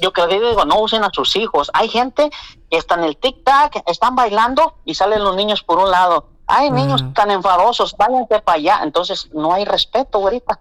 Yo 0.00 0.12
que 0.12 0.26
digo, 0.26 0.64
no 0.64 0.80
usen 0.80 1.04
a 1.04 1.10
sus 1.12 1.36
hijos. 1.36 1.70
Hay 1.74 1.88
gente 1.88 2.30
que 2.70 2.78
está 2.78 2.94
en 2.94 3.04
el 3.04 3.18
tic-tac, 3.20 3.82
están 3.86 4.14
bailando 4.14 4.76
y 4.86 4.94
salen 4.94 5.22
los 5.22 5.36
niños 5.36 5.62
por 5.62 5.78
un 5.78 5.90
lado. 5.90 6.28
Hay 6.50 6.70
niños 6.70 7.04
tan 7.14 7.30
enfadosos, 7.30 7.94
váyanse 7.96 8.40
para 8.40 8.58
allá. 8.58 8.80
Entonces, 8.82 9.28
no 9.32 9.52
hay 9.54 9.64
respeto, 9.64 10.18
ahorita. 10.18 10.60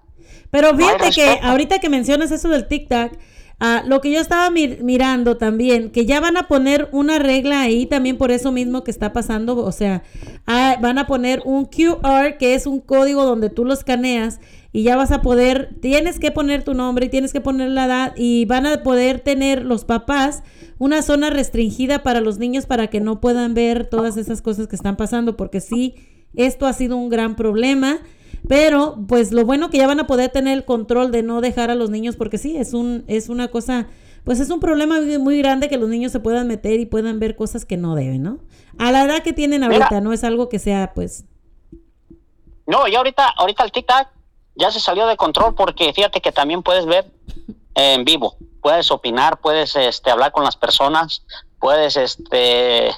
Pero 0.51 0.71
No 0.71 0.77
fíjate 0.77 1.11
que 1.11 1.39
ahorita 1.43 1.79
que 1.79 1.89
mencionas 1.89 2.31
eso 2.31 2.49
del 2.49 2.67
tic-tac, 2.67 3.11
ah, 3.59 3.83
lo 3.85 4.01
que 4.01 4.11
yo 4.11 4.19
estaba 4.19 4.49
mir- 4.49 4.81
mirando 4.81 5.37
también, 5.37 5.91
que 5.91 6.05
ya 6.05 6.19
van 6.19 6.37
a 6.37 6.47
poner 6.47 6.89
una 6.91 7.19
regla 7.19 7.61
ahí 7.61 7.85
también 7.85 8.17
por 8.17 8.31
eso 8.31 8.51
mismo 8.51 8.83
que 8.83 8.89
está 8.91 9.13
pasando, 9.13 9.57
o 9.57 9.71
sea, 9.71 10.01
ah, 10.47 10.77
van 10.81 10.97
a 10.97 11.05
poner 11.07 11.41
un 11.45 11.65
QR 11.65 12.37
que 12.39 12.55
es 12.55 12.65
un 12.65 12.79
código 12.79 13.25
donde 13.25 13.49
tú 13.49 13.65
lo 13.65 13.73
escaneas 13.73 14.39
y 14.71 14.83
ya 14.83 14.95
vas 14.95 15.11
a 15.11 15.21
poder, 15.21 15.69
tienes 15.81 16.19
que 16.19 16.31
poner 16.31 16.63
tu 16.63 16.73
nombre 16.73 17.07
y 17.07 17.09
tienes 17.09 17.33
que 17.33 17.41
poner 17.41 17.69
la 17.69 17.85
edad 17.85 18.13
y 18.15 18.45
van 18.45 18.65
a 18.65 18.81
poder 18.83 19.19
tener 19.19 19.63
los 19.65 19.83
papás 19.85 20.41
una 20.79 21.01
zona 21.03 21.29
restringida 21.29 22.01
para 22.01 22.21
los 22.21 22.39
niños 22.39 22.65
para 22.65 22.87
que 22.87 22.99
no 22.99 23.21
puedan 23.21 23.53
ver 23.53 23.85
todas 23.87 24.17
esas 24.17 24.41
cosas 24.41 24.67
que 24.67 24.75
están 24.75 24.95
pasando, 24.97 25.37
porque 25.37 25.61
sí, 25.61 25.95
esto 26.35 26.65
ha 26.65 26.73
sido 26.73 26.97
un 26.97 27.09
gran 27.09 27.35
problema. 27.35 27.99
Pero, 28.47 28.95
pues 29.07 29.33
lo 29.33 29.43
bueno 29.43 29.69
que 29.69 29.77
ya 29.77 29.85
van 29.87 29.99
a 29.99 30.07
poder 30.07 30.29
tener 30.29 30.57
el 30.57 30.63
control 30.63 31.11
de 31.11 31.23
no 31.23 31.41
dejar 31.41 31.69
a 31.69 31.75
los 31.75 31.89
niños, 31.89 32.15
porque 32.15 32.37
sí, 32.37 32.55
es 32.55 32.73
un, 32.73 33.03
es 33.07 33.27
una 33.27 33.49
cosa, 33.49 33.87
pues 34.23 34.39
es 34.39 34.49
un 34.49 34.61
problema 34.61 35.01
muy- 35.19 35.37
grande 35.39 35.67
que 35.67 35.77
los 35.77 35.89
niños 35.89 36.13
se 36.13 36.21
puedan 36.21 36.47
meter 36.47 36.79
y 36.79 36.85
puedan 36.85 37.19
ver 37.19 37.35
cosas 37.35 37.65
que 37.65 37.75
no 37.75 37.95
deben, 37.95 38.23
¿no? 38.23 38.39
A 38.77 38.93
la 38.93 39.03
edad 39.03 39.23
que 39.23 39.33
tienen 39.33 39.59
Mira. 39.61 39.73
ahorita, 39.87 39.99
no 39.99 40.13
es 40.13 40.23
algo 40.23 40.47
que 40.47 40.57
sea, 40.57 40.93
pues, 40.95 41.25
No, 42.65 42.87
y 42.87 42.95
ahorita, 42.95 43.27
ahorita 43.27 43.65
el 43.65 43.71
tic-tac 43.73 44.07
ya 44.55 44.71
se 44.71 44.79
salió 44.79 45.05
de 45.07 45.17
control 45.17 45.53
porque 45.55 45.91
fíjate 45.91 46.21
que 46.21 46.31
también 46.31 46.63
puedes 46.63 46.85
ver 46.85 47.11
en 47.79 48.03
vivo, 48.03 48.35
puedes 48.61 48.91
opinar, 48.91 49.39
puedes 49.39 49.75
este, 49.75 50.11
hablar 50.11 50.31
con 50.31 50.43
las 50.43 50.57
personas, 50.57 51.25
puedes 51.59 51.95
este, 51.95 52.91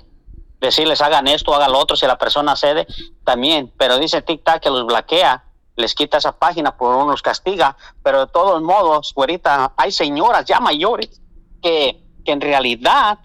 decirles 0.60 1.02
hagan 1.02 1.28
esto, 1.28 1.54
hagan 1.54 1.72
lo 1.72 1.80
otro, 1.80 1.96
si 1.96 2.08
la 2.08 2.18
persona 2.18 2.56
cede, 2.56 2.88
también, 3.24 3.72
pero 3.78 4.00
dice 4.00 4.26
tic-tac 4.26 4.60
que 4.60 4.70
los 4.70 4.86
bloquea, 4.86 5.44
les 5.76 5.94
quita 5.94 6.18
esa 6.18 6.32
página, 6.32 6.76
por 6.76 6.96
uno 6.96 7.12
los 7.12 7.22
castiga, 7.22 7.78
pero 8.04 8.22
de 8.22 8.32
todos 8.32 8.62
modos, 8.62 9.14
güerita, 9.16 9.74
hay 9.78 9.92
señoras 9.92 10.46
ya 10.46 10.60
mayores 10.60 11.22
que, 11.62 12.02
que 12.26 12.32
en 12.32 12.42
realidad 12.42 13.20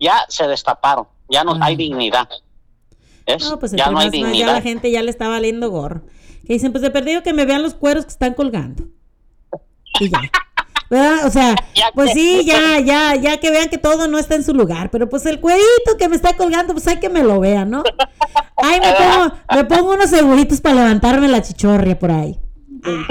ya 0.00 0.24
se 0.28 0.46
destaparon, 0.48 1.06
ya 1.28 1.44
no 1.44 1.56
hay 1.60 1.76
dignidad. 1.76 2.28
¿Ves? 3.24 3.48
no, 3.48 3.58
pues 3.60 3.70
ya 3.70 3.88
no 3.88 3.98
hay 3.98 4.06
ya 4.06 4.10
dignidad. 4.10 4.54
la 4.54 4.60
gente 4.60 4.90
ya 4.90 5.00
le 5.02 5.10
está 5.10 5.28
valiendo 5.28 5.70
gorro. 5.70 6.02
Que 6.44 6.54
dicen, 6.54 6.72
pues 6.72 6.82
de 6.82 6.90
perdido 6.90 7.22
que 7.22 7.32
me 7.32 7.44
vean 7.44 7.62
los 7.62 7.74
cueros 7.74 8.04
que 8.04 8.10
están 8.10 8.34
colgando. 8.34 8.84
Y 10.00 10.08
ya. 10.10 10.20
¿Verdad? 10.90 11.26
O 11.26 11.30
sea, 11.30 11.54
pues 11.94 12.12
sí, 12.12 12.44
ya, 12.44 12.78
ya, 12.80 13.14
ya 13.16 13.38
que 13.38 13.50
vean 13.50 13.70
que 13.70 13.78
todo 13.78 14.08
no 14.08 14.18
está 14.18 14.34
en 14.34 14.44
su 14.44 14.52
lugar, 14.52 14.90
pero 14.90 15.08
pues 15.08 15.24
el 15.24 15.40
cuerito 15.40 15.96
que 15.98 16.08
me 16.08 16.16
está 16.16 16.36
colgando, 16.36 16.74
pues 16.74 16.86
hay 16.86 17.00
que 17.00 17.08
me 17.08 17.22
lo 17.22 17.40
vean, 17.40 17.70
¿no? 17.70 17.82
Ay, 18.56 18.78
me 18.80 18.92
pongo, 18.92 19.32
me 19.54 19.64
pongo 19.64 19.94
unos 19.94 20.10
seguritos 20.10 20.60
para 20.60 20.74
levantarme 20.76 21.28
la 21.28 21.40
chichorria 21.40 21.98
por 21.98 22.10
ahí. 22.10 22.38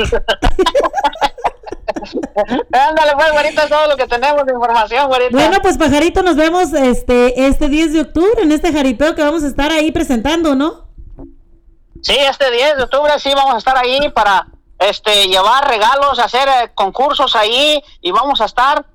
Ándale, 2.72 3.14
pues, 3.16 3.32
güerita, 3.32 3.64
es 3.64 3.70
todo 3.70 3.88
lo 3.88 3.98
que 3.98 4.08
tenemos 4.08 4.46
de 4.46 4.54
información, 4.54 5.08
güerita. 5.08 5.32
Bueno, 5.32 5.58
pues 5.62 5.78
pajarito, 5.78 6.24
nos 6.24 6.36
vemos 6.36 6.74
este, 6.74 7.48
este 7.48 7.68
10 7.68 7.94
de 7.94 8.02
octubre 8.02 8.44
en 8.44 8.52
este 8.52 8.72
jaripeo 8.72 9.16
que 9.16 9.24
vamos 9.24 9.44
a 9.44 9.48
estar 9.48 9.72
ahí 9.72 9.92
presentando, 9.92 10.56
¿no? 10.56 10.88
Sí, 12.02 12.16
este 12.18 12.52
10 12.52 12.78
de 12.78 12.84
octubre 12.84 13.12
sí 13.20 13.32
vamos 13.36 13.56
a 13.56 13.58
estar 13.58 13.78
ahí 13.78 14.10
para 14.10 14.48
este 14.82 15.28
llevar 15.28 15.68
regalos, 15.68 16.20
hacer 16.20 16.48
eh, 16.48 16.72
concursos 16.74 17.36
ahí 17.36 17.82
y 18.02 18.12
vamos 18.12 18.42
a 18.42 18.46
estar 18.46 18.86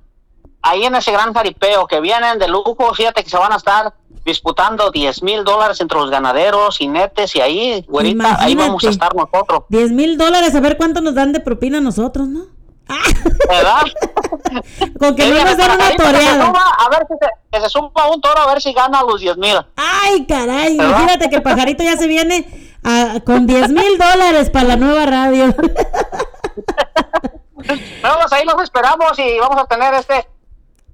ahí 0.61 0.83
en 0.83 0.95
ese 0.95 1.11
gran 1.11 1.33
jaripeo 1.33 1.87
que 1.87 2.01
vienen 2.01 2.39
de 2.39 2.47
lujo. 2.47 2.93
Fíjate 2.93 3.23
que 3.23 3.29
se 3.29 3.37
van 3.37 3.53
a 3.53 3.55
estar 3.57 3.93
disputando 4.25 4.91
10 4.91 5.23
mil 5.23 5.43
dólares 5.45 5.79
entre 5.79 5.97
los 5.97 6.09
ganaderos, 6.09 6.77
jinetes 6.77 7.35
y 7.35 7.41
ahí, 7.41 7.85
güerita, 7.87 8.37
ahí 8.41 8.55
vamos 8.55 8.83
a 8.83 8.89
estar 8.89 9.15
nosotros, 9.15 9.63
10 9.69 9.91
mil 9.91 10.17
dólares, 10.17 10.53
a 10.53 10.59
ver 10.59 10.75
cuánto 10.75 10.99
nos 10.99 11.15
dan 11.15 11.31
de 11.31 11.39
propina 11.39 11.77
a 11.77 11.81
nosotros, 11.81 12.27
¿no? 12.27 12.57
¿verdad? 13.47 13.81
Con 14.99 15.15
que 15.15 15.29
no 15.29 15.43
nos 15.43 15.57
den 15.57 15.71
una 15.71 15.95
toreada. 15.95 16.45
suba, 16.45 16.63
a 16.77 16.89
ver 16.89 17.07
si 17.07 17.13
se, 17.19 17.29
que 17.51 17.61
se 17.61 17.69
suba 17.69 18.11
un 18.13 18.21
toro 18.21 18.41
a 18.41 18.47
ver 18.47 18.61
si 18.61 18.73
gana 18.73 19.01
los 19.03 19.21
10 19.21 19.37
mil. 19.37 19.57
Ay, 19.75 20.25
caray, 20.25 20.77
¿Verdad? 20.77 20.89
imagínate 20.91 21.29
que 21.29 21.35
el 21.37 21.43
pajarito 21.43 21.83
ya 21.83 21.97
se 21.97 22.07
viene 22.07 22.66
a- 22.83 23.19
con 23.25 23.45
10 23.47 23.69
mil 23.69 23.97
dólares 23.97 24.49
para 24.49 24.67
la 24.69 24.75
nueva 24.75 25.05
radio. 25.05 25.53
Bueno, 27.55 28.15
pues 28.21 28.31
ahí 28.33 28.45
los 28.45 28.61
esperamos 28.63 29.17
y 29.19 29.39
vamos 29.39 29.57
a 29.61 29.65
tener 29.65 29.93
este 29.93 30.27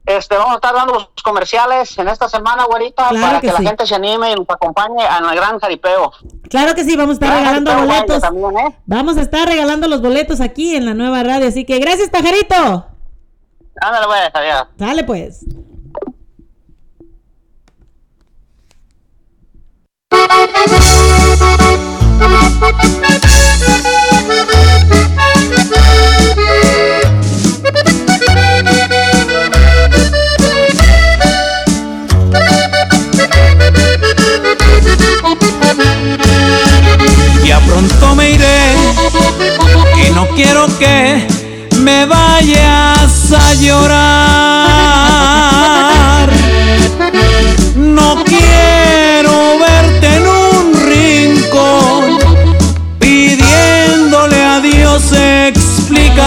este, 0.06 0.36
vamos 0.36 0.52
a 0.52 0.56
estar 0.56 0.74
dando 0.74 0.94
los 0.96 1.10
comerciales 1.24 1.98
en 1.98 2.10
esta 2.10 2.28
semana, 2.28 2.66
güerita, 2.66 3.08
Claro 3.08 3.26
para 3.26 3.40
que 3.40 3.48
que, 3.48 3.54
sí. 3.56 3.64
la 3.64 3.70
gente 3.70 3.88
se 3.88 3.96
anime 3.96 4.32
y 4.32 4.36
nos 4.36 4.50
acompañe 4.50 5.02
al 5.06 5.34
gran 5.34 5.58
jaripeo. 5.60 6.12
Claro 6.50 6.76
que 6.76 6.84
sí, 6.84 6.98
vamos 6.98 7.12
a 7.12 7.14
estar 7.14 7.30
Gran 7.30 7.40
regalando 7.40 7.72
jaripeo, 7.72 7.96
boletos. 7.96 8.22
también, 8.22 8.58
¿eh? 8.68 8.76
Vamos 8.86 9.16
a 9.18 9.22
estar 9.22 9.48
regalando 9.48 9.88
los 9.88 10.02
boletos 10.02 10.42
aquí 10.42 10.76
en 10.76 10.86
la 10.88 10.94
nueva 10.94 11.24
radio. 11.24 11.48
Así 11.48 11.64
que 11.66 11.80
gracias, 11.80 12.10
pajarito. 12.10 12.86
Ándale, 13.80 14.06
pues, 14.08 14.30
adiós. 14.34 14.68
Dale 14.78 15.04
pues. 15.06 15.46
Ya 37.46 37.60
pronto 37.60 38.16
me 38.16 38.32
iré 38.32 38.74
y 40.08 40.12
no 40.12 40.28
quiero 40.30 40.68
que 40.80 41.28
me 41.82 42.06
vayas 42.06 43.32
a 43.34 43.54
llorar. 43.56 43.90
No 47.76 48.24
quiero 48.24 49.60
verte 49.60 49.73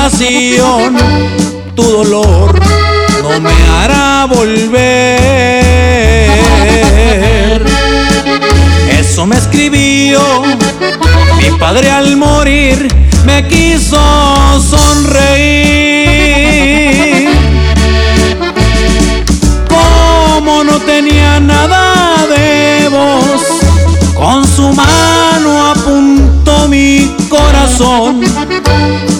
explicación. 0.06 0.96
Tu 1.74 1.82
dolor 1.82 2.58
no 3.22 3.40
me 3.40 3.50
hará 3.50 4.26
volver. 4.26 4.86
Eso 8.98 9.26
me 9.26 9.36
escribió 9.36 10.20
mi 11.38 11.50
padre 11.58 11.90
al 11.90 12.16
morir 12.16 12.88
me 13.24 13.46
quiso 13.48 13.98
sonreír. 14.60 15.66
Como 19.68 20.64
no 20.64 20.78
tenía 20.80 21.40
nada 21.40 22.26
de 22.26 22.88
voz, 22.88 23.42
con 24.14 24.46
su 24.46 24.72
mano 24.72 25.70
apuntó 25.72 26.68
mi 26.68 27.14
corazón, 27.28 28.22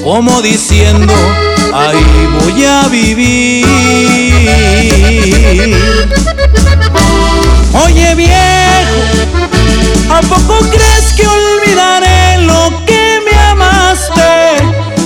como 0.02 0.40
diciendo, 0.42 1.14
ahí 1.74 2.28
voy 2.40 2.64
a 2.64 2.88
vivir. 2.88 3.66
Oye 7.84 8.14
viejo, 8.14 9.26
¿A 10.10 10.20
poco 10.22 10.58
crees 10.70 11.12
que 11.16 11.26
olvidaré 11.26 12.38
lo 12.42 12.84
que 12.86 13.20
me 13.24 13.36
amaste? 13.50 14.56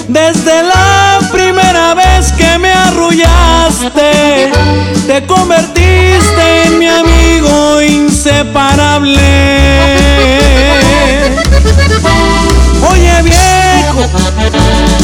Desde 0.08 0.62
la 0.62 1.18
primera 1.32 1.94
vez 1.94 2.32
que 2.32 2.58
me 2.58 2.70
arrullaste, 2.70 4.52
te 5.06 5.26
convertiste 5.26 6.64
en 6.66 6.78
mi 6.78 6.86
amigo 6.86 7.80
inseparable. 7.82 9.59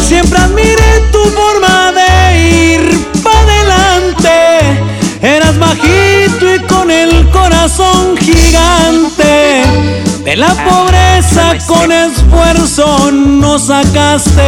Siempre 0.07 0.39
admiré 0.39 1.01
tu 1.13 1.23
forma 1.31 1.93
de 1.93 2.39
ir 2.39 3.09
para 3.23 3.41
adelante. 3.41 4.29
Eras 5.23 5.59
bajito 5.59 6.55
y 6.55 6.59
con 6.67 6.91
el 6.91 7.29
corazón 7.31 8.17
gigante. 8.17 9.65
De 10.25 10.37
la 10.37 10.53
pobreza 10.69 11.57
con 11.67 11.93
esfuerzo 11.93 13.11
nos 13.13 13.67
sacaste. 13.67 14.41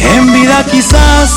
En 0.00 0.32
vida 0.32 0.64
quizás 0.70 1.30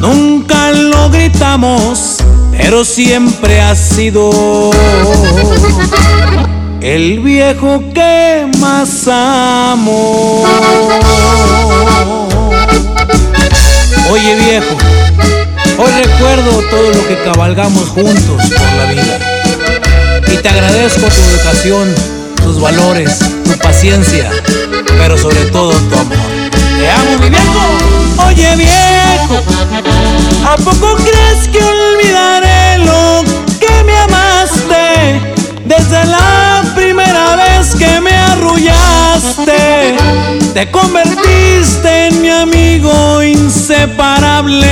nunca 0.00 0.72
lo 0.72 1.10
gritamos, 1.10 2.16
pero 2.56 2.84
siempre 2.84 3.60
has 3.60 3.78
sido 3.78 4.30
el 6.80 7.20
viejo 7.20 7.82
que 7.94 8.46
más 8.58 9.08
amo. 9.08 10.44
Oye 14.10 14.36
viejo, 14.36 14.76
hoy 15.78 15.90
recuerdo 16.02 16.62
todo 16.70 16.92
lo 16.92 17.08
que 17.08 17.22
cabalgamos 17.24 17.88
juntos 17.88 18.42
por 18.50 18.72
la 18.76 18.92
vida. 18.92 19.18
Y 20.32 20.36
te 20.36 20.48
agradezco 20.48 21.00
tu 21.00 21.22
educación, 21.34 21.94
tus 22.42 22.60
valores, 22.60 23.18
tu 23.44 23.58
paciencia, 23.58 24.30
pero 24.98 25.16
sobre 25.16 25.44
todo 25.46 25.72
tu 25.72 25.94
amor. 25.94 26.16
Te 26.78 26.90
amo, 26.90 27.18
mi 27.20 27.30
viejo. 27.30 27.96
Oye 28.26 28.56
viejo, 28.56 29.42
¿a 30.46 30.56
poco 30.56 30.96
crees 30.96 31.48
que 31.48 31.62
olvidaré 31.62 32.78
lo 32.78 33.24
que 33.60 33.84
me 33.84 33.96
amaste? 33.98 35.20
Desde 35.64 36.04
la 36.06 36.45
te 40.54 40.70
convertiste 40.70 42.06
en 42.06 42.22
mi 42.22 42.30
amigo 42.30 43.22
inseparable. 43.22 44.66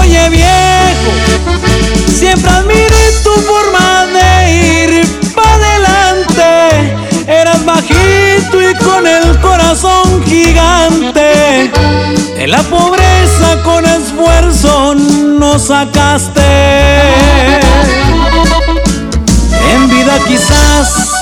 Oye 0.00 0.30
viejo, 0.30 1.12
siempre 2.14 2.50
admiré 2.50 3.12
tu 3.22 3.32
forma 3.42 4.06
de 4.06 4.50
ir 4.50 5.32
para 5.34 5.54
adelante. 5.54 6.96
Eras 7.26 7.64
bajito 7.64 8.62
y 8.62 8.74
con 8.76 9.06
el 9.06 9.38
corazón 9.40 10.24
gigante. 10.24 11.70
De 12.36 12.46
la 12.46 12.62
pobreza 12.62 13.62
con 13.62 13.84
esfuerzo 13.84 14.94
nos 14.94 15.66
sacaste. 15.66 16.87
Quizás 20.26 21.12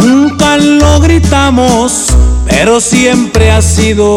nunca 0.00 0.56
lo 0.56 1.00
gritamos, 1.00 2.08
pero 2.46 2.80
siempre 2.80 3.50
ha 3.50 3.62
sido 3.62 4.16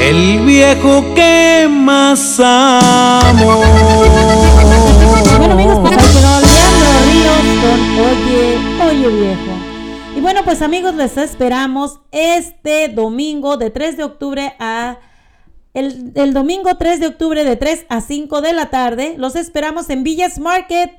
el 0.00 0.40
viejo 0.40 1.04
que 1.14 1.68
más 1.70 2.40
amo. 2.40 3.62
Bueno 5.38 5.52
amigos, 5.52 5.78
pues 5.82 5.96
con 5.96 7.80
Oye, 8.00 8.58
Oye 8.82 9.08
Viejo. 9.08 9.52
Y 10.16 10.20
bueno, 10.20 10.42
pues 10.44 10.62
amigos, 10.62 10.94
les 10.94 11.16
esperamos 11.18 12.00
este 12.10 12.88
domingo 12.88 13.56
de 13.56 13.70
3 13.70 13.96
de 13.98 14.04
octubre 14.04 14.54
a... 14.58 14.96
El, 15.76 16.32
domingo 16.32 16.74
3 16.74 17.00
de 17.00 17.06
octubre 17.06 17.44
de 17.44 17.54
3 17.54 17.84
a 17.90 18.00
5 18.00 18.40
de 18.40 18.54
la 18.54 18.70
tarde. 18.70 19.14
Los 19.18 19.36
esperamos 19.36 19.90
en 19.90 20.04
Villas 20.04 20.38
Market. 20.38 20.90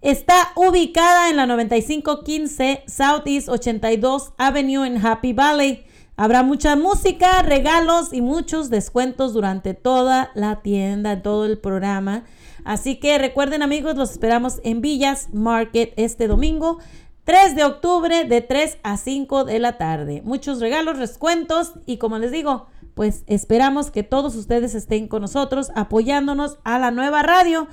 Está 0.00 0.52
ubicada 0.56 1.28
en 1.28 1.36
la 1.36 1.44
9515 1.44 2.84
Southeast 2.86 3.50
82 3.50 4.32
Avenue 4.38 4.86
en 4.86 5.04
Happy 5.04 5.34
Valley. 5.34 5.84
Habrá 6.16 6.42
mucha 6.42 6.76
música, 6.76 7.42
regalos 7.42 8.14
y 8.14 8.22
muchos 8.22 8.70
descuentos 8.70 9.34
durante 9.34 9.74
toda 9.74 10.30
la 10.34 10.62
tienda, 10.62 11.12
en 11.12 11.22
todo 11.22 11.44
el 11.44 11.58
programa. 11.58 12.24
Así 12.64 12.96
que 12.96 13.18
recuerden 13.18 13.62
amigos, 13.62 13.96
los 13.96 14.12
esperamos 14.12 14.60
en 14.64 14.80
Villas 14.80 15.28
Market 15.34 15.92
este 15.96 16.26
domingo 16.26 16.78
3 17.24 17.54
de 17.54 17.64
octubre 17.64 18.24
de 18.24 18.40
3 18.40 18.78
a 18.82 18.96
5 18.96 19.44
de 19.44 19.58
la 19.58 19.76
tarde. 19.76 20.22
Muchos 20.24 20.58
regalos, 20.58 20.98
descuentos 20.98 21.74
y 21.84 21.98
como 21.98 22.18
les 22.18 22.32
digo, 22.32 22.66
pues 23.00 23.24
esperamos 23.26 23.90
que 23.90 24.02
todos 24.02 24.34
ustedes 24.34 24.74
estén 24.74 25.08
con 25.08 25.22
nosotros 25.22 25.70
apoyándonos 25.74 26.58
a 26.64 26.78
la 26.78 26.90
nueva 26.90 27.22
radio 27.22 27.66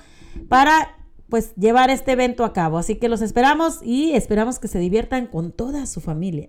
para 0.47 0.95
pues 1.27 1.53
llevar 1.57 1.89
este 1.89 2.13
evento 2.13 2.45
a 2.45 2.53
cabo. 2.53 2.77
Así 2.77 2.95
que 2.95 3.09
los 3.09 3.21
esperamos 3.21 3.79
y 3.83 4.13
esperamos 4.13 4.57
que 4.57 4.69
se 4.69 4.79
diviertan 4.79 5.27
con 5.27 5.51
toda 5.51 5.85
su 5.85 5.99
familia. 5.99 6.47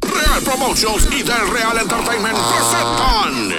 Real 0.00 0.42
Promotions 0.42 1.06
y 1.12 1.22
Del 1.22 1.50
Real 1.52 1.76
Entertainment 1.82 2.38
presentan 2.38 3.50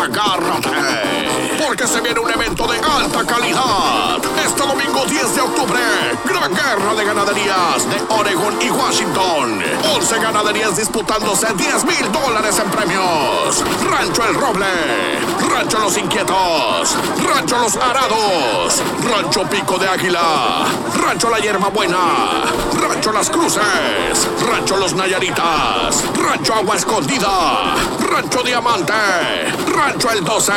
agárrate 0.00 1.09
porque 1.66 1.86
se 1.86 2.00
viene 2.00 2.18
un 2.20 2.30
evento 2.30 2.66
de 2.66 2.78
alta 2.78 3.24
calidad. 3.26 4.18
Este 4.44 4.62
domingo 4.62 5.04
10 5.04 5.34
de 5.34 5.40
octubre, 5.40 5.80
gran 6.24 6.54
guerra 6.54 6.94
de 6.94 7.04
ganaderías 7.04 7.88
de 7.90 8.02
Oregon 8.08 8.56
y 8.62 8.70
Washington. 8.70 9.62
11 9.94 10.18
ganaderías 10.20 10.76
disputándose 10.76 11.46
10 11.54 11.84
mil 11.84 12.12
dólares 12.12 12.58
en 12.58 12.70
premios. 12.70 13.64
Rancho 13.90 14.24
El 14.24 14.34
Roble, 14.34 15.20
Rancho 15.48 15.78
Los 15.80 15.98
Inquietos, 15.98 16.96
Rancho 17.22 17.58
Los 17.58 17.76
Arados, 17.76 18.82
Rancho 19.10 19.42
Pico 19.44 19.78
de 19.78 19.88
Águila, 19.88 20.64
Rancho 20.96 21.28
La 21.30 21.38
Hierba 21.38 21.68
Buena, 21.68 22.44
Rancho 22.80 23.12
Las 23.12 23.28
Cruces, 23.28 24.28
Rancho 24.48 24.76
Los 24.76 24.94
Nayaritas, 24.94 26.04
Rancho 26.16 26.54
Agua 26.54 26.76
Escondida, 26.76 27.74
Rancho 28.00 28.42
Diamante, 28.42 28.92
Rancho 29.74 30.10
El 30.10 30.24
12 30.24 30.52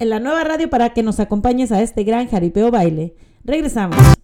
en 0.00 0.10
la 0.10 0.18
nueva 0.18 0.42
radio 0.42 0.68
para 0.68 0.92
que 0.92 1.04
nos 1.04 1.20
acompañes 1.20 1.70
a 1.70 1.80
este 1.82 2.02
gran 2.02 2.26
jaripeo 2.26 2.72
baile. 2.72 3.14
Regresamos. 3.44 4.15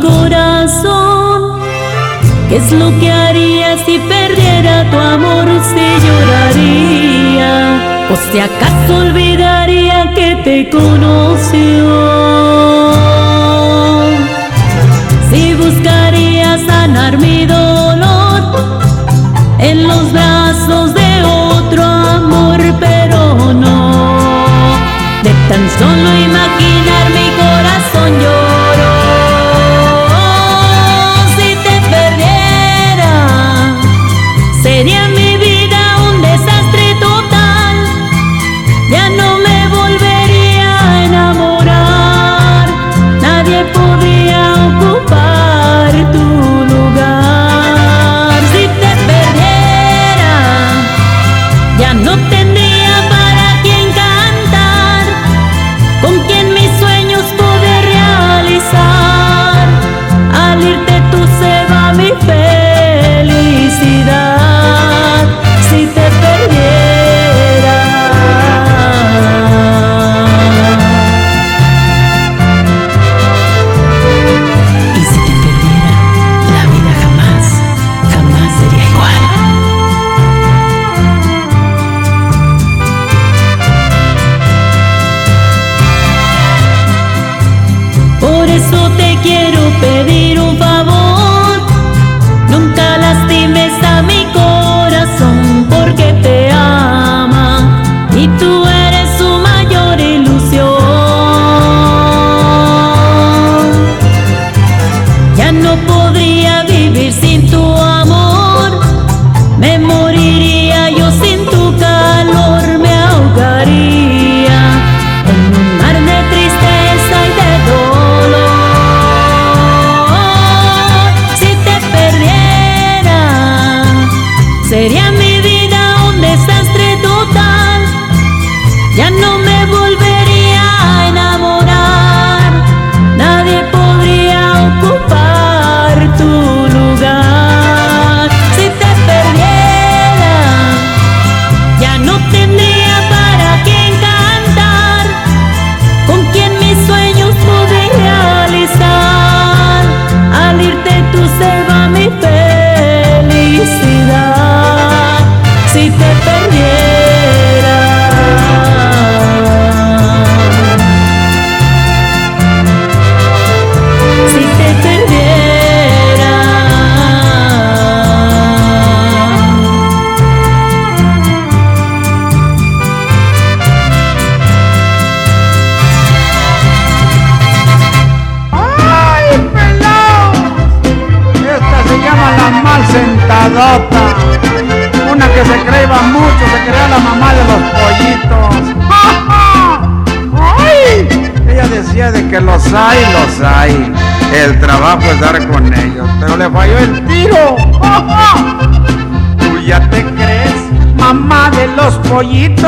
Corazón 0.00 1.60
qué 2.48 2.56
es 2.56 2.72
lo 2.72 2.90
que 2.98 3.10
haría 3.10 3.76
si 3.84 3.98
perdiera 3.98 4.90
tu 4.90 4.98
amor, 4.98 5.46
si 5.70 5.86
lloraría 6.04 7.52
o 8.10 8.16
si 8.16 8.40
acaso 8.40 8.96
olvidaría 8.96 10.12
que 10.14 10.36
te 10.44 10.70
conoció. 10.70 11.88
Si 15.30 15.54
buscaría 15.54 16.58
sanar 16.66 17.18
mi 17.18 17.46
dolor 17.46 18.40
en 19.60 19.86
los 19.86 20.12
brazos 20.12 20.92
de 20.94 21.22
otro 21.22 21.84
amor, 21.84 22.60
pero 22.80 23.52
no. 23.54 24.02
De 25.22 25.32
tan 25.48 25.64
solo 25.78 26.08
imaginar 26.28 26.79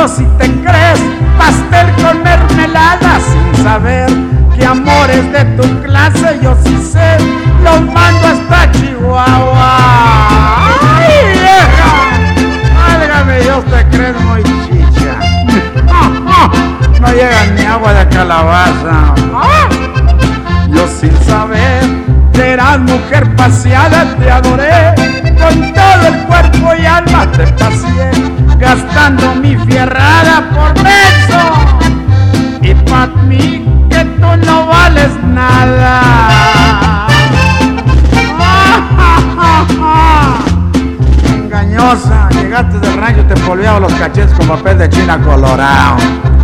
y 0.03 0.25
te 0.37 0.51
crees 0.63 1.01
pastel 1.39 1.87
con 2.03 2.25
mermelada 2.25 3.21
sin 3.21 3.63
saber 3.63 4.11
que 4.53 4.67
amores 4.67 5.33
de 5.33 5.45
tu 5.57 5.83
clase 5.83 6.41
yo 6.43 6.57
sí 6.65 6.77
sé, 6.77 7.19
los 7.63 7.81
mando 7.83 8.27
hasta 8.27 8.73
Chihuahua. 8.73 9.79
¡Ay, 10.99 11.39
vieja! 11.39 11.93
Válgame 12.75 13.43
Dios, 13.43 13.65
te 13.67 13.97
crees 13.97 14.21
muy 14.23 14.43
chicha. 14.43 15.21
No 17.01 17.09
llega 17.13 17.47
ni 17.55 17.65
agua 17.65 17.93
de 17.93 18.09
calabaza. 18.09 19.15
Yo 20.69 20.89
sin 20.89 21.17
saber 21.25 21.85
que 22.33 22.55
eras 22.55 22.81
mujer 22.81 23.37
paseada 23.37 24.17
te 24.17 24.29
adoré 24.29 24.95
con 25.39 25.73
todo 25.73 26.09
el 26.09 26.19
cuerpo 26.25 26.73
y 26.77 26.87
alma 26.87 27.31
te 27.31 27.47
paseé 27.53 28.22
gastando 28.75 29.35
mi 29.35 29.55
fierrada 29.67 30.49
por 30.55 30.73
beso 30.83 31.43
y 32.63 32.75
pa' 32.75 33.07
mí 33.29 33.69
que 33.91 34.03
tú 34.03 34.27
no 34.47 34.67
vales 34.67 35.11
nada. 35.25 37.07
Engañosa 41.35 42.31
llegaste 42.31 42.79
del 42.79 42.97
rancho 42.97 43.23
te 43.27 43.35
polveaba 43.43 43.81
los 43.81 43.93
cachetes 43.93 44.33
con 44.39 44.49
papel 44.49 44.79
de 44.79 44.89
china 44.89 45.21
colorado. 45.21 45.99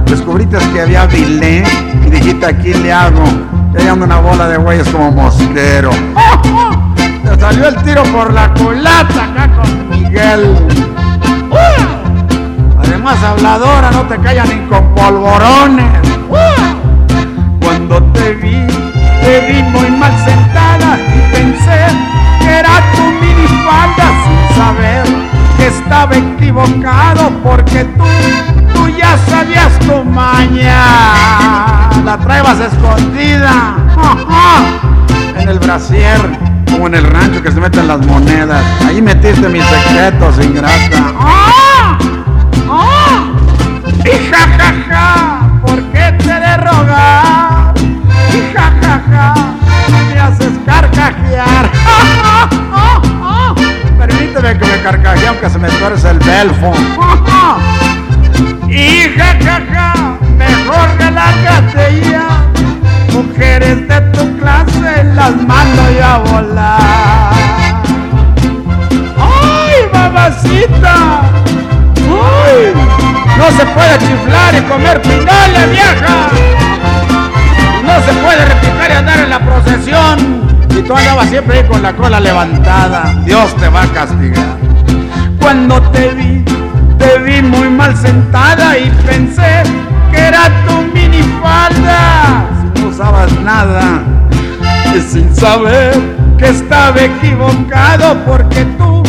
Descubriste 0.05 0.59
que 0.75 0.83
había 0.83 1.07
vilé 1.07 1.65
y 2.07 2.11
dijiste 2.11 2.45
aquí 2.45 2.75
le 2.75 2.93
hago 2.93 3.25
ella 3.75 3.93
anda 3.93 4.05
una 4.05 4.19
bola 4.19 4.49
de 4.49 4.59
güeyes 4.59 4.87
como 4.91 5.13
mosquero. 5.13 5.93
Te 7.25 7.41
salió 7.41 7.69
el 7.69 7.77
tiro 7.85 8.03
por 8.05 8.35
la 8.35 8.53
culata 8.53 9.25
acá 9.25 9.51
con 9.57 9.89
Miguel 9.89 10.57
Además 12.99 13.23
habladora, 13.23 13.93
no 13.93 14.03
te 14.09 14.19
callan 14.19 14.49
ni 14.49 14.67
con 14.67 14.93
polvorones. 14.93 16.01
Cuando 17.61 18.03
te 18.13 18.33
vi, 18.35 18.67
te 19.23 19.41
vi 19.47 19.63
muy 19.63 19.89
mal 19.97 20.13
sentada 20.25 20.99
y 20.99 21.33
pensé 21.33 21.87
que 22.41 22.59
era 22.59 22.71
tu 22.97 23.03
minifalda 23.25 24.05
sin 24.25 24.57
saber 24.57 25.05
que 25.57 25.67
estaba 25.69 26.17
equivocado 26.17 27.31
porque 27.45 27.85
tú, 27.85 28.05
tú 28.75 28.89
ya 28.89 29.17
sabías 29.29 29.79
tu 29.79 30.03
maña. 30.03 30.83
La 32.05 32.19
traebas 32.19 32.59
escondida 32.59 33.77
en 35.39 35.49
el 35.49 35.61
brasier, 35.61 36.37
como 36.69 36.89
en 36.89 36.97
el 36.97 37.05
rancho 37.05 37.41
que 37.45 37.53
se 37.53 37.61
meten 37.61 37.87
las 37.87 38.05
monedas. 38.05 38.65
Ahí 38.85 39.01
metiste 39.01 39.49
mis 39.49 39.63
secretos, 39.65 40.45
ingrata. 40.45 41.15
¡Ah! 41.21 41.49
Y 44.05 44.31
ja, 44.31 44.73
ja, 44.89 45.61
¿por 45.61 45.83
qué 45.91 46.13
te 46.19 46.25
de 46.25 46.57
rogar? 46.57 47.75
Y 48.33 48.55
ja, 48.55 48.73
ja, 49.11 49.35
me 50.13 50.21
haces 50.21 50.53
carcajear. 50.65 51.71
Ja, 51.73 51.99
ja, 52.23 52.49
ja. 52.73 53.55
Permíteme 53.99 54.59
que 54.59 54.67
me 54.67 54.83
carcajee 54.83 55.27
aunque 55.27 55.51
se 55.51 55.59
me 55.59 55.69
tuerce 55.69 56.11
el 56.11 56.19
belfo. 56.19 56.73
Y 58.69 59.09
ja, 59.17 59.35
ja, 59.43 59.63
ja, 59.73 60.19
mejor 60.37 60.89
relárgate 60.99 62.01
ya. 62.11 62.29
Mujeres 63.13 63.89
de 63.89 64.01
tu 64.13 64.39
clase 64.39 65.05
las 65.15 65.35
mando 65.37 65.91
yo 65.99 66.05
a 66.05 66.19
volar. 66.19 67.33
¡Ay, 69.19 69.75
mamacita! 69.91 71.23
¡Uy! 72.07 72.98
No 73.39 73.47
se 73.53 73.65
puede 73.67 73.99
chiflar 73.99 74.55
y 74.57 74.61
comer 74.63 75.01
pinole, 75.01 75.67
vieja. 75.71 76.29
No 77.85 77.95
se 78.05 78.13
puede 78.15 78.45
repicar 78.45 78.91
y 78.91 78.95
andar 78.95 79.21
en 79.21 79.31
la 79.31 79.39
procesión. 79.39 80.49
Y 80.71 80.83
tú 80.83 80.95
andabas 80.95 81.29
siempre 81.29 81.59
ahí 81.59 81.65
con 81.65 81.81
la 81.83 81.95
cola 81.95 82.19
levantada. 82.19 83.15
Dios 83.25 83.55
te 83.57 83.69
va 83.69 83.83
a 83.83 83.87
castigar. 83.87 84.59
Cuando 85.41 85.81
te 85.93 86.09
vi, 86.15 86.45
te 86.99 87.19
vi 87.21 87.41
muy 87.41 87.71
mal 87.71 87.97
sentada 87.97 88.77
y 88.77 88.91
pensé 89.07 89.63
que 90.13 90.19
era 90.19 90.51
tu 90.67 90.83
minifalda. 90.93 92.45
Si 92.61 92.81
no 92.81 92.89
usabas 92.89 93.33
nada 93.41 94.03
y 94.95 95.01
sin 95.01 95.35
saber 95.35 95.93
que 96.39 96.49
estaba 96.49 97.01
equivocado 97.01 98.17
porque 98.25 98.65
tú, 98.77 99.03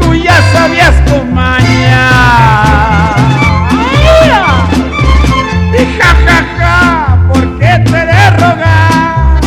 tú 0.00 0.14
ya 0.14 0.40
sabías 0.52 1.04
tu 1.04 1.24
maña. 1.24 2.52
Ja, 5.98 6.10
ja, 6.26 6.38
ja, 6.58 7.28
¿por 7.28 7.58
qué 7.58 7.72
te 7.84 8.06
de 8.06 8.30
rogar? 8.30 9.40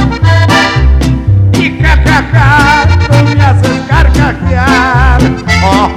Y 1.53 1.81
ja, 1.81 1.93
ja, 2.05 2.19
ja, 2.33 2.87
tú 3.07 3.35
me 3.35 3.43
haces 3.43 3.79
carcajear. 3.87 5.21
Oh, 5.63 5.89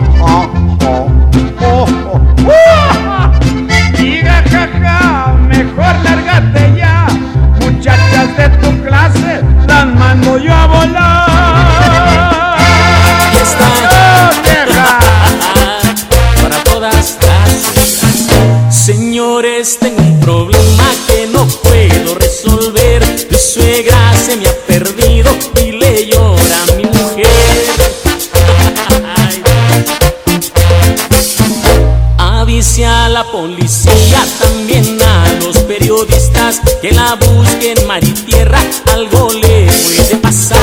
que 36.89 36.95
la 36.95 37.15
busquen 37.15 37.87
mar 37.87 38.03
y 38.03 38.13
tierra, 38.13 38.59
algo 38.93 39.31
le 39.33 39.67
puede 39.67 40.17
pasar. 40.17 40.59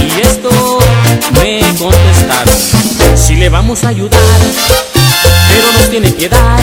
Y 0.00 0.20
esto 0.20 0.78
me 1.34 1.60
contestaron, 1.78 2.54
si 3.16 3.36
le 3.36 3.48
vamos 3.48 3.84
a 3.84 3.88
ayudar, 3.88 4.40
pero 5.48 5.72
nos 5.72 5.90
tiene 5.90 6.14
que 6.14 6.28
dar, 6.28 6.60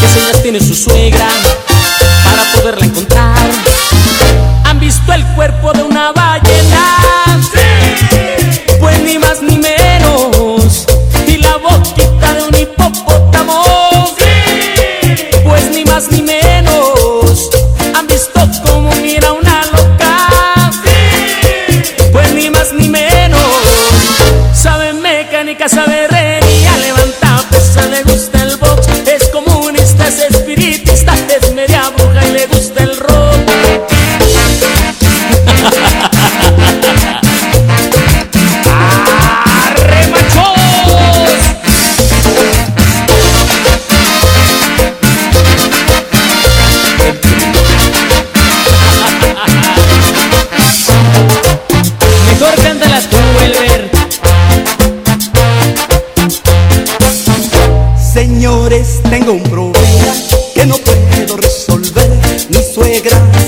que 0.00 0.08
señas 0.08 0.42
tiene 0.42 0.60
su 0.60 0.74
suegra 0.74 1.28
mecánica, 25.62 25.68
sabe 25.68 26.01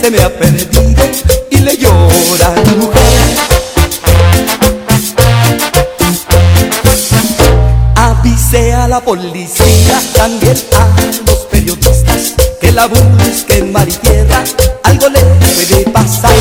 se 0.05 0.11
me 0.11 0.21
ha 0.21 0.29
perdido 0.29 1.03
y 1.51 1.57
le 1.61 1.79
llora 1.79 2.49
a 2.49 2.61
la 2.61 2.73
mujer. 2.75 3.37
Avise 7.97 8.75
a 8.75 8.87
la 8.87 9.01
policía, 9.01 10.03
también 10.15 10.59
a 10.77 10.89
los 11.27 11.39
periodistas, 11.51 12.35
que 12.61 12.71
la 12.73 12.87
busquen 12.87 13.73
mar 13.73 13.89
y 13.89 13.93
tierra, 13.93 14.45
algo 14.83 15.09
le 15.09 15.21
puede 15.21 15.85
pasar. 15.91 16.33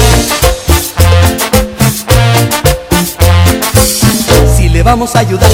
Si 4.57 4.68
le 4.68 4.84
vamos 4.84 5.15
a 5.15 5.19
ayudar 5.19 5.49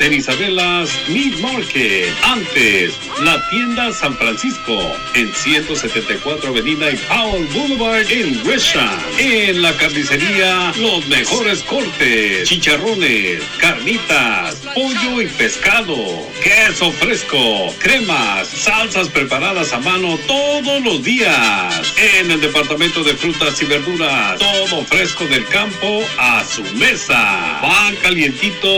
en 0.00 0.14
Isabelas 0.14 0.90
Meat 1.08 1.38
Market. 1.40 2.08
Antes, 2.24 2.94
la 3.22 3.40
tienda 3.50 3.92
San 3.92 4.16
Francisco 4.16 4.78
en 5.14 5.32
174 5.32 6.48
Avenida 6.48 6.90
y 6.90 6.96
Powell 6.96 7.46
Boulevard 7.48 8.10
en 8.10 8.42
Gresham. 8.42 8.98
En 9.18 9.62
la 9.62 9.76
carnicería, 9.76 10.72
los 10.78 11.06
mejores 11.06 11.62
cortes, 11.62 12.48
chicharrones, 12.48 13.42
carnitas, 13.58 14.56
pollo 14.74 15.22
y 15.22 15.26
pescado, 15.26 15.96
queso 16.42 16.90
fresco, 16.92 17.74
cremas, 17.78 18.48
salsas 18.48 19.08
preparadas 19.08 19.72
a 19.72 19.80
mano 19.80 20.18
todos 20.26 20.82
los 20.82 21.04
días. 21.04 21.94
En 22.18 22.30
el 22.30 22.40
departamento 22.40 23.04
de 23.04 23.14
frutas 23.14 23.60
y 23.60 23.66
verduras, 23.66 24.38
todo 24.38 24.84
fresco 24.86 25.26
del 25.26 25.44
campo 25.46 26.02
a 26.18 26.44
su 26.44 26.62
mesa. 26.76 27.58
Pan 27.60 27.94
calientito 28.02 28.68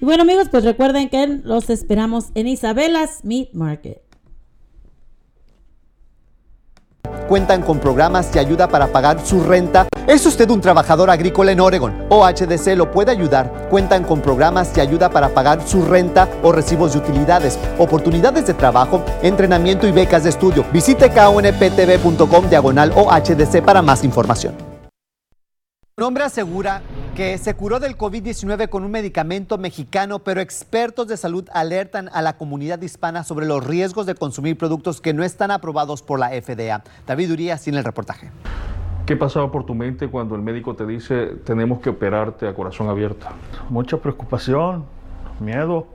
Y 0.00 0.04
bueno 0.04 0.22
amigos, 0.22 0.48
pues 0.50 0.64
recuerden 0.64 1.08
que 1.08 1.26
los 1.26 1.68
esperamos 1.70 2.26
en 2.34 2.48
Isabelas 2.48 3.20
Meat 3.22 3.50
Market. 3.52 4.10
cuentan 7.30 7.62
con 7.62 7.78
programas 7.78 8.32
de 8.32 8.40
ayuda 8.40 8.66
para 8.66 8.88
pagar 8.88 9.24
su 9.24 9.44
renta. 9.44 9.86
¿Es 10.08 10.26
usted 10.26 10.50
un 10.50 10.60
trabajador 10.60 11.10
agrícola 11.10 11.52
en 11.52 11.60
Oregon? 11.60 12.06
OHDC 12.08 12.74
lo 12.76 12.90
puede 12.90 13.12
ayudar. 13.12 13.68
Cuentan 13.70 14.02
con 14.02 14.20
programas 14.20 14.74
de 14.74 14.80
ayuda 14.80 15.10
para 15.10 15.28
pagar 15.28 15.64
su 15.64 15.84
renta 15.84 16.28
o 16.42 16.50
recibos 16.50 16.92
de 16.92 16.98
utilidades, 16.98 17.56
oportunidades 17.78 18.48
de 18.48 18.54
trabajo, 18.54 19.04
entrenamiento 19.22 19.86
y 19.86 19.92
becas 19.92 20.24
de 20.24 20.30
estudio. 20.30 20.64
Visite 20.72 21.08
kunptv.com 21.10 22.48
diagonal 22.50 22.90
OHDC 22.96 23.62
para 23.64 23.80
más 23.80 24.02
información. 24.02 24.54
Un 25.96 26.04
hombre 26.04 26.24
asegura 26.24 26.82
que 27.14 27.38
se 27.38 27.54
curó 27.54 27.80
del 27.80 27.96
COVID-19 27.96 28.68
con 28.68 28.84
un 28.84 28.90
medicamento 28.90 29.58
mexicano, 29.58 30.20
pero 30.20 30.40
expertos 30.40 31.08
de 31.08 31.16
salud 31.16 31.48
alertan 31.52 32.08
a 32.12 32.22
la 32.22 32.36
comunidad 32.36 32.80
hispana 32.82 33.24
sobre 33.24 33.46
los 33.46 33.66
riesgos 33.66 34.06
de 34.06 34.14
consumir 34.14 34.56
productos 34.56 35.00
que 35.00 35.12
no 35.12 35.24
están 35.24 35.50
aprobados 35.50 36.02
por 36.02 36.18
la 36.18 36.30
FDA. 36.30 36.82
David 37.06 37.32
Urias 37.32 37.62
tiene 37.62 37.78
el 37.78 37.84
reportaje. 37.84 38.30
¿Qué 39.06 39.16
pasaba 39.16 39.50
por 39.50 39.66
tu 39.66 39.74
mente 39.74 40.08
cuando 40.08 40.36
el 40.36 40.42
médico 40.42 40.76
te 40.76 40.86
dice 40.86 41.26
tenemos 41.44 41.80
que 41.80 41.90
operarte 41.90 42.46
a 42.46 42.54
corazón 42.54 42.88
abierto? 42.88 43.26
Mucha 43.68 43.96
preocupación, 43.96 44.84
miedo 45.40 45.88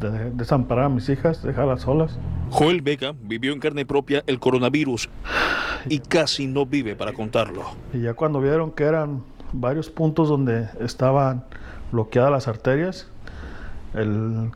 de 0.00 0.30
desamparar 0.30 0.84
a 0.84 0.88
mis 0.88 1.08
hijas, 1.08 1.42
dejarlas 1.42 1.82
solas. 1.82 2.18
Joel 2.50 2.82
Vega 2.82 3.14
vivió 3.20 3.52
en 3.52 3.58
carne 3.58 3.84
propia 3.84 4.22
el 4.26 4.38
coronavirus 4.38 5.08
y 5.88 5.98
casi 5.98 6.46
no 6.46 6.66
vive 6.66 6.94
para 6.94 7.12
contarlo. 7.12 7.64
Y 7.92 8.02
ya 8.02 8.14
cuando 8.14 8.40
vieron 8.40 8.70
que 8.70 8.84
eran 8.84 9.22
varios 9.52 9.90
puntos 9.90 10.28
donde 10.28 10.68
estaban 10.80 11.44
bloqueadas 11.92 12.30
las 12.30 12.48
arterias, 12.48 13.08
el, 13.94 14.50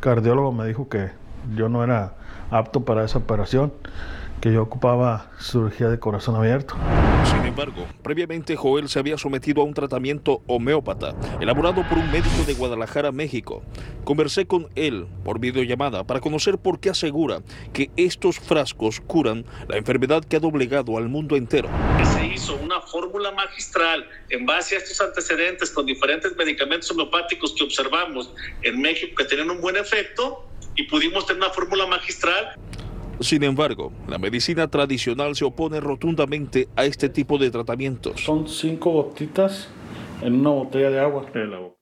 cardiólogo 0.00 0.52
me 0.52 0.66
dijo 0.66 0.88
que 0.88 1.10
yo 1.54 1.68
no 1.68 1.82
era 1.82 2.14
apto 2.50 2.84
para 2.84 3.04
esa 3.04 3.18
operación, 3.18 3.72
que 4.44 4.52
yo 4.52 4.60
ocupaba 4.60 5.30
cirugía 5.40 5.88
de 5.88 5.98
corazón 5.98 6.36
abierto. 6.36 6.76
Sin 7.24 7.46
embargo, 7.46 7.86
previamente 8.02 8.56
Joel 8.56 8.90
se 8.90 8.98
había 8.98 9.16
sometido 9.16 9.62
a 9.62 9.64
un 9.64 9.72
tratamiento 9.72 10.42
homeópata 10.46 11.14
elaborado 11.40 11.82
por 11.88 11.96
un 11.96 12.12
médico 12.12 12.44
de 12.46 12.52
Guadalajara, 12.52 13.10
México. 13.10 13.62
Conversé 14.04 14.44
con 14.46 14.68
él 14.74 15.06
por 15.24 15.40
videollamada 15.40 16.04
para 16.04 16.20
conocer 16.20 16.58
por 16.58 16.78
qué 16.78 16.90
asegura 16.90 17.40
que 17.72 17.90
estos 17.96 18.38
frascos 18.38 19.00
curan 19.00 19.46
la 19.66 19.78
enfermedad 19.78 20.22
que 20.22 20.36
ha 20.36 20.40
doblegado 20.40 20.98
al 20.98 21.08
mundo 21.08 21.36
entero. 21.36 21.70
Se 22.12 22.26
hizo 22.26 22.54
una 22.56 22.82
fórmula 22.82 23.32
magistral 23.32 24.06
en 24.28 24.44
base 24.44 24.74
a 24.74 24.78
estos 24.80 25.00
antecedentes 25.00 25.70
con 25.70 25.86
diferentes 25.86 26.36
medicamentos 26.36 26.90
homeopáticos 26.90 27.54
que 27.54 27.64
observamos 27.64 28.34
en 28.60 28.78
México 28.78 29.14
que 29.16 29.24
tenían 29.24 29.48
un 29.48 29.62
buen 29.62 29.76
efecto 29.76 30.46
y 30.76 30.82
pudimos 30.82 31.24
tener 31.24 31.42
una 31.42 31.50
fórmula 31.50 31.86
magistral 31.86 32.58
sin 33.20 33.42
embargo, 33.44 33.92
la 34.08 34.18
medicina 34.18 34.68
tradicional 34.68 35.36
se 35.36 35.44
opone 35.44 35.80
rotundamente 35.80 36.68
a 36.76 36.84
este 36.84 37.08
tipo 37.08 37.38
de 37.38 37.50
tratamientos. 37.50 38.20
Son 38.20 38.48
cinco 38.48 38.90
gotitas 38.90 39.68
en 40.22 40.34
una 40.34 40.50
botella 40.50 40.90
de 40.90 41.00
agua. 41.00 41.26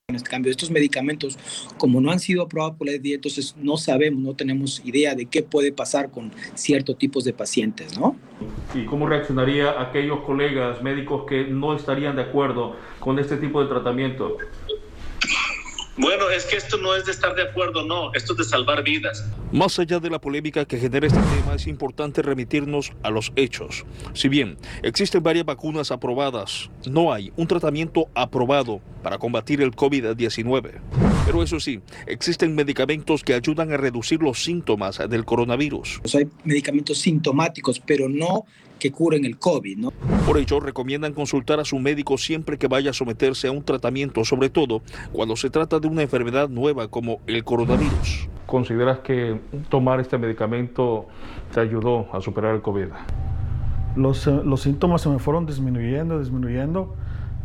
En 0.09 0.16
este 0.16 0.28
cambio, 0.28 0.50
estos 0.50 0.70
medicamentos, 0.70 1.38
como 1.78 2.00
no 2.00 2.10
han 2.10 2.18
sido 2.18 2.42
aprobados 2.42 2.76
por 2.76 2.86
la 2.86 2.92
FDA, 2.92 3.14
entonces 3.14 3.54
no 3.59 3.76
sabemos, 3.76 4.20
no 4.20 4.34
tenemos 4.34 4.82
idea 4.84 5.14
de 5.14 5.26
qué 5.26 5.42
puede 5.42 5.72
pasar 5.72 6.10
con 6.10 6.32
ciertos 6.54 6.98
tipos 6.98 7.24
de 7.24 7.32
pacientes, 7.32 7.98
¿no? 7.98 8.16
¿Y 8.74 8.84
cómo 8.84 9.06
reaccionaría 9.06 9.80
aquellos 9.80 10.20
colegas 10.20 10.82
médicos 10.82 11.24
que 11.26 11.44
no 11.44 11.74
estarían 11.74 12.16
de 12.16 12.22
acuerdo 12.22 12.76
con 12.98 13.18
este 13.18 13.36
tipo 13.36 13.62
de 13.62 13.68
tratamiento? 13.68 14.36
Bueno, 15.97 16.31
es 16.31 16.47
que 16.47 16.56
esto 16.56 16.78
no 16.78 16.97
es 16.97 17.05
de 17.05 17.12
estar 17.12 17.35
de 17.35 17.43
acuerdo, 17.43 17.85
no, 17.85 18.14
esto 18.14 18.32
es 18.32 18.39
de 18.39 18.44
salvar 18.44 18.82
vidas. 18.82 19.27
Más 19.52 19.78
allá 19.78 20.01
de 20.01 20.09
la 20.09 20.19
polémica 20.19 20.64
que 20.64 20.78
genera 20.78 21.06
este 21.06 21.20
tema, 21.20 21.55
es 21.55 21.66
importante 21.66 22.23
remitirnos 22.23 22.93
a 23.02 23.10
los 23.10 23.31
hechos. 23.36 23.85
Si 24.14 24.28
bien 24.28 24.56
existen 24.82 25.23
varias 25.23 25.44
vacunas 25.44 25.90
aprobadas, 25.90 26.70
no 26.86 27.12
hay 27.12 27.31
un 27.36 27.47
tratamiento 27.47 28.09
aprobado 28.14 28.81
para 29.02 29.19
combatir 29.19 29.60
el 29.60 29.73
COVID-19. 29.73 30.81
Pero 31.27 31.43
eso 31.43 31.60
sí, 31.60 31.81
existen 32.06 32.55
medicamentos 32.55 33.23
que 33.23 33.35
ayudan 33.35 33.70
a 33.73 33.77
reducir 33.77 34.23
los 34.23 34.43
síntomas 34.43 34.98
del 35.10 35.27
coronavirus. 35.27 35.98
Pues 36.01 36.14
hay 36.14 36.27
medicamentos 36.44 36.98
sintomáticos, 36.98 37.78
pero 37.81 38.09
no 38.09 38.47
que 38.82 38.90
curen 38.90 39.24
el 39.24 39.38
COVID, 39.38 39.78
¿no? 39.78 39.92
Por 40.26 40.38
ello, 40.38 40.59
recomiendan 40.59 41.12
consultar 41.12 41.60
a 41.60 41.64
su 41.64 41.78
médico 41.78 42.18
siempre 42.18 42.59
que 42.59 42.66
vaya 42.66 42.90
a 42.90 42.92
someterse 42.92 43.46
a 43.46 43.52
un 43.52 43.62
tratamiento, 43.62 44.24
sobre 44.24 44.50
todo 44.50 44.82
cuando 45.12 45.36
se 45.36 45.50
trata 45.50 45.78
de 45.78 45.86
una 45.86 46.02
enfermedad 46.02 46.48
nueva 46.48 46.88
como 46.88 47.20
el 47.28 47.44
coronavirus. 47.44 48.28
¿Consideras 48.44 48.98
que 48.98 49.38
tomar 49.68 50.00
este 50.00 50.18
medicamento 50.18 51.06
te 51.54 51.60
ayudó 51.60 52.12
a 52.12 52.20
superar 52.20 52.56
el 52.56 52.60
COVID? 52.60 52.88
Los, 53.94 54.26
eh, 54.26 54.40
los 54.44 54.62
síntomas 54.62 55.02
se 55.02 55.10
me 55.10 55.20
fueron 55.20 55.46
disminuyendo, 55.46 56.18
disminuyendo 56.18 56.96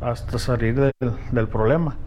hasta 0.02 0.40
salir 0.40 0.74
del, 0.74 0.92
del 1.32 1.48
problema. 1.48 1.98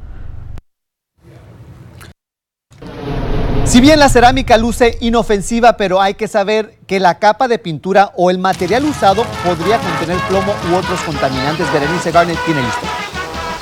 Si 3.70 3.80
bien 3.80 4.00
la 4.00 4.08
cerámica 4.08 4.56
luce 4.56 4.98
inofensiva, 5.00 5.76
pero 5.76 6.00
hay 6.00 6.14
que 6.14 6.26
saber 6.26 6.76
que 6.88 6.98
la 6.98 7.20
capa 7.20 7.46
de 7.46 7.60
pintura 7.60 8.10
o 8.16 8.28
el 8.28 8.38
material 8.38 8.84
usado 8.84 9.24
podría 9.44 9.78
contener 9.78 10.18
plomo 10.26 10.52
u 10.72 10.74
otros 10.74 10.98
contaminantes. 11.02 11.72
Berenice 11.72 12.10
Garnet 12.10 12.36
tiene 12.44 12.62
listo. 12.62 12.80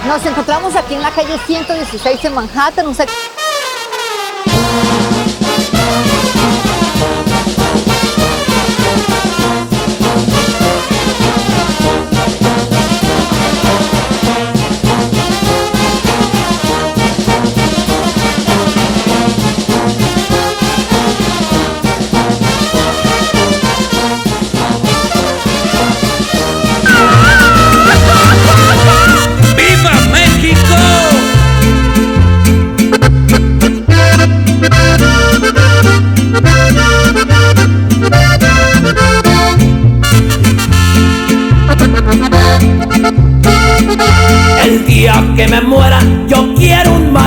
Nos 0.06 0.24
encontramos 0.24 0.74
aquí 0.76 0.94
en 0.94 1.02
la 1.02 1.10
calle 1.10 1.38
116 1.46 2.24
en 2.24 2.34
Manhattan, 2.34 2.86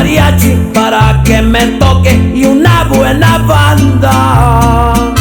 mariachi 0.01 0.57
para 0.73 1.21
que 1.23 1.41
me 1.43 1.63
toque 1.79 2.13
y 2.33 2.45
una 2.45 2.85
buena 2.85 3.37
banda. 3.37 5.13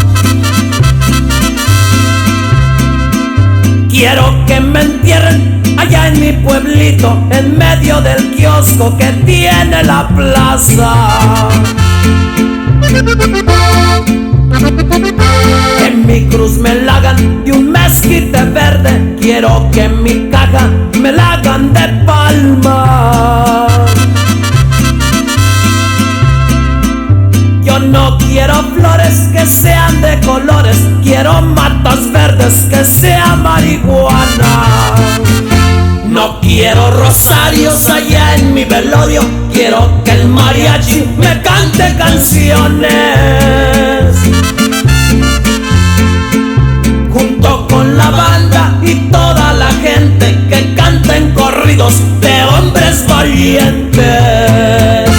Quiero 3.91 4.25
que 4.47 4.59
me 4.59 4.81
entierren 4.81 5.63
allá 5.77 6.09
en 6.09 6.21
mi 6.21 6.33
pueblito, 6.33 7.09
en 7.31 7.59
medio 7.59 8.01
del 8.01 8.31
kiosco 8.35 8.97
que 8.97 9.13
tiene 9.27 9.85
la 9.85 10.09
plaza. 10.09 10.93
Que 15.79 15.91
mi 15.91 16.27
cruz 16.29 16.57
me 16.59 16.75
la 16.87 16.97
hagan 16.97 17.45
de 17.45 17.53
un 17.53 17.71
mezquite 17.71 18.45
verde, 18.45 19.17
quiero 19.21 19.69
que 19.73 19.91
mi 19.91 20.31
caja 20.31 20.71
me 20.99 21.13
la 21.13 21.35
hagan 21.35 21.71
de 21.75 21.87
palma. 22.07 23.70
Yo 27.71 27.79
no 27.79 28.19
quiero 28.19 28.55
flores 28.75 29.29
que 29.33 29.47
sean 29.47 30.03
de 30.03 30.19
colores, 30.27 30.77
quiero 31.05 31.41
matas 31.41 32.11
verdes 32.11 32.67
que 32.69 32.85
sean 32.85 33.45
marihuana. 33.45 34.97
No 36.09 36.41
quiero 36.41 36.91
rosarios 36.91 37.89
allá 37.89 38.35
en 38.35 38.55
mi 38.55 38.65
velorio, 38.65 39.23
quiero 39.53 40.03
que 40.03 40.11
el 40.11 40.27
mariachi 40.27 41.15
me 41.17 41.41
cante 41.43 41.95
canciones. 41.97 42.91
Junto 47.13 47.69
con 47.69 47.97
la 47.97 48.11
banda 48.11 48.81
y 48.83 48.97
toda 49.13 49.53
la 49.53 49.71
gente 49.75 50.37
que 50.49 50.75
canten 50.75 51.33
corridos 51.35 51.95
de 52.21 52.45
hombres 52.47 53.07
valientes. 53.07 55.10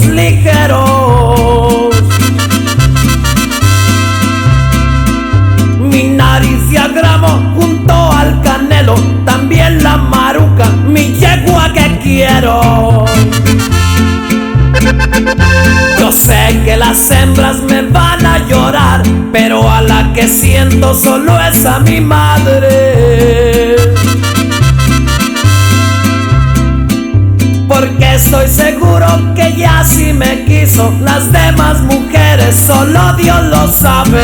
Ligeros. 0.00 1.94
Mi 5.78 6.04
nariz 6.04 6.68
diagramo 6.70 7.54
junto 7.54 7.92
al 7.92 8.40
canelo, 8.42 8.94
también 9.24 9.82
la 9.82 9.96
maruca, 9.98 10.68
mi 10.86 11.12
yegua 11.12 11.72
que 11.72 11.98
quiero. 12.02 13.04
Yo 15.98 16.10
sé 16.10 16.60
que 16.64 16.76
las 16.76 17.10
hembras 17.10 17.62
me 17.62 17.82
van 17.82 18.24
a 18.24 18.38
llorar, 18.48 19.02
pero 19.32 19.70
a 19.70 19.82
la 19.82 20.12
que 20.12 20.26
siento 20.26 20.94
solo 20.94 21.38
es 21.40 21.64
a 21.64 21.80
mi 21.80 22.00
madre. 22.00 23.76
Porque 27.68 28.14
estoy 28.14 28.48
seguro 28.48 28.81
que 29.34 29.54
ya 29.56 29.84
si 29.84 30.12
me 30.12 30.44
quiso, 30.44 30.92
las 31.00 31.32
demás 31.32 31.80
mujeres 31.82 32.54
solo 32.54 33.14
Dios 33.16 33.42
lo 33.44 33.68
sabe. 33.68 34.22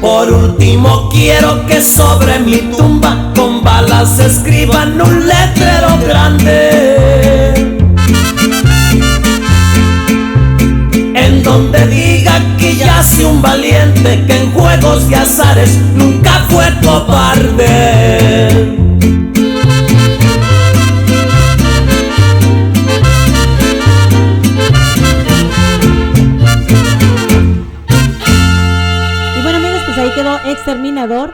Por 0.00 0.30
último 0.30 1.08
quiero 1.10 1.66
que 1.66 1.80
sobre 1.80 2.38
mi 2.40 2.58
tumba 2.76 3.32
con 3.34 3.62
balas 3.62 4.18
escriban 4.18 5.00
un 5.00 5.26
letrero 5.26 5.98
grande. 6.06 7.54
En 11.14 11.42
donde 11.42 11.86
diga 11.86 12.40
que 12.58 12.76
yace 12.76 13.24
un 13.24 13.40
valiente 13.40 14.24
que 14.26 14.36
en 14.42 14.52
juegos 14.52 15.06
y 15.10 15.14
azares 15.14 15.78
nunca 15.94 16.44
fue 16.50 16.66
cobarde. 16.82 18.44
Quedó 30.74 30.86
Exterminador 30.86 31.32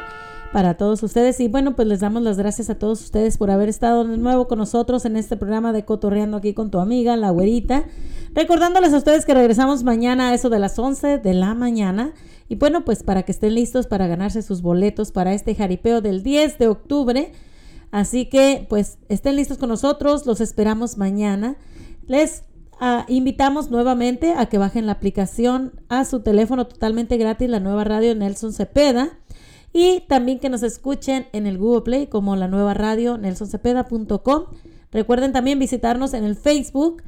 para 0.52 0.74
todos 0.76 1.02
ustedes. 1.02 1.40
Y 1.40 1.48
bueno, 1.48 1.76
pues 1.76 1.86
les 1.88 2.00
damos 2.00 2.22
las 2.22 2.36
gracias 2.36 2.70
a 2.70 2.78
todos 2.78 3.00
ustedes 3.02 3.38
por 3.38 3.50
haber 3.50 3.68
estado 3.68 4.04
de 4.04 4.16
nuevo 4.16 4.48
con 4.48 4.58
nosotros 4.58 5.04
en 5.04 5.16
este 5.16 5.36
programa 5.36 5.72
de 5.72 5.84
Cotorreando 5.84 6.36
aquí 6.36 6.54
con 6.54 6.70
tu 6.70 6.78
amiga, 6.78 7.16
la 7.16 7.30
güerita. 7.30 7.84
Recordándoles 8.34 8.92
a 8.92 8.98
ustedes 8.98 9.24
que 9.24 9.34
regresamos 9.34 9.84
mañana 9.84 10.30
a 10.30 10.34
eso 10.34 10.50
de 10.50 10.58
las 10.58 10.78
11 10.78 11.18
de 11.18 11.34
la 11.34 11.54
mañana. 11.54 12.12
Y 12.48 12.56
bueno, 12.56 12.84
pues 12.84 13.02
para 13.02 13.22
que 13.22 13.32
estén 13.32 13.54
listos 13.54 13.86
para 13.86 14.06
ganarse 14.06 14.42
sus 14.42 14.62
boletos 14.62 15.12
para 15.12 15.34
este 15.34 15.54
jaripeo 15.54 16.00
del 16.00 16.22
10 16.22 16.58
de 16.58 16.68
octubre 16.68 17.32
Así 17.90 18.26
que 18.26 18.66
pues 18.68 18.98
estén 19.08 19.36
listos 19.36 19.58
con 19.58 19.68
nosotros, 19.68 20.26
los 20.26 20.40
esperamos 20.40 20.96
mañana. 20.96 21.56
Les 22.06 22.44
ah, 22.78 23.04
invitamos 23.08 23.70
nuevamente 23.70 24.34
a 24.36 24.46
que 24.46 24.58
bajen 24.58 24.86
la 24.86 24.92
aplicación 24.92 25.72
a 25.88 26.04
su 26.04 26.20
teléfono 26.20 26.66
totalmente 26.66 27.16
gratis, 27.16 27.50
la 27.50 27.60
nueva 27.60 27.84
radio 27.84 28.14
Nelson 28.14 28.52
Cepeda. 28.52 29.18
Y 29.72 30.00
también 30.08 30.38
que 30.38 30.48
nos 30.48 30.62
escuchen 30.62 31.26
en 31.32 31.46
el 31.46 31.58
Google 31.58 31.82
Play 31.82 32.06
como 32.08 32.36
la 32.36 32.48
nueva 32.48 32.74
radio 32.74 33.18
nelsoncepeda.com. 33.18 34.44
Recuerden 34.90 35.32
también 35.32 35.58
visitarnos 35.58 36.14
en 36.14 36.24
el 36.24 36.34
Facebook 36.34 37.02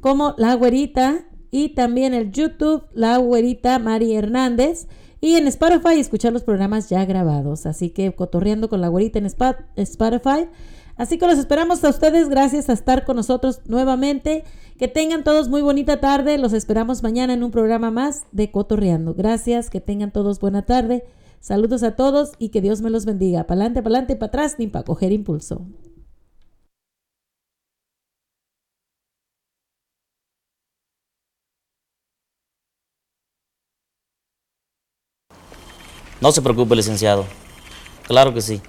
como 0.00 0.34
La 0.38 0.54
Güerita 0.54 1.26
y 1.50 1.70
también 1.70 2.14
el 2.14 2.30
YouTube 2.30 2.84
La 2.92 3.16
Güerita 3.18 3.78
Mari 3.78 4.14
Hernández 4.14 4.86
y 5.20 5.36
en 5.36 5.46
Spotify 5.48 5.98
escuchar 5.98 6.32
los 6.32 6.42
programas 6.42 6.90
ya 6.90 7.04
grabados. 7.06 7.64
Así 7.64 7.90
que 7.90 8.14
cotorreando 8.14 8.68
con 8.68 8.80
La 8.80 8.88
Güerita 8.88 9.18
en 9.18 9.24
Spotify. 9.24 10.48
Así 10.96 11.18
que 11.18 11.26
los 11.26 11.38
esperamos 11.38 11.82
a 11.82 11.88
ustedes. 11.88 12.28
Gracias 12.28 12.68
a 12.68 12.74
estar 12.74 13.04
con 13.04 13.16
nosotros 13.16 13.62
nuevamente. 13.64 14.44
Que 14.78 14.86
tengan 14.86 15.24
todos 15.24 15.48
muy 15.48 15.62
bonita 15.62 15.98
tarde. 15.98 16.36
Los 16.36 16.52
esperamos 16.52 17.02
mañana 17.02 17.32
en 17.32 17.42
un 17.42 17.50
programa 17.50 17.90
más 17.90 18.24
de 18.32 18.50
Cotorreando. 18.50 19.14
Gracias. 19.14 19.70
Que 19.70 19.80
tengan 19.80 20.12
todos 20.12 20.40
buena 20.40 20.62
tarde. 20.66 21.04
Saludos 21.44 21.82
a 21.82 21.94
todos 21.94 22.32
y 22.38 22.48
que 22.48 22.62
Dios 22.62 22.80
me 22.80 22.88
los 22.88 23.04
bendiga. 23.04 23.44
Pa'lante, 23.46 23.82
pa'lante, 23.82 24.16
para 24.16 24.28
atrás, 24.28 24.54
ni 24.58 24.66
para 24.66 24.86
coger 24.86 25.12
impulso. 25.12 25.66
No 36.22 36.32
se 36.32 36.40
preocupe, 36.40 36.74
licenciado. 36.76 37.26
Claro 38.06 38.32
que 38.32 38.40
sí. 38.40 38.62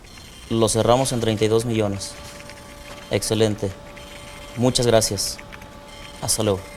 Lo 0.49 0.67
cerramos 0.67 1.13
en 1.13 1.21
32 1.21 1.63
millones. 1.63 2.13
Excelente. 3.09 3.71
Muchas 4.57 4.85
gracias. 4.85 5.37
Hasta 6.21 6.43
luego. 6.43 6.74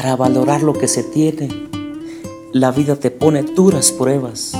Para 0.00 0.14
valorar 0.14 0.62
lo 0.62 0.74
que 0.74 0.86
se 0.86 1.02
tiene, 1.02 1.48
la 2.52 2.70
vida 2.70 2.94
te 2.94 3.10
pone 3.10 3.42
duras 3.42 3.90
pruebas. 3.90 4.52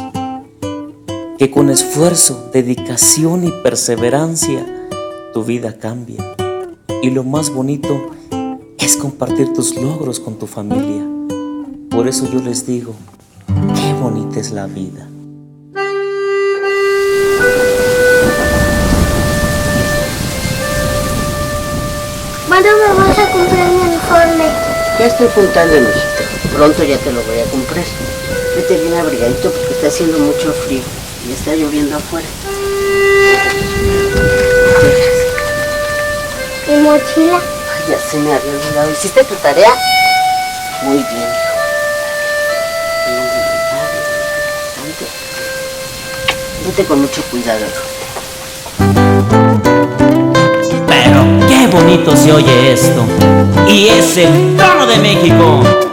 Que 1.39 1.49
con 1.53 1.71
esfuerzo, 1.71 2.51
dedicación 2.53 3.45
y 3.45 3.53
perseverancia, 3.63 4.67
tu 5.33 5.45
vida 5.45 5.79
cambia. 5.79 6.35
Y 7.05 7.11
lo 7.11 7.23
más 7.23 7.51
bonito 7.51 8.11
es 8.79 8.97
compartir 8.97 9.53
tus 9.53 9.77
logros 9.77 10.19
con 10.19 10.41
tu 10.41 10.49
familia. 10.49 11.07
Por 11.89 12.09
eso 12.09 12.29
yo 12.29 12.43
les 12.43 12.67
digo, 12.67 12.95
qué 13.47 13.95
bonita 14.03 14.41
es 14.41 14.51
la 14.51 14.67
vida. 14.67 15.09
Ya 24.99 25.07
estoy 25.07 25.29
juntando, 25.33 25.81
mijito. 25.81 26.25
Pronto 26.57 26.83
ya 26.83 26.99
te 26.99 27.13
lo 27.13 27.23
voy 27.23 27.39
a 27.39 27.45
comprar. 27.45 27.85
Vete 28.57 28.79
bien 28.79 28.95
abrigadito 28.95 29.53
porque 29.53 29.75
está 29.75 29.87
haciendo 29.87 30.19
mucho 30.19 30.53
frío 30.53 30.83
y 31.29 31.33
está 31.33 31.55
lloviendo 31.55 31.97
afuera. 31.97 32.27
¿Mi 36.67 36.77
mochila? 36.79 37.37
Ay, 37.37 37.91
ya 37.93 37.99
se 38.01 38.17
me 38.19 38.35
había 38.35 38.51
olvidado. 38.51 38.91
¿Hiciste 38.91 39.23
tu 39.23 39.35
tarea? 39.37 39.73
Muy 40.83 40.97
bien. 40.97 41.29
Vete 46.67 46.85
con 46.85 47.01
mucho 47.01 47.23
cuidado, 47.31 47.65
bonito 51.71 52.17
se 52.17 52.33
oye 52.33 52.73
esto. 52.73 53.05
Y 53.69 53.89
es 53.89 54.17
el 54.17 54.57
trono 54.57 54.87
de 54.87 54.99
México. 54.99 55.88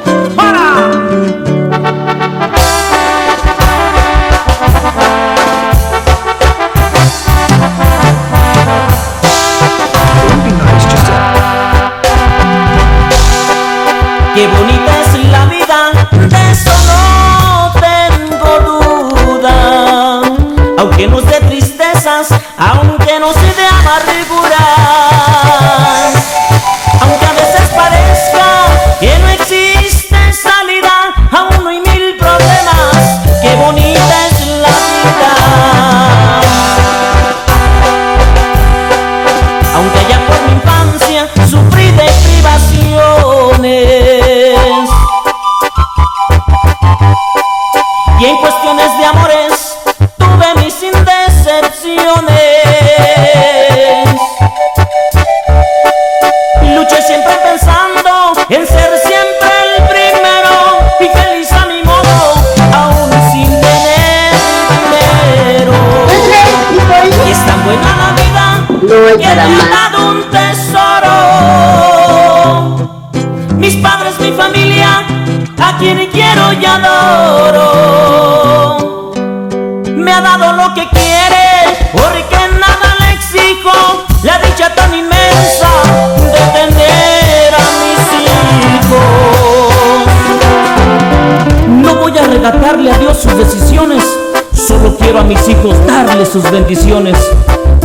Sus 96.36 96.52
bendiciones. 96.52 97.16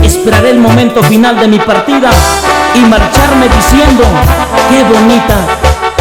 Esperaré 0.03 0.51
el 0.51 0.59
momento 0.59 1.05
final 1.05 1.39
de 1.39 1.47
mi 1.47 1.61
partida 1.61 2.11
y 2.75 2.81
marcharme 2.81 3.49
diciendo, 3.49 4.03
qué 4.69 4.83
bonita, 4.83 5.37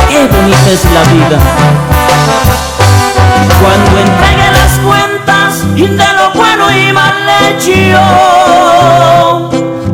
qué 0.08 0.26
bonita 0.26 0.70
es 0.72 0.84
la 0.86 1.04
vida. 1.14 1.38
Cuando 3.62 4.00
entregue 4.00 4.52
las 4.52 4.80
cuentas 4.80 5.64
de 5.76 6.08
lo 6.18 6.32
bueno 6.34 6.72
y 6.72 6.92
mal 6.92 7.30
hecho, 7.52 8.02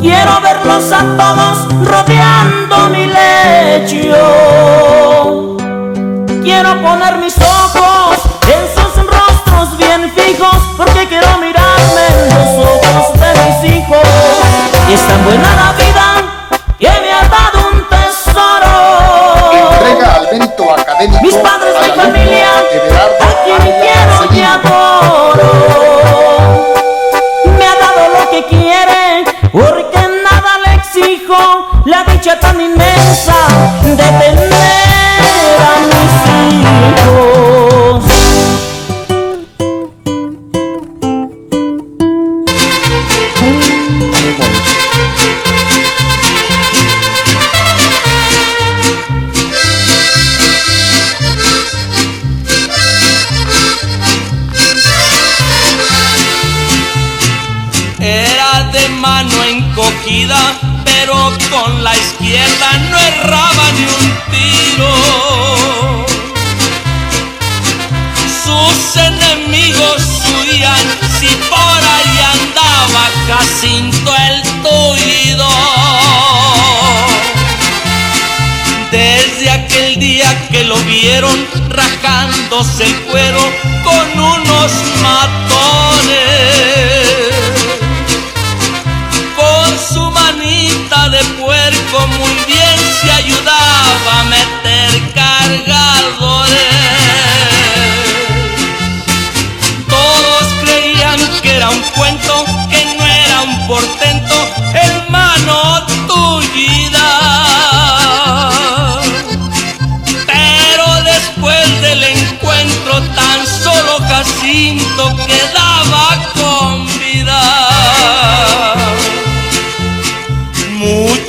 quiero 0.00 0.40
verlos 0.40 0.92
a 0.92 1.04
todos 1.18 1.68
rodeando 1.84 2.88
mi 2.88 3.04
lecho. 3.04 4.16
Quiero 6.42 6.80
poner 6.80 7.18
tan 15.06 15.24
buena 15.24 15.54
la 15.54 15.72
vida 15.72 16.06
que 16.78 16.88
me 16.88 17.12
ha 17.12 17.28
dado 17.28 17.70
un 17.72 17.84
tesoro. 17.88 18.72
Entrega 19.52 20.14
al 20.14 20.26
académico 20.80 21.22
Mis 21.22 21.34
padres, 21.36 21.74
mi 21.82 21.90
familia, 22.02 22.58
a 22.58 23.44
quien 23.44 23.62
quiero 23.80 24.34
y 24.34 24.42
adoro. 24.42 24.75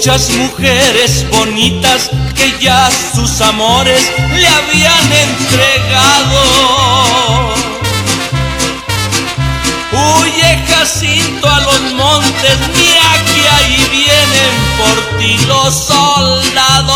Muchas 0.08 0.30
mujeres 0.38 1.26
bonitas 1.32 2.10
que 2.34 2.58
ya 2.62 2.90
sus 3.14 3.42
amores 3.42 4.10
le 4.34 4.48
habían 4.48 5.12
entregado. 5.12 6.44
Huye 9.92 10.64
Jacinto 10.70 11.50
a 11.50 11.60
los 11.60 11.82
montes, 11.96 12.58
mira 12.74 13.12
que 13.34 13.50
ahí 13.50 13.86
vienen 13.92 14.54
por 14.78 15.20
ti 15.20 15.38
los 15.46 15.76
soldados. 15.76 16.96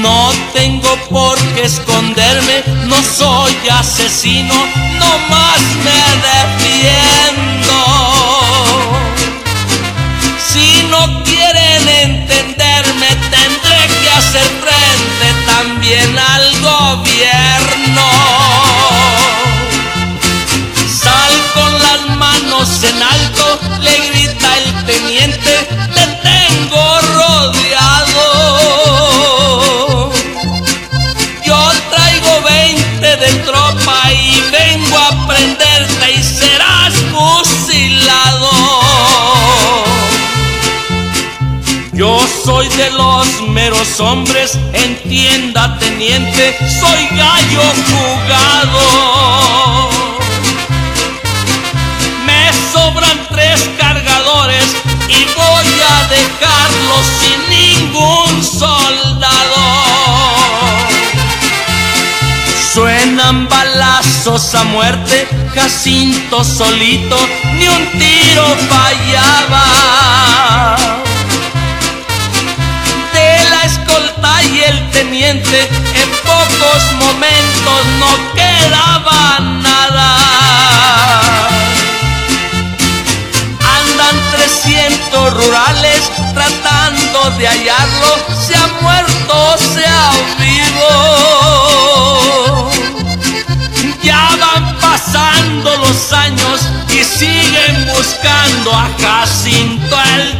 No 0.00 0.32
tengo 0.54 0.96
por 1.10 1.38
qué 1.54 1.64
esconderme, 1.64 2.64
no 2.86 2.96
soy 3.02 3.54
asesino, 3.68 4.54
no 4.98 5.18
más 5.28 5.45
soy 42.56 42.68
de 42.68 42.90
los 42.92 43.42
meros 43.50 44.00
hombres, 44.00 44.58
entienda 44.72 45.78
teniente, 45.78 46.56
soy 46.80 47.06
gallo 47.14 47.60
jugado. 47.90 48.80
Me 52.24 52.50
sobran 52.72 53.28
tres 53.28 53.68
cargadores 53.78 54.74
y 55.06 55.26
voy 55.36 55.68
a 55.92 56.08
dejarlos 56.08 57.06
sin 57.20 57.38
ningún 57.50 58.42
soldado. 58.42 59.62
Suenan 62.72 63.48
balazos 63.48 64.54
a 64.54 64.64
muerte, 64.64 65.28
Jacinto 65.54 66.42
solito, 66.42 67.18
ni 67.58 67.68
un 67.68 67.86
tiro 67.98 68.56
fallaba. 68.70 69.66
El 74.68 74.90
teniente, 74.90 75.60
en 75.62 76.10
pocos 76.24 76.82
momentos 76.98 77.86
no 78.00 78.08
quedaba 78.34 79.38
nada. 79.62 80.08
Andan 83.78 84.16
300 84.32 85.34
rurales 85.34 86.10
tratando 86.34 87.30
de 87.38 87.46
hallarlo, 87.48 88.18
se 88.46 88.54
ha 88.56 88.66
muerto, 88.80 89.56
se 89.74 89.84
ha 89.86 90.10
vivo. 90.38 90.92
Ya 94.02 94.28
van 94.40 94.76
pasando 94.78 95.76
los 95.76 96.12
años 96.12 96.60
y 96.90 97.04
siguen 97.04 97.86
buscando 97.94 98.72
a 98.72 98.88
Jacinto 99.00 99.96
el. 100.16 100.35